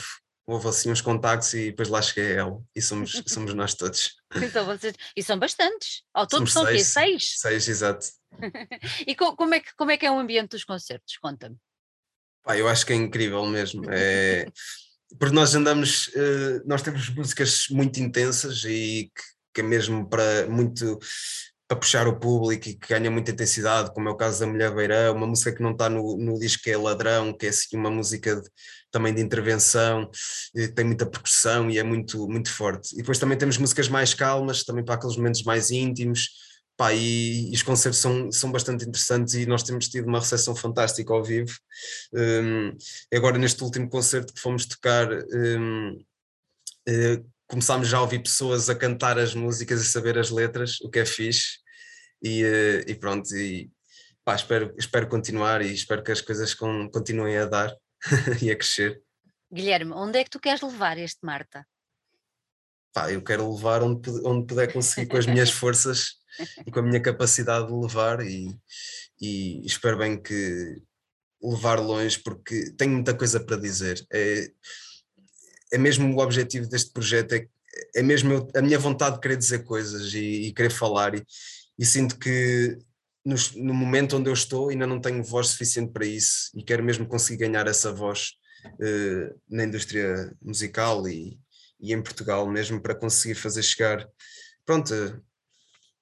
houve 0.50 0.68
assim 0.68 0.90
uns 0.90 1.00
contactos 1.00 1.54
e 1.54 1.66
depois 1.66 1.88
lá 1.88 2.02
cheguei 2.02 2.32
a 2.32 2.36
ela 2.40 2.62
e 2.74 2.82
somos, 2.82 3.12
somos 3.26 3.54
nós 3.54 3.74
todos. 3.74 4.16
Então 4.34 4.64
vocês, 4.66 4.94
e 5.16 5.22
são 5.22 5.38
bastantes, 5.38 6.02
ao 6.12 6.26
todo 6.26 6.46
são 6.46 6.64
seis, 6.66 6.76
quê? 6.76 6.84
Seis? 6.84 7.34
Seis, 7.38 7.68
exato. 7.68 8.06
e 9.06 9.14
como 9.14 9.54
é, 9.54 9.60
que, 9.60 9.74
como 9.76 9.90
é 9.90 9.96
que 9.96 10.06
é 10.06 10.10
o 10.10 10.18
ambiente 10.18 10.50
dos 10.50 10.64
concertos? 10.64 11.16
Conta-me. 11.18 11.56
Pá, 12.42 12.56
eu 12.56 12.68
acho 12.68 12.84
que 12.84 12.92
é 12.92 12.96
incrível 12.96 13.44
mesmo. 13.46 13.84
É, 13.90 14.46
porque 15.18 15.34
nós 15.34 15.54
andamos, 15.54 16.08
uh, 16.08 16.62
nós 16.66 16.82
temos 16.82 17.08
músicas 17.10 17.66
muito 17.70 18.00
intensas 18.00 18.64
e 18.64 19.10
que, 19.14 19.22
que 19.54 19.60
é 19.60 19.64
mesmo 19.64 20.08
para 20.08 20.46
muito 20.48 20.98
para 21.70 21.78
puxar 21.78 22.08
o 22.08 22.18
público 22.18 22.68
e 22.68 22.74
que 22.74 22.88
ganha 22.88 23.08
muita 23.12 23.30
intensidade, 23.30 23.94
como 23.94 24.08
é 24.08 24.10
o 24.10 24.16
caso 24.16 24.40
da 24.40 24.46
Mulher 24.48 24.74
Beirão, 24.74 25.14
uma 25.14 25.26
música 25.28 25.54
que 25.54 25.62
não 25.62 25.70
está 25.70 25.88
no, 25.88 26.16
no 26.16 26.36
disco 26.36 26.64
que 26.64 26.70
é 26.72 26.76
Ladrão, 26.76 27.32
que 27.32 27.46
é 27.46 27.50
assim 27.50 27.76
uma 27.76 27.92
música 27.92 28.34
de, 28.34 28.50
também 28.90 29.14
de 29.14 29.20
intervenção, 29.20 30.10
tem 30.74 30.84
muita 30.84 31.06
percussão 31.06 31.70
e 31.70 31.78
é 31.78 31.82
muito, 31.82 32.28
muito 32.28 32.52
forte. 32.52 32.94
E 32.94 32.98
depois 32.98 33.18
também 33.18 33.38
temos 33.38 33.56
músicas 33.56 33.88
mais 33.88 34.14
calmas, 34.14 34.64
também 34.64 34.84
para 34.84 34.96
aqueles 34.96 35.16
momentos 35.16 35.42
mais 35.42 35.70
íntimos, 35.70 36.28
pá, 36.80 36.94
e, 36.94 37.50
e, 37.50 37.54
os 37.54 37.62
concertos 37.62 38.00
são, 38.00 38.32
são 38.32 38.50
bastante 38.50 38.86
interessantes 38.86 39.34
e 39.34 39.44
nós 39.44 39.62
temos 39.62 39.86
tido 39.88 40.08
uma 40.08 40.18
recepção 40.18 40.56
fantástica 40.56 41.12
ao 41.12 41.22
vivo. 41.22 41.52
Um, 42.12 42.74
agora 43.14 43.36
neste 43.36 43.62
último 43.62 43.86
concerto 43.88 44.32
que 44.32 44.40
fomos 44.40 44.64
tocar, 44.64 45.06
um, 45.12 45.90
uh, 45.92 46.02
eh, 46.88 47.22
começámos 47.46 47.86
já 47.86 47.98
a 47.98 48.00
ouvir 48.00 48.22
pessoas 48.22 48.70
a 48.70 48.74
cantar 48.74 49.18
as 49.18 49.34
músicas 49.34 49.82
e 49.82 49.84
saber 49.84 50.16
as 50.18 50.30
letras, 50.30 50.80
o 50.80 50.88
que 50.88 51.00
é 51.00 51.04
fixe, 51.04 51.58
e, 52.22 52.44
uh, 52.44 52.90
e 52.90 52.94
pronto, 52.94 53.28
e 53.36 53.70
pá, 54.24 54.34
espero, 54.34 54.74
espero 54.78 55.06
continuar 55.06 55.60
e 55.60 55.74
espero 55.74 56.02
que 56.02 56.12
as 56.12 56.22
coisas 56.22 56.54
com, 56.54 56.88
continuem 56.90 57.36
a 57.36 57.44
dar 57.44 57.76
e 58.42 58.50
a 58.50 58.56
crescer. 58.56 59.02
Guilherme, 59.52 59.92
onde 59.92 60.18
é 60.18 60.24
que 60.24 60.30
tu 60.30 60.38
queres 60.38 60.62
levar 60.62 60.98
este 60.98 61.18
Marta? 61.22 61.66
Pá, 62.92 63.10
eu 63.12 63.22
quero 63.22 63.52
levar 63.52 63.82
onde, 63.82 64.10
onde 64.24 64.46
puder 64.46 64.72
conseguir 64.72 65.08
com 65.08 65.16
as 65.16 65.26
minhas 65.26 65.50
forças 65.52 66.16
e 66.66 66.70
com 66.70 66.80
a 66.80 66.82
minha 66.82 67.00
capacidade 67.00 67.66
de 67.66 67.72
levar 67.72 68.20
e, 68.20 68.56
e 69.20 69.64
espero 69.64 69.98
bem 69.98 70.20
que 70.20 70.80
levar 71.42 71.78
longe 71.78 72.18
porque 72.18 72.70
tenho 72.76 72.92
muita 72.92 73.14
coisa 73.14 73.40
para 73.40 73.56
dizer. 73.56 74.04
É, 74.12 74.50
é 75.72 75.78
mesmo 75.78 76.14
o 76.14 76.20
objetivo 76.20 76.68
deste 76.68 76.92
projeto, 76.92 77.34
é, 77.34 77.48
é 77.96 78.02
mesmo 78.02 78.32
eu, 78.32 78.48
a 78.54 78.62
minha 78.62 78.78
vontade 78.78 79.16
de 79.16 79.20
querer 79.20 79.36
dizer 79.36 79.64
coisas 79.64 80.12
e, 80.14 80.48
e 80.48 80.52
querer 80.52 80.70
falar 80.70 81.14
e, 81.14 81.24
e 81.78 81.86
sinto 81.86 82.18
que 82.18 82.78
no, 83.56 83.74
momento 83.74 84.16
onde 84.16 84.28
eu 84.28 84.34
estou 84.34 84.68
ainda 84.68 84.86
não 84.86 85.00
tenho 85.00 85.22
voz 85.22 85.48
suficiente 85.48 85.92
para 85.92 86.04
isso 86.04 86.50
e 86.54 86.62
quero 86.62 86.82
mesmo 86.82 87.06
conseguir 87.06 87.46
ganhar 87.46 87.66
essa 87.66 87.92
voz 87.92 88.32
uh, 88.64 89.40
na 89.48 89.64
indústria 89.64 90.34
musical 90.42 91.06
e, 91.08 91.38
e, 91.80 91.92
em 91.92 92.02
Portugal 92.02 92.46
mesmo 92.48 92.80
para 92.80 92.94
conseguir 92.94 93.34
fazer 93.34 93.62
chegar 93.62 94.06
pronto 94.64 94.92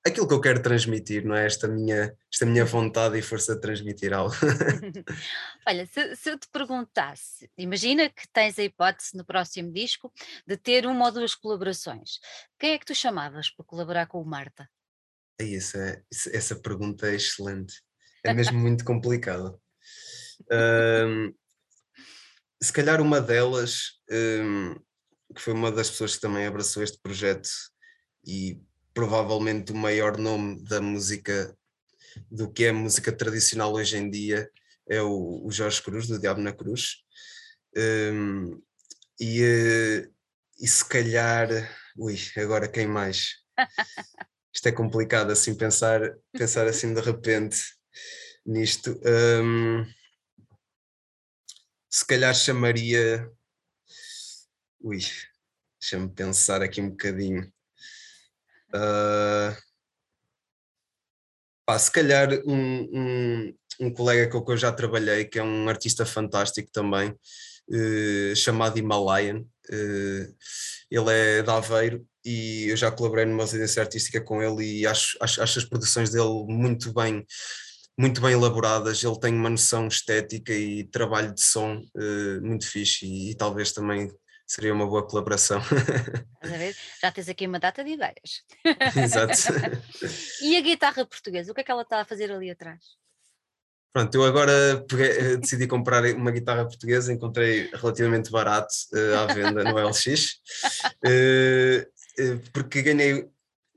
aquilo 0.06 0.26
que 0.26 0.34
eu 0.34 0.40
quero 0.40 0.62
transmitir 0.62 1.24
não 1.24 1.34
é? 1.34 1.46
Esta 1.46 1.68
minha 1.68 2.14
esta 2.32 2.46
minha 2.46 2.64
vontade 2.64 3.18
e 3.18 3.22
força 3.22 3.54
de 3.54 3.60
transmitir 3.60 4.12
algo. 4.12 4.34
Olha 5.66 5.86
se, 5.86 6.16
se 6.16 6.30
eu 6.30 6.38
te 6.38 6.48
perguntasse 6.52 7.50
imagina 7.58 8.08
que 8.08 8.26
tens 8.32 8.58
a 8.58 8.64
hipótese 8.64 9.16
no 9.16 9.24
próximo 9.24 9.72
disco 9.72 10.12
de 10.46 10.56
ter 10.56 10.86
uma 10.86 11.06
ou 11.06 11.12
duas 11.12 11.34
colaborações 11.34 12.20
quem 12.58 12.72
é 12.72 12.78
que 12.78 12.86
tu 12.86 12.94
chamavas 12.94 13.50
para 13.50 13.64
colaborar 13.64 14.06
com 14.06 14.20
o 14.20 14.26
Marta 14.26 14.68
essa, 15.40 16.02
essa 16.32 16.56
pergunta 16.56 17.08
é 17.08 17.14
excelente. 17.14 17.82
É 18.24 18.32
mesmo 18.32 18.58
muito 18.58 18.84
complicada. 18.84 19.54
Um, 20.50 21.34
se 22.62 22.72
calhar 22.72 23.00
uma 23.00 23.20
delas, 23.20 24.00
um, 24.10 24.74
que 25.34 25.40
foi 25.40 25.52
uma 25.52 25.70
das 25.70 25.90
pessoas 25.90 26.16
que 26.16 26.20
também 26.20 26.46
abraçou 26.46 26.82
este 26.82 26.98
projeto 27.00 27.48
e 28.26 28.60
provavelmente 28.92 29.72
o 29.72 29.76
maior 29.76 30.18
nome 30.18 30.62
da 30.64 30.80
música 30.80 31.56
do 32.30 32.50
que 32.50 32.64
é 32.64 32.72
música 32.72 33.12
tradicional 33.12 33.72
hoje 33.72 33.96
em 33.96 34.10
dia 34.10 34.50
é 34.88 35.00
o, 35.02 35.44
o 35.44 35.52
Jorge 35.52 35.82
Cruz, 35.82 36.08
do 36.08 36.18
Diabo 36.18 36.40
na 36.40 36.52
Cruz. 36.52 37.04
Um, 37.76 38.60
e, 39.20 39.42
uh, 39.42 40.14
e 40.58 40.66
se 40.66 40.84
calhar, 40.88 41.48
ui, 41.96 42.16
agora 42.36 42.66
quem 42.66 42.86
mais? 42.86 43.36
Isto 44.58 44.70
é 44.70 44.72
complicado 44.72 45.30
assim 45.30 45.54
pensar, 45.54 46.00
pensar 46.32 46.66
assim 46.66 46.92
de 46.92 47.00
repente 47.00 47.58
nisto. 48.44 49.00
Um, 49.06 49.86
se 51.88 52.04
calhar 52.04 52.34
chamaria. 52.34 53.30
Ui, 54.80 54.98
deixa-me 55.80 56.08
pensar 56.08 56.60
aqui 56.60 56.80
um 56.80 56.90
bocadinho. 56.90 57.44
Uh, 58.74 59.54
pá, 61.64 61.78
se 61.78 61.92
calhar 61.92 62.28
um, 62.44 62.80
um, 62.92 63.58
um 63.78 63.94
colega 63.94 64.28
com 64.28 64.44
que 64.44 64.50
eu 64.50 64.56
já 64.56 64.72
trabalhei, 64.72 65.24
que 65.24 65.38
é 65.38 65.42
um 65.42 65.68
artista 65.68 66.04
fantástico 66.04 66.68
também, 66.72 67.16
uh, 67.70 68.36
chamado 68.36 68.78
Himalayan. 68.78 69.44
Uh, 69.70 70.34
ele 70.90 71.10
é 71.10 71.42
de 71.42 71.50
Aveiro 71.50 72.06
e 72.24 72.68
eu 72.68 72.76
já 72.76 72.90
colaborei 72.90 73.24
numa 73.24 73.44
residência 73.44 73.82
artística 73.82 74.20
com 74.20 74.42
ele 74.42 74.80
e 74.80 74.86
acho, 74.86 75.16
acho, 75.20 75.42
acho 75.42 75.58
as 75.58 75.64
produções 75.64 76.10
dele 76.10 76.44
muito 76.46 76.92
bem 76.92 77.24
muito 77.98 78.20
bem 78.20 78.32
elaboradas, 78.32 79.02
ele 79.02 79.18
tem 79.18 79.34
uma 79.34 79.50
noção 79.50 79.88
estética 79.88 80.52
e 80.52 80.84
trabalho 80.84 81.34
de 81.34 81.42
som 81.42 81.78
uh, 81.78 82.40
muito 82.40 82.70
fixe 82.70 83.04
e, 83.04 83.32
e, 83.32 83.34
talvez 83.34 83.72
também 83.72 84.08
seria 84.46 84.72
uma 84.72 84.86
boa 84.86 85.04
colaboração. 85.04 85.60
Já 87.02 87.10
tens 87.10 87.28
aqui 87.28 87.46
uma 87.48 87.58
data 87.58 87.82
de 87.82 87.90
ideias. 87.90 88.44
Exato. 88.96 89.34
e 90.40 90.56
a 90.56 90.60
guitarra 90.60 91.04
portuguesa, 91.04 91.50
o 91.50 91.54
que 91.54 91.60
é 91.60 91.64
que 91.64 91.70
ela 91.72 91.82
está 91.82 92.00
a 92.00 92.04
fazer 92.04 92.30
ali 92.30 92.48
atrás? 92.48 92.78
Pronto, 93.92 94.14
eu 94.14 94.24
agora 94.24 94.84
peguei, 94.88 95.10
eh, 95.10 95.36
decidi 95.38 95.66
comprar 95.66 96.04
uma 96.14 96.30
guitarra 96.30 96.66
portuguesa, 96.66 97.12
encontrei 97.12 97.70
relativamente 97.72 98.30
barato 98.30 98.72
uh, 98.92 99.14
à 99.18 99.34
venda 99.34 99.64
no 99.64 99.78
LX, 99.78 100.34
uh, 101.06 102.40
porque 102.52 102.82
ganhei, 102.82 103.26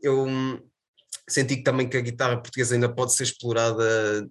eu 0.01 0.27
senti 1.27 1.57
que 1.57 1.63
também 1.63 1.87
que 1.87 1.97
a 1.97 2.01
guitarra 2.01 2.37
portuguesa 2.37 2.75
ainda 2.75 2.93
pode 2.93 3.13
ser 3.13 3.23
explorada 3.23 4.27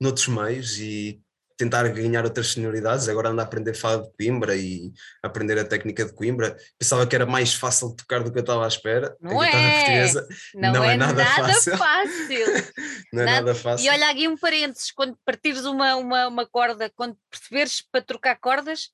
noutros 0.00 0.26
meios 0.28 0.78
e 0.78 1.20
tentar 1.60 1.86
ganhar 1.88 2.24
outras 2.24 2.48
sonoridades. 2.48 3.06
Agora 3.06 3.28
ando 3.28 3.42
a 3.42 3.44
aprender 3.44 3.74
fado 3.74 4.04
de 4.04 4.12
Coimbra 4.16 4.56
e 4.56 4.90
aprender 5.22 5.58
a 5.58 5.64
técnica 5.64 6.06
de 6.06 6.12
Coimbra. 6.14 6.56
Pensava 6.78 7.06
que 7.06 7.14
era 7.14 7.26
mais 7.26 7.52
fácil 7.52 7.90
de 7.90 7.96
tocar 7.96 8.22
do 8.22 8.32
que 8.32 8.38
eu 8.38 8.40
estava 8.40 8.64
à 8.64 8.68
espera. 8.68 9.14
Não 9.20 9.38
guitarra 9.38 9.58
é. 9.58 10.12
não, 10.54 10.72
não 10.72 10.84
é, 10.84 10.94
é, 10.94 10.96
nada, 10.96 11.22
nada 11.22 11.48
fácil. 11.48 11.76
fácil. 11.76 12.46
não 13.12 13.22
é 13.22 13.26
nada, 13.26 13.40
nada, 13.40 13.54
fácil. 13.54 13.86
E 13.86 13.90
olha 13.90 14.10
aqui 14.10 14.26
um 14.26 14.38
parênteses, 14.38 14.90
quando 14.90 15.18
partires 15.22 15.66
uma, 15.66 15.96
uma, 15.96 16.28
uma 16.28 16.46
corda, 16.46 16.90
quando 16.96 17.16
perceberes 17.30 17.82
para 17.92 18.00
trocar 18.00 18.36
cordas... 18.36 18.90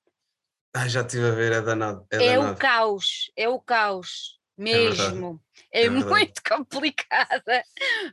Ah, 0.75 0.89
já 0.89 1.01
estive 1.01 1.27
a 1.27 1.31
ver, 1.31 1.53
é 1.53 1.63
danado. 1.63 2.05
É, 2.11 2.17
é 2.17 2.37
danado. 2.37 2.53
o 2.53 2.57
caos, 2.57 3.31
é 3.37 3.49
o 3.49 3.59
caus. 3.61 4.36
É 4.59 4.63
mesmo. 4.63 5.41
É, 5.73 5.85
é 5.85 5.91
muito 5.91 6.41
complicada. 6.49 7.63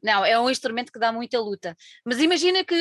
Não, 0.02 0.26
é 0.26 0.40
um 0.40 0.50
instrumento 0.50 0.92
que 0.92 1.00
dá 1.00 1.12
muita 1.12 1.40
luta. 1.40 1.76
Mas 2.06 2.20
imagina 2.20 2.64
que 2.64 2.76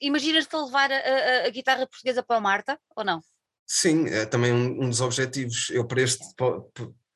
imaginas-te 0.00 0.56
levar 0.56 0.90
a, 0.90 0.96
a, 0.96 1.46
a, 1.46 1.50
guitarra 1.50 1.86
portuguesa 1.86 2.22
para 2.22 2.36
a 2.36 2.40
Marta, 2.40 2.78
ou 2.96 3.04
não? 3.04 3.20
Sim, 3.66 4.08
é 4.08 4.26
também 4.26 4.52
um, 4.52 4.84
um 4.84 4.88
dos 4.90 5.00
objetivos. 5.00 5.70
Eu 5.70 5.86
para 5.86 6.02
este, 6.02 6.24
para, 6.36 6.60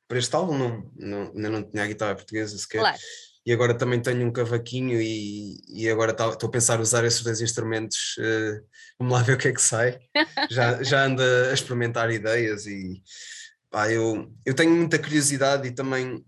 para 0.07 0.17
este 0.17 0.35
álbum 0.35 0.57
não, 0.57 0.91
não, 0.95 1.31
ainda 1.35 1.49
não 1.49 1.63
tinha 1.63 1.83
a 1.83 1.87
guitarra 1.87 2.15
portuguesa 2.15 2.57
sequer. 2.57 2.79
Claro. 2.79 2.97
E 3.43 3.51
agora 3.51 3.75
também 3.75 3.99
tenho 3.99 4.25
um 4.27 4.31
cavaquinho 4.31 5.01
e, 5.01 5.57
e 5.67 5.89
agora 5.89 6.11
estou 6.11 6.47
a 6.47 6.51
pensar 6.51 6.79
usar 6.79 7.03
esses 7.05 7.23
dois 7.23 7.41
instrumentos. 7.41 8.15
Uh, 8.19 8.63
vamos 8.99 9.13
lá 9.13 9.23
ver 9.23 9.33
o 9.33 9.37
que 9.37 9.47
é 9.47 9.51
que 9.51 9.61
sai. 9.61 9.99
já, 10.51 10.83
já 10.83 11.05
anda 11.05 11.49
a 11.49 11.53
experimentar 11.53 12.11
ideias 12.11 12.67
e 12.67 13.01
pá, 13.71 13.89
eu, 13.89 14.31
eu 14.45 14.53
tenho 14.53 14.75
muita 14.75 14.99
curiosidade 14.99 15.67
e 15.67 15.71
também 15.71 16.23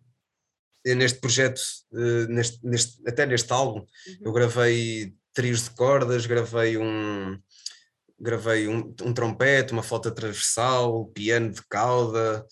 eh, 0.85 0.95
neste 0.95 1.19
projeto, 1.19 1.61
uh, 1.91 2.27
neste, 2.29 2.65
neste, 2.65 3.07
até 3.07 3.25
neste 3.25 3.51
álbum, 3.51 3.81
uhum. 3.81 4.17
eu 4.21 4.31
gravei 4.31 5.13
trios 5.33 5.65
de 5.65 5.71
cordas, 5.71 6.25
gravei 6.25 6.77
um 6.77 7.37
gravei 8.19 8.69
um, 8.69 8.95
um 9.01 9.13
trompete, 9.13 9.73
uma 9.73 9.83
flauta 9.83 10.09
transversal, 10.09 11.07
piano 11.07 11.51
de 11.51 11.61
cauda, 11.67 12.45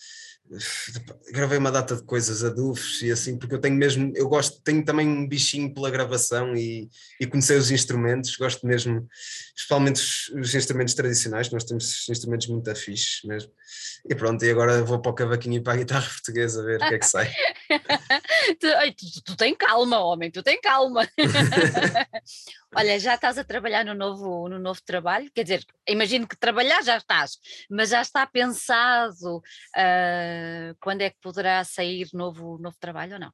gravei 1.30 1.58
uma 1.58 1.70
data 1.70 1.96
de 1.96 2.02
coisas 2.02 2.44
adufes 2.44 3.02
e 3.02 3.10
assim, 3.10 3.38
porque 3.38 3.54
eu 3.54 3.60
tenho 3.60 3.76
mesmo, 3.76 4.12
eu 4.14 4.28
gosto, 4.28 4.60
tenho 4.62 4.84
também 4.84 5.08
um 5.08 5.26
bichinho 5.26 5.72
pela 5.72 5.90
gravação 5.90 6.54
e, 6.54 6.90
e 7.20 7.26
conhecer 7.26 7.58
os 7.58 7.70
instrumentos, 7.70 8.36
gosto 8.36 8.66
mesmo, 8.66 9.08
especialmente 9.56 9.96
os, 9.96 10.28
os 10.30 10.54
instrumentos 10.54 10.94
tradicionais, 10.94 11.50
nós 11.50 11.64
temos 11.64 12.08
instrumentos 12.08 12.46
muito 12.48 12.70
afixes 12.70 13.20
mesmo. 13.24 13.50
E 14.08 14.14
pronto, 14.14 14.44
e 14.44 14.50
agora 14.50 14.82
vou 14.82 15.00
para 15.00 15.10
o 15.10 15.14
cavaquinho 15.14 15.56
e 15.56 15.62
para 15.62 15.74
a 15.74 15.76
guitarra 15.76 16.08
portuguesa 16.10 16.64
ver 16.64 16.82
o 16.82 16.88
que 16.88 16.94
é 16.94 16.98
que 16.98 17.06
sai. 17.06 17.32
tu, 18.60 18.66
tu, 18.96 19.22
tu 19.24 19.36
tem 19.36 19.54
calma, 19.54 19.98
homem, 20.00 20.30
tu 20.30 20.42
tem 20.42 20.60
calma. 20.60 21.08
Olha, 22.74 22.98
já 22.98 23.14
estás 23.14 23.38
a 23.38 23.44
trabalhar 23.44 23.84
no 23.84 23.94
novo, 23.94 24.48
no 24.48 24.58
novo 24.58 24.80
trabalho? 24.84 25.30
Quer 25.34 25.42
dizer, 25.42 25.66
imagino 25.88 26.26
que 26.26 26.36
trabalhar 26.36 26.82
já 26.82 26.96
estás, 26.96 27.38
mas 27.70 27.90
já 27.90 28.00
está 28.00 28.26
pensado 28.26 29.38
uh, 29.38 30.76
quando 30.80 31.02
é 31.02 31.10
que 31.10 31.18
poderá 31.20 31.62
sair 31.64 32.08
novo, 32.12 32.58
novo 32.58 32.76
trabalho 32.80 33.14
ou 33.14 33.20
não? 33.20 33.32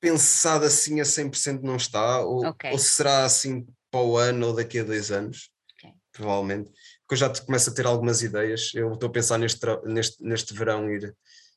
Pensado 0.00 0.64
assim 0.64 1.00
a 1.00 1.04
100% 1.04 1.62
não 1.62 1.76
está, 1.76 2.20
ou, 2.20 2.46
okay. 2.46 2.70
ou 2.70 2.78
será 2.78 3.24
assim 3.24 3.66
para 3.90 4.00
o 4.00 4.16
ano 4.16 4.48
ou 4.48 4.54
daqui 4.54 4.78
a 4.78 4.84
dois 4.84 5.10
anos, 5.10 5.50
okay. 5.74 5.92
provavelmente 6.12 6.70
porque 7.08 7.24
eu 7.24 7.28
já 7.28 7.42
começo 7.42 7.70
a 7.70 7.74
ter 7.74 7.86
algumas 7.86 8.22
ideias. 8.22 8.70
Eu 8.74 8.92
estou 8.92 9.08
a 9.08 9.12
pensar 9.12 9.38
neste, 9.38 9.64
neste, 9.86 10.22
neste 10.22 10.52
verão 10.52 10.90
ir 10.90 11.08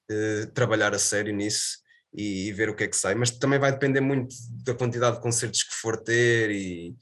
uh, 0.10 0.52
trabalhar 0.54 0.94
a 0.94 1.00
sério 1.00 1.36
nisso 1.36 1.82
e, 2.14 2.48
e, 2.48 2.52
ver 2.52 2.70
o 2.70 2.76
que 2.76 2.84
é 2.84 2.88
que 2.88 2.96
sai, 2.96 3.16
mas 3.16 3.32
também 3.32 3.60
vai 3.60 3.72
depender 3.72 4.02
muito 4.02 4.36
da 4.64 4.74
quantidade 4.74 5.18
de 5.18 5.22
concertos 5.22 5.64
que 5.64 5.74
for 5.74 5.98
ter 5.98 6.52
e, 6.52 6.96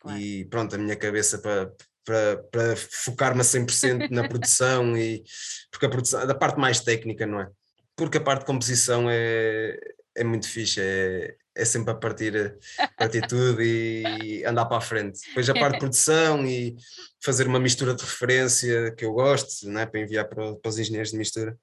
claro. 0.00 0.18
e 0.18 0.44
pronto, 0.46 0.74
a 0.74 0.78
minha 0.78 0.96
cabeça 0.96 1.38
para, 1.38 1.72
para, 2.04 2.36
para 2.50 2.76
focar-me 2.76 3.40
a 3.40 3.44
100% 3.44 4.10
na 4.10 4.26
produção 4.28 4.96
e 4.96 5.22
porque 5.70 5.86
a 5.86 5.90
produção, 5.90 6.26
da 6.26 6.34
parte 6.34 6.58
mais 6.58 6.80
técnica, 6.80 7.26
não 7.26 7.40
é? 7.40 7.48
Porque 7.96 8.18
a 8.18 8.20
parte 8.20 8.40
de 8.40 8.46
composição 8.46 9.08
é, 9.08 9.78
é 10.16 10.24
muito 10.24 10.48
fixe, 10.48 10.80
é, 10.80 11.34
é 11.54 11.64
sempre 11.64 11.92
a 11.92 11.94
partir, 11.94 12.58
partir 12.96 13.22
tudo 13.28 13.62
e 13.62 14.44
andar 14.44 14.66
para 14.66 14.78
a 14.78 14.80
frente. 14.80 15.20
Depois 15.28 15.48
a 15.48 15.54
parte 15.54 15.74
de 15.74 15.78
produção 15.80 16.44
e 16.46 16.76
fazer 17.22 17.46
uma 17.46 17.60
mistura 17.60 17.94
de 17.94 18.02
referência 18.02 18.92
que 18.96 19.04
eu 19.04 19.12
gosto, 19.12 19.68
né, 19.68 19.86
para 19.86 20.00
enviar 20.00 20.28
para, 20.28 20.54
para 20.56 20.68
os 20.68 20.78
engenheiros 20.78 21.12
de 21.12 21.18
mistura. 21.18 21.56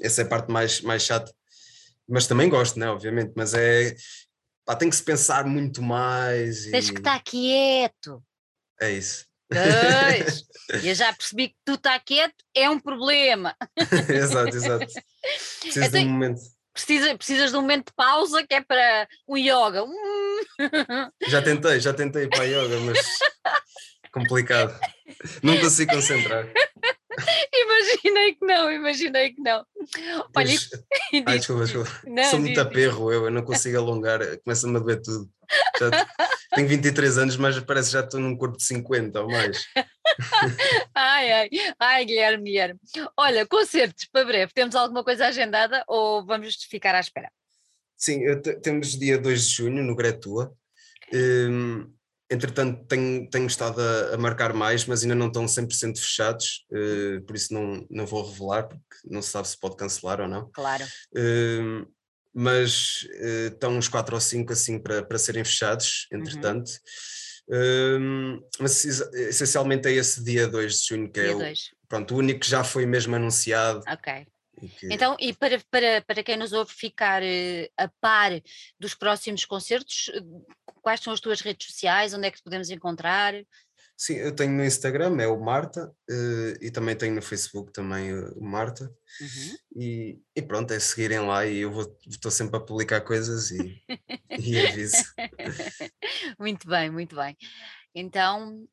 Essa 0.00 0.22
é 0.22 0.24
a 0.24 0.28
parte 0.28 0.50
mais, 0.50 0.80
mais 0.80 1.02
chata. 1.02 1.30
Mas 2.10 2.26
também 2.26 2.48
gosto, 2.48 2.78
né, 2.78 2.88
obviamente, 2.88 3.32
mas 3.36 3.54
é 3.54 3.94
pá, 4.64 4.74
tem 4.74 4.90
que 4.90 4.96
se 4.96 5.02
pensar 5.02 5.44
muito 5.44 5.80
mais. 5.82 6.66
E... 6.66 6.70
Tens 6.72 6.90
que 6.90 6.98
estar 6.98 7.22
quieto. 7.22 8.22
É 8.80 8.90
isso. 8.90 9.26
Pois, 9.48 10.44
eu 10.84 10.94
já 10.94 11.12
percebi 11.12 11.48
que 11.48 11.56
tu 11.64 11.74
está 11.74 11.98
quieto 11.98 12.44
é 12.54 12.68
um 12.68 12.78
problema. 12.78 13.56
exato, 14.08 14.56
exato. 14.56 14.86
Preciso 15.60 15.86
então, 15.86 16.00
de 16.00 16.06
um 16.06 16.10
momento 16.10 16.40
precisa, 16.72 17.16
precisas 17.16 17.50
de 17.50 17.56
um 17.56 17.60
momento 17.60 17.86
de 17.86 17.92
pausa 17.94 18.46
que 18.46 18.54
é 18.54 18.60
para 18.60 19.08
o 19.26 19.36
yoga. 19.36 19.84
Hum. 19.84 20.40
Já 21.28 21.42
tentei, 21.42 21.80
já 21.80 21.92
tentei 21.92 22.28
para 22.28 22.42
a 22.42 22.46
yoga, 22.46 22.80
mas 22.80 22.98
complicado. 24.12 24.78
Não 25.42 25.58
consigo 25.58 25.92
concentrar. 25.92 26.46
Imaginei 27.52 28.34
que 28.34 28.46
não, 28.46 28.72
imaginei 28.72 29.32
que 29.32 29.40
não. 29.40 29.66
Olha, 30.36 30.54
Ai, 31.26 31.38
desculpa, 31.38 31.64
desculpa. 31.64 31.90
Não, 32.06 32.24
Sou 32.24 32.38
muito 32.38 32.60
aperro, 32.60 33.12
eu, 33.12 33.24
eu 33.24 33.30
não 33.30 33.42
consigo 33.42 33.78
alongar, 33.78 34.20
começa-me 34.44 34.76
a 34.76 34.80
doer 34.80 35.02
tudo. 35.02 35.28
Já, 35.78 35.90
tenho 36.54 36.68
23 36.68 37.18
anos, 37.18 37.36
mas 37.36 37.58
parece 37.60 37.88
que 37.88 37.94
já 37.94 38.00
estou 38.00 38.20
num 38.20 38.36
corpo 38.36 38.56
de 38.56 38.64
50 38.64 39.20
ou 39.20 39.28
mais. 39.28 39.64
ai, 40.94 41.32
ai, 41.32 41.50
ai, 41.78 42.04
Guilherme, 42.04 42.44
Guilherme. 42.44 42.80
Olha, 43.16 43.46
concertos 43.46 44.06
para 44.12 44.24
breve, 44.24 44.52
temos 44.52 44.74
alguma 44.74 45.02
coisa 45.02 45.26
agendada 45.26 45.84
ou 45.88 46.24
vamos 46.24 46.54
ficar 46.64 46.94
à 46.94 47.00
espera? 47.00 47.30
Sim, 47.96 48.20
temos 48.62 48.98
dia 48.98 49.18
2 49.18 49.48
de 49.48 49.54
junho 49.54 49.82
no 49.82 49.94
Gretua. 49.94 50.54
Um, 51.12 51.92
entretanto, 52.30 52.84
tenho, 52.86 53.28
tenho 53.28 53.46
estado 53.46 53.80
a, 53.80 54.14
a, 54.14 54.16
marcar 54.16 54.52
mais, 54.54 54.86
mas 54.86 55.02
ainda 55.02 55.14
não 55.14 55.26
estão 55.26 55.44
100% 55.44 55.98
fechados, 55.98 56.64
uh, 56.70 57.20
por 57.22 57.34
isso 57.34 57.52
não, 57.52 57.84
não 57.90 58.06
vou 58.06 58.30
revelar, 58.30 58.68
porque 58.68 58.96
não 59.04 59.20
se 59.20 59.30
sabe 59.30 59.48
se 59.48 59.58
pode 59.58 59.76
cancelar 59.76 60.20
ou 60.20 60.28
não. 60.28 60.48
Claro. 60.52 60.84
Uh, 61.12 61.86
mas 62.32 63.02
uh, 63.20 63.52
estão 63.52 63.76
uns 63.76 63.88
4 63.88 64.14
ou 64.14 64.20
5 64.20 64.52
assim 64.52 64.78
para, 64.78 65.02
para 65.02 65.18
serem 65.18 65.44
fechados, 65.44 66.06
uhum. 66.12 66.20
entretanto. 66.20 66.70
Uhum. 67.52 68.40
mas 68.60 68.84
essencialmente 68.84 69.88
é 69.88 69.92
esse 69.92 70.22
dia 70.22 70.46
2 70.46 70.72
de 70.72 70.86
junho, 70.86 71.10
que 71.10 71.20
dia 71.20 71.32
é 71.32 71.34
o, 71.34 71.54
pronto, 71.88 72.14
o 72.14 72.18
único 72.18 72.38
que 72.38 72.48
já 72.48 72.62
foi 72.62 72.86
mesmo 72.86 73.16
anunciado. 73.16 73.80
Ok. 73.88 74.24
Que... 74.78 74.92
Então, 74.92 75.16
e 75.18 75.32
para, 75.32 75.60
para, 75.70 76.02
para 76.02 76.22
quem 76.22 76.36
nos 76.36 76.52
ouve 76.52 76.72
ficar 76.72 77.22
uh, 77.22 77.72
a 77.76 77.88
par 78.00 78.30
dos 78.78 78.94
próximos 78.94 79.44
concertos, 79.44 80.10
quais 80.80 81.00
são 81.00 81.12
as 81.12 81.20
tuas 81.20 81.40
redes 81.40 81.68
sociais? 81.68 82.14
Onde 82.14 82.26
é 82.26 82.30
que 82.30 82.38
te 82.38 82.44
podemos 82.44 82.70
encontrar? 82.70 83.34
Sim, 83.96 84.14
eu 84.14 84.34
tenho 84.34 84.52
no 84.52 84.64
Instagram, 84.64 85.20
é 85.20 85.26
o 85.26 85.38
Marta, 85.38 85.94
uh, 86.10 86.64
e 86.64 86.70
também 86.70 86.96
tenho 86.96 87.14
no 87.14 87.20
Facebook 87.20 87.70
também 87.70 88.14
uh, 88.14 88.32
o 88.34 88.42
Marta. 88.42 88.84
Uhum. 89.20 89.56
E, 89.76 90.18
e, 90.34 90.40
pronto, 90.40 90.72
é 90.72 90.80
seguirem 90.80 91.20
lá 91.20 91.44
e 91.44 91.58
eu 91.58 91.70
vou 91.70 91.98
estou 92.06 92.30
sempre 92.30 92.56
a 92.56 92.60
publicar 92.60 93.02
coisas 93.02 93.50
e, 93.50 93.78
e 94.40 94.58
aviso. 94.58 95.04
muito 96.40 96.66
bem, 96.66 96.90
muito 96.90 97.14
bem. 97.14 97.36
Então, 97.94 98.66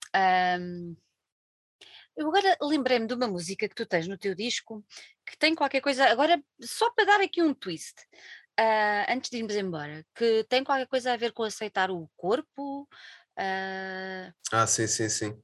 eu 2.16 2.28
agora 2.30 2.58
lembrei-me 2.62 3.06
de 3.06 3.14
uma 3.14 3.28
música 3.28 3.68
que 3.68 3.76
tu 3.76 3.86
tens 3.86 4.08
no 4.08 4.18
teu 4.18 4.34
disco 4.34 4.82
que 5.26 5.38
tem 5.38 5.54
qualquer 5.54 5.82
coisa. 5.82 6.06
Agora, 6.06 6.42
só 6.62 6.90
para 6.92 7.06
dar 7.06 7.22
aqui 7.22 7.44
um 7.44 7.54
twist, 7.54 7.96
uh, 8.60 9.12
antes 9.12 9.30
de 9.30 9.38
irmos 9.38 9.56
embora, 9.56 10.04
que 10.16 10.44
tem 10.50 10.64
qualquer 10.64 10.88
coisa 10.88 11.14
a 11.14 11.18
ver 11.18 11.32
com 11.32 11.44
aceitar 11.44 11.92
o 11.92 12.10
corpo, 12.16 12.88
Uh... 13.38 14.34
Ah, 14.52 14.66
sim, 14.66 14.88
sim, 14.88 15.10
sim. 15.10 15.38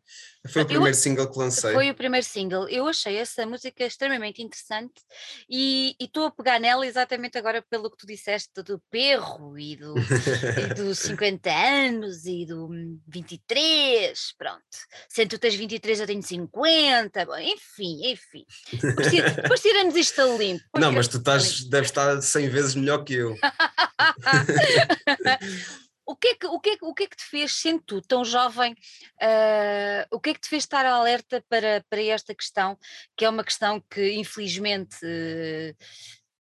Foi 0.50 0.64
o 0.64 0.66
primeiro 0.66 0.96
eu, 0.96 1.00
single 1.00 1.32
que 1.32 1.40
lancei. 1.40 1.74
Foi 1.74 1.90
o 1.90 1.96
primeiro 1.96 2.26
single. 2.26 2.68
Eu 2.68 2.86
achei 2.88 3.16
essa 3.16 3.46
música 3.46 3.86
extremamente 3.86 4.42
interessante 4.42 5.02
e 5.50 5.96
estou 5.98 6.26
a 6.26 6.32
pegar 6.32 6.60
nela 6.60 6.86
exatamente 6.86 7.38
agora 7.38 7.64
pelo 7.70 7.90
que 7.90 7.96
tu 7.96 8.06
disseste 8.06 8.62
do 8.62 8.78
perro 8.92 9.58
e 9.58 9.78
do, 9.78 9.96
e 9.98 9.98
dos 10.76 11.00
50 11.00 11.50
anos 11.50 12.26
e 12.26 12.46
do 12.46 12.68
23. 13.08 14.34
Pronto. 14.38 14.60
Se 15.08 15.26
tu 15.28 15.38
tens 15.38 15.56
23, 15.56 16.02
eu 16.02 16.08
tenho 16.08 16.22
50. 16.22 17.26
Bom, 17.26 17.38
enfim, 17.38 18.12
enfim. 18.12 18.46
Depois 18.72 19.14
tira-nos 19.64 19.96
isto 19.96 20.20
a 20.20 20.26
limpo. 20.26 20.66
Não, 20.78 20.92
mas 20.92 21.08
tu 21.08 21.20
estás, 21.20 21.64
deves 21.64 21.90
estar 21.90 22.22
100 22.22 22.50
vezes 22.50 22.76
melhor 22.76 23.06
que 23.06 23.14
eu. 23.14 23.34
o 26.06 26.16
que, 26.16 26.28
é 26.30 26.36
que, 26.36 26.46
o, 26.48 26.60
que 26.60 26.70
é 26.70 26.78
que, 26.78 26.86
o 26.86 26.94
que 26.94 27.04
é 27.04 27.08
que 27.08 27.16
te 27.16 27.24
fez, 27.24 27.54
sendo 27.54 27.82
tu 27.82 28.02
tão 28.02 28.26
jovem, 28.26 28.74
uh, 28.74 30.06
o 30.12 30.20
que 30.20 30.32
é 30.32 30.34
que 30.34 30.42
te 30.42 30.50
fez 30.50 30.64
estar 30.64 30.86
alerta 30.86 31.44
para, 31.48 31.84
para 31.90 32.02
esta 32.04 32.36
questão, 32.36 32.78
que 33.16 33.26
é 33.26 33.30
uma 33.30 33.44
questão 33.44 33.82
que 33.90 34.14
infelizmente 34.14 34.98
uh, 35.06 35.76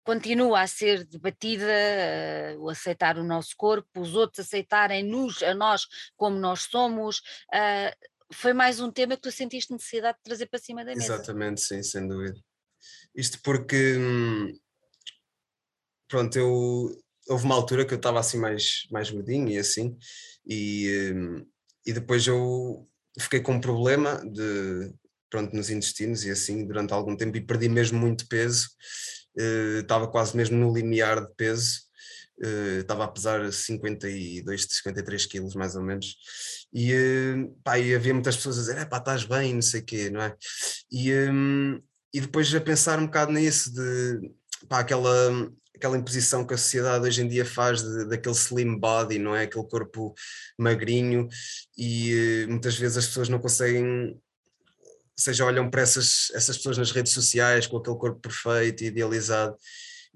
continua 0.04 0.62
a 0.62 0.66
ser 0.66 1.04
debatida, 1.04 1.66
uh, 2.56 2.62
o 2.62 2.68
aceitar 2.68 3.18
o 3.18 3.24
nosso 3.24 3.54
corpo, 3.56 4.00
os 4.00 4.14
outros 4.14 4.46
aceitarem-nos, 4.46 5.42
a 5.42 5.54
nós 5.54 5.86
como 6.16 6.38
nós 6.38 6.62
somos, 6.62 7.20
foi 8.32 8.52
mais 8.52 8.78
um 8.78 8.92
tema 8.92 9.16
que 9.16 9.22
tu 9.22 9.32
sentiste 9.32 9.72
necessidade 9.72 10.18
de 10.18 10.24
trazer 10.24 10.46
para 10.46 10.58
cima 10.58 10.84
da 10.84 10.94
mesa. 10.94 11.14
Exatamente, 11.14 11.62
sim, 11.62 11.82
sem 11.82 12.06
dúvida. 12.06 12.38
Isto 13.14 13.40
porque, 13.42 13.96
hum, 13.96 14.52
pronto, 16.06 16.38
eu 16.38 16.90
houve 17.28 17.44
uma 17.44 17.54
altura 17.54 17.84
que 17.84 17.92
eu 17.92 17.98
estava 17.98 18.18
assim 18.18 18.38
mais, 18.38 18.86
mais 18.90 19.10
medinho 19.10 19.48
e 19.50 19.58
assim, 19.58 19.96
e, 20.46 21.12
hum, 21.14 21.46
e 21.86 21.92
depois 21.92 22.26
eu 22.26 22.88
fiquei 23.18 23.40
com 23.40 23.52
um 23.52 23.60
problema 23.60 24.20
de, 24.24 24.92
pronto, 25.30 25.54
nos 25.54 25.70
intestinos 25.70 26.24
e 26.24 26.30
assim 26.30 26.66
durante 26.66 26.92
algum 26.92 27.16
tempo 27.16 27.36
e 27.36 27.40
perdi 27.40 27.68
mesmo 27.68 27.98
muito 27.98 28.26
peso, 28.28 28.68
uh, 29.38 29.80
estava 29.80 30.08
quase 30.08 30.36
mesmo 30.36 30.56
no 30.56 30.72
limiar 30.72 31.20
de 31.20 31.34
peso, 31.34 31.80
uh, 32.42 32.80
estava 32.80 33.04
a 33.04 33.08
pesar 33.08 33.52
52, 33.52 34.66
53 34.68 35.26
quilos 35.26 35.54
mais 35.54 35.76
ou 35.76 35.82
menos, 35.82 36.16
e, 36.72 36.94
uh, 36.94 37.56
pá, 37.62 37.78
e 37.78 37.94
havia 37.94 38.14
muitas 38.14 38.36
pessoas 38.36 38.58
a 38.58 38.60
dizer, 38.60 38.78
é 38.78 38.84
pá, 38.84 38.98
estás 38.98 39.24
bem, 39.24 39.54
não 39.54 39.62
sei 39.62 39.80
o 39.80 39.84
quê, 39.84 40.10
não 40.10 40.22
é? 40.22 40.34
E, 40.90 41.12
um, 41.12 41.80
e 42.12 42.20
depois 42.20 42.54
a 42.54 42.60
pensar 42.60 42.98
um 42.98 43.06
bocado 43.06 43.32
nisso, 43.32 43.72
de 43.72 44.30
pá, 44.68 44.80
aquela, 44.80 45.50
aquela 45.78 45.96
imposição 45.96 46.44
que 46.44 46.52
a 46.52 46.58
sociedade 46.58 47.06
hoje 47.06 47.22
em 47.22 47.28
dia 47.28 47.44
faz 47.44 47.82
de, 47.82 48.08
daquele 48.08 48.34
slim 48.34 48.78
body, 48.78 49.18
não 49.18 49.34
é? 49.34 49.44
Aquele 49.44 49.66
corpo 49.66 50.12
magrinho 50.58 51.28
e 51.76 52.44
uh, 52.44 52.50
muitas 52.50 52.76
vezes 52.76 52.98
as 52.98 53.06
pessoas 53.06 53.28
não 53.28 53.38
conseguem, 53.38 54.20
seja, 55.16 55.44
olham 55.44 55.70
para 55.70 55.82
essas, 55.82 56.30
essas 56.34 56.56
pessoas 56.56 56.76
nas 56.76 56.90
redes 56.90 57.12
sociais 57.12 57.66
com 57.66 57.76
aquele 57.76 57.96
corpo 57.96 58.20
perfeito 58.20 58.82
e 58.82 58.88
idealizado 58.88 59.56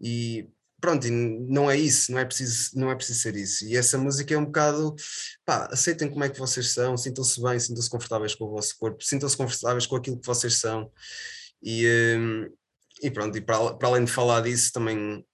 e 0.00 0.48
pronto, 0.80 1.06
não 1.08 1.70
é 1.70 1.76
isso, 1.76 2.10
não 2.10 2.18
é 2.18 2.24
preciso, 2.24 2.70
não 2.74 2.90
é 2.90 2.96
preciso 2.96 3.20
ser 3.20 3.36
isso. 3.36 3.64
E 3.64 3.76
essa 3.76 3.96
música 3.96 4.34
é 4.34 4.36
um 4.38 4.46
bocado, 4.46 4.96
pá, 5.44 5.68
aceitem 5.70 6.10
como 6.10 6.24
é 6.24 6.28
que 6.28 6.40
vocês 6.40 6.72
são, 6.72 6.96
sintam-se 6.96 7.40
bem, 7.40 7.58
sintam-se 7.60 7.88
confortáveis 7.88 8.34
com 8.34 8.46
o 8.46 8.50
vosso 8.50 8.76
corpo, 8.76 9.02
sintam-se 9.02 9.36
confortáveis 9.36 9.86
com 9.86 9.94
aquilo 9.94 10.18
que 10.18 10.26
vocês 10.26 10.58
são. 10.58 10.90
E, 11.62 11.86
um, 12.18 12.52
e 13.00 13.10
pronto, 13.12 13.38
e 13.38 13.40
para, 13.40 13.74
para 13.74 13.88
além 13.88 14.04
de 14.04 14.10
falar 14.10 14.40
disso, 14.40 14.72
também 14.72 15.24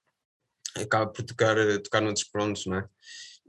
acaba 0.82 1.10
por 1.10 1.22
tocar, 1.24 1.56
tocar 1.82 2.00
noutros 2.00 2.28
prontos, 2.28 2.66
não 2.66 2.78
é? 2.78 2.88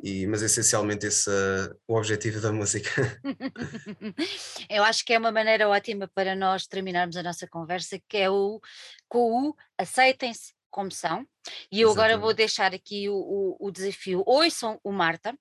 E, 0.01 0.25
mas 0.27 0.41
essencialmente 0.41 1.05
esse 1.05 1.29
uh, 1.29 1.75
o 1.87 1.97
objetivo 1.97 2.39
da 2.39 2.53
música. 2.53 2.89
Eu 4.69 4.83
acho 4.83 5.03
que 5.03 5.13
é 5.13 5.19
uma 5.19 5.31
maneira 5.31 5.67
ótima 5.67 6.09
para 6.13 6.35
nós 6.35 6.65
terminarmos 6.65 7.17
a 7.17 7.23
nossa 7.23 7.45
conversa, 7.47 7.99
que 8.07 8.17
é 8.17 8.29
o 8.29 8.61
com 9.09 9.49
o 9.49 9.55
aceitem-se 9.77 10.53
como 10.69 10.89
são. 10.91 11.27
E 11.71 11.81
eu 11.81 11.89
Exatamente. 11.89 12.13
agora 12.13 12.17
vou 12.17 12.33
deixar 12.33 12.73
aqui 12.73 13.09
o, 13.09 13.15
o, 13.15 13.67
o 13.67 13.71
desafio. 13.71 14.23
Ouçam 14.25 14.79
o 14.83 14.91
Marta, 14.91 15.37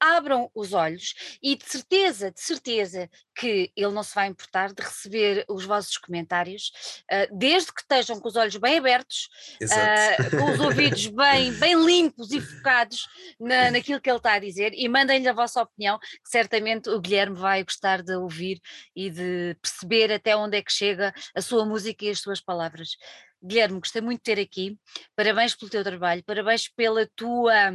abram 0.00 0.50
os 0.54 0.72
olhos 0.72 1.14
e 1.42 1.56
de 1.56 1.64
certeza, 1.64 2.30
de 2.30 2.40
certeza 2.40 3.10
que 3.34 3.70
ele 3.76 3.92
não 3.92 4.02
se 4.02 4.14
vai 4.14 4.26
importar 4.26 4.72
de 4.72 4.82
receber 4.82 5.44
os 5.48 5.64
vossos 5.64 5.96
comentários, 5.96 6.72
uh, 7.10 7.36
desde 7.36 7.72
que 7.72 7.80
estejam 7.80 8.18
com 8.20 8.28
os 8.28 8.36
olhos 8.36 8.56
bem 8.56 8.78
abertos, 8.78 9.28
uh, 9.62 10.36
com 10.36 10.50
os 10.52 10.60
ouvidos 10.60 11.06
bem, 11.08 11.52
bem 11.54 11.84
limpos 11.84 12.32
e 12.32 12.40
focados 12.40 13.06
na, 13.38 13.70
naquilo 13.70 14.00
que 14.00 14.10
ele 14.10 14.16
está 14.16 14.34
a 14.34 14.38
dizer 14.38 14.72
e 14.74 14.88
mandem-lhe 14.88 15.28
a 15.28 15.32
vossa 15.32 15.62
opinião, 15.62 15.98
que 15.98 16.30
certamente 16.30 16.88
o 16.90 17.00
Guilherme 17.00 17.36
vai 17.36 17.62
gostar 17.62 18.02
de 18.02 18.14
ouvir 18.14 18.60
e 18.94 19.10
de 19.10 19.56
perceber 19.60 20.12
até 20.12 20.36
onde 20.36 20.56
é 20.56 20.62
que 20.62 20.72
chega 20.72 21.12
a 21.34 21.40
sua 21.40 21.64
música 21.64 22.04
e 22.04 22.10
as 22.10 22.20
suas 22.20 22.40
palavras. 22.40 22.96
Guilherme, 23.42 23.80
gostei 23.80 24.02
muito 24.02 24.18
de 24.20 24.24
ter 24.24 24.40
aqui. 24.40 24.78
Parabéns 25.14 25.54
pelo 25.54 25.70
teu 25.70 25.84
trabalho, 25.84 26.24
parabéns 26.24 26.68
pela 26.68 27.06
tua 27.14 27.72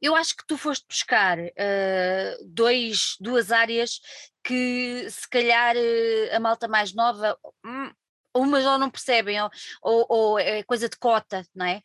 eu 0.00 0.14
acho 0.14 0.36
que 0.36 0.46
tu 0.46 0.56
foste 0.56 0.86
buscar 0.88 1.38
uh, 1.38 2.44
dois, 2.46 3.16
duas 3.20 3.50
áreas 3.50 4.00
que 4.44 5.08
se 5.10 5.28
calhar 5.28 5.76
uh, 5.76 6.36
a 6.36 6.40
malta 6.40 6.68
mais 6.68 6.94
nova 6.94 7.36
hum, 7.64 7.90
umas 8.34 8.64
ou 8.64 8.78
não 8.78 8.90
percebem, 8.90 9.40
ou, 9.40 9.50
ou, 9.82 10.06
ou, 10.08 10.38
é 10.38 10.62
coisa 10.62 10.88
de 10.88 10.96
cota, 10.96 11.44
não 11.54 11.66
é? 11.66 11.82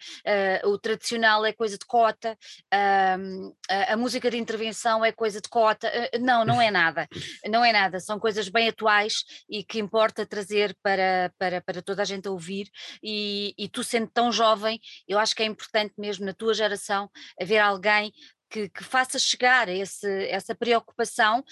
Uh, 0.64 0.70
o 0.70 0.78
tradicional 0.78 1.46
é 1.46 1.54
coisa 1.54 1.78
de 1.78 1.86
cota, 1.86 2.38
uh, 2.74 3.56
a, 3.70 3.94
a, 3.94 3.98
música 3.98 4.30
de 4.30 4.38
intervenção 4.38 5.04
é 5.04 5.12
coisa 5.12 5.41
de 5.41 5.50
cota. 5.50 5.88
Uh, 5.88 6.20
não, 6.20 6.46
não 6.46 6.62
é 6.62 6.70
nada, 6.70 7.08
não 7.50 7.64
é 7.64 7.72
nada, 7.72 8.00
são 8.00 8.20
coisas 8.20 8.50
bem 8.50 8.70
atuais 8.70 9.24
e 9.50 9.64
que 9.64 9.80
importa 9.80 10.26
trazer 10.26 10.76
para, 10.82 11.32
para, 11.38 11.62
para 11.62 11.82
toda 11.82 12.02
a 12.02 12.06
gente 12.06 12.28
ouvir. 12.28 12.70
E, 13.02 13.54
e 13.58 13.68
tu, 13.70 13.84
sendo 13.84 14.08
tão 14.08 14.32
jovem, 14.32 14.80
eu 15.08 15.20
acho 15.20 15.36
que 15.36 15.44
é 15.44 15.46
importante 15.46 15.94
mesmo 15.98 16.26
na 16.26 16.34
tua 16.34 16.54
geração 16.54 17.10
haver 17.39 17.60
alguém 17.60 18.12
que, 18.50 18.70
que, 18.70 18.84
faça 18.84 19.18
chegar 19.18 19.68
esse, 19.68 20.28
essa 20.28 20.54
preocupação 20.54 21.44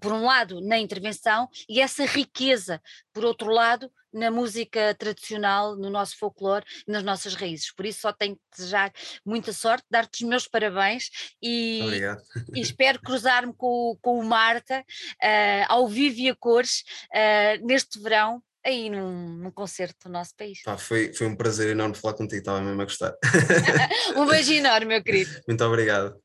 por 0.00 0.12
um 0.12 0.24
lado, 0.24 0.60
na 0.60 0.78
intervenção, 0.78 1.48
e 1.68 1.80
essa 1.80 2.04
riqueza, 2.04 2.80
por 3.12 3.24
outro 3.24 3.50
lado, 3.50 3.90
na 4.12 4.30
música 4.30 4.94
tradicional, 4.94 5.76
no 5.76 5.88
nosso 5.88 6.18
folclore, 6.18 6.64
nas 6.86 7.02
nossas 7.02 7.34
raízes. 7.34 7.72
Por 7.74 7.86
isso, 7.86 8.00
só 8.00 8.12
tenho 8.12 8.36
que 8.36 8.42
desejar 8.56 8.92
muita 9.24 9.52
sorte, 9.52 9.86
dar-te 9.90 10.22
os 10.22 10.28
meus 10.28 10.46
parabéns 10.46 11.08
e, 11.42 11.80
e 12.54 12.60
espero 12.60 13.00
cruzar-me 13.00 13.54
com, 13.54 13.96
com 14.02 14.18
o 14.18 14.24
Marta 14.24 14.80
uh, 14.80 15.66
ao 15.68 15.88
vivo 15.88 16.20
e 16.20 16.28
a 16.28 16.36
cores 16.36 16.84
uh, 17.14 17.66
neste 17.66 18.00
verão. 18.00 18.42
Aí 18.64 18.88
num, 18.88 19.38
num 19.38 19.50
concerto 19.50 20.08
do 20.08 20.12
nosso 20.12 20.36
país. 20.36 20.60
Ah, 20.68 20.78
foi, 20.78 21.12
foi 21.12 21.26
um 21.26 21.34
prazer 21.34 21.70
enorme 21.70 21.96
falar 21.96 22.14
contigo, 22.14 22.38
estava 22.38 22.60
mesmo 22.60 22.80
a 22.80 22.84
gostar. 22.84 23.12
um 24.14 24.24
beijo 24.24 24.52
enorme, 24.52 24.86
meu 24.86 25.02
querido. 25.02 25.32
Muito 25.48 25.64
obrigado. 25.64 26.16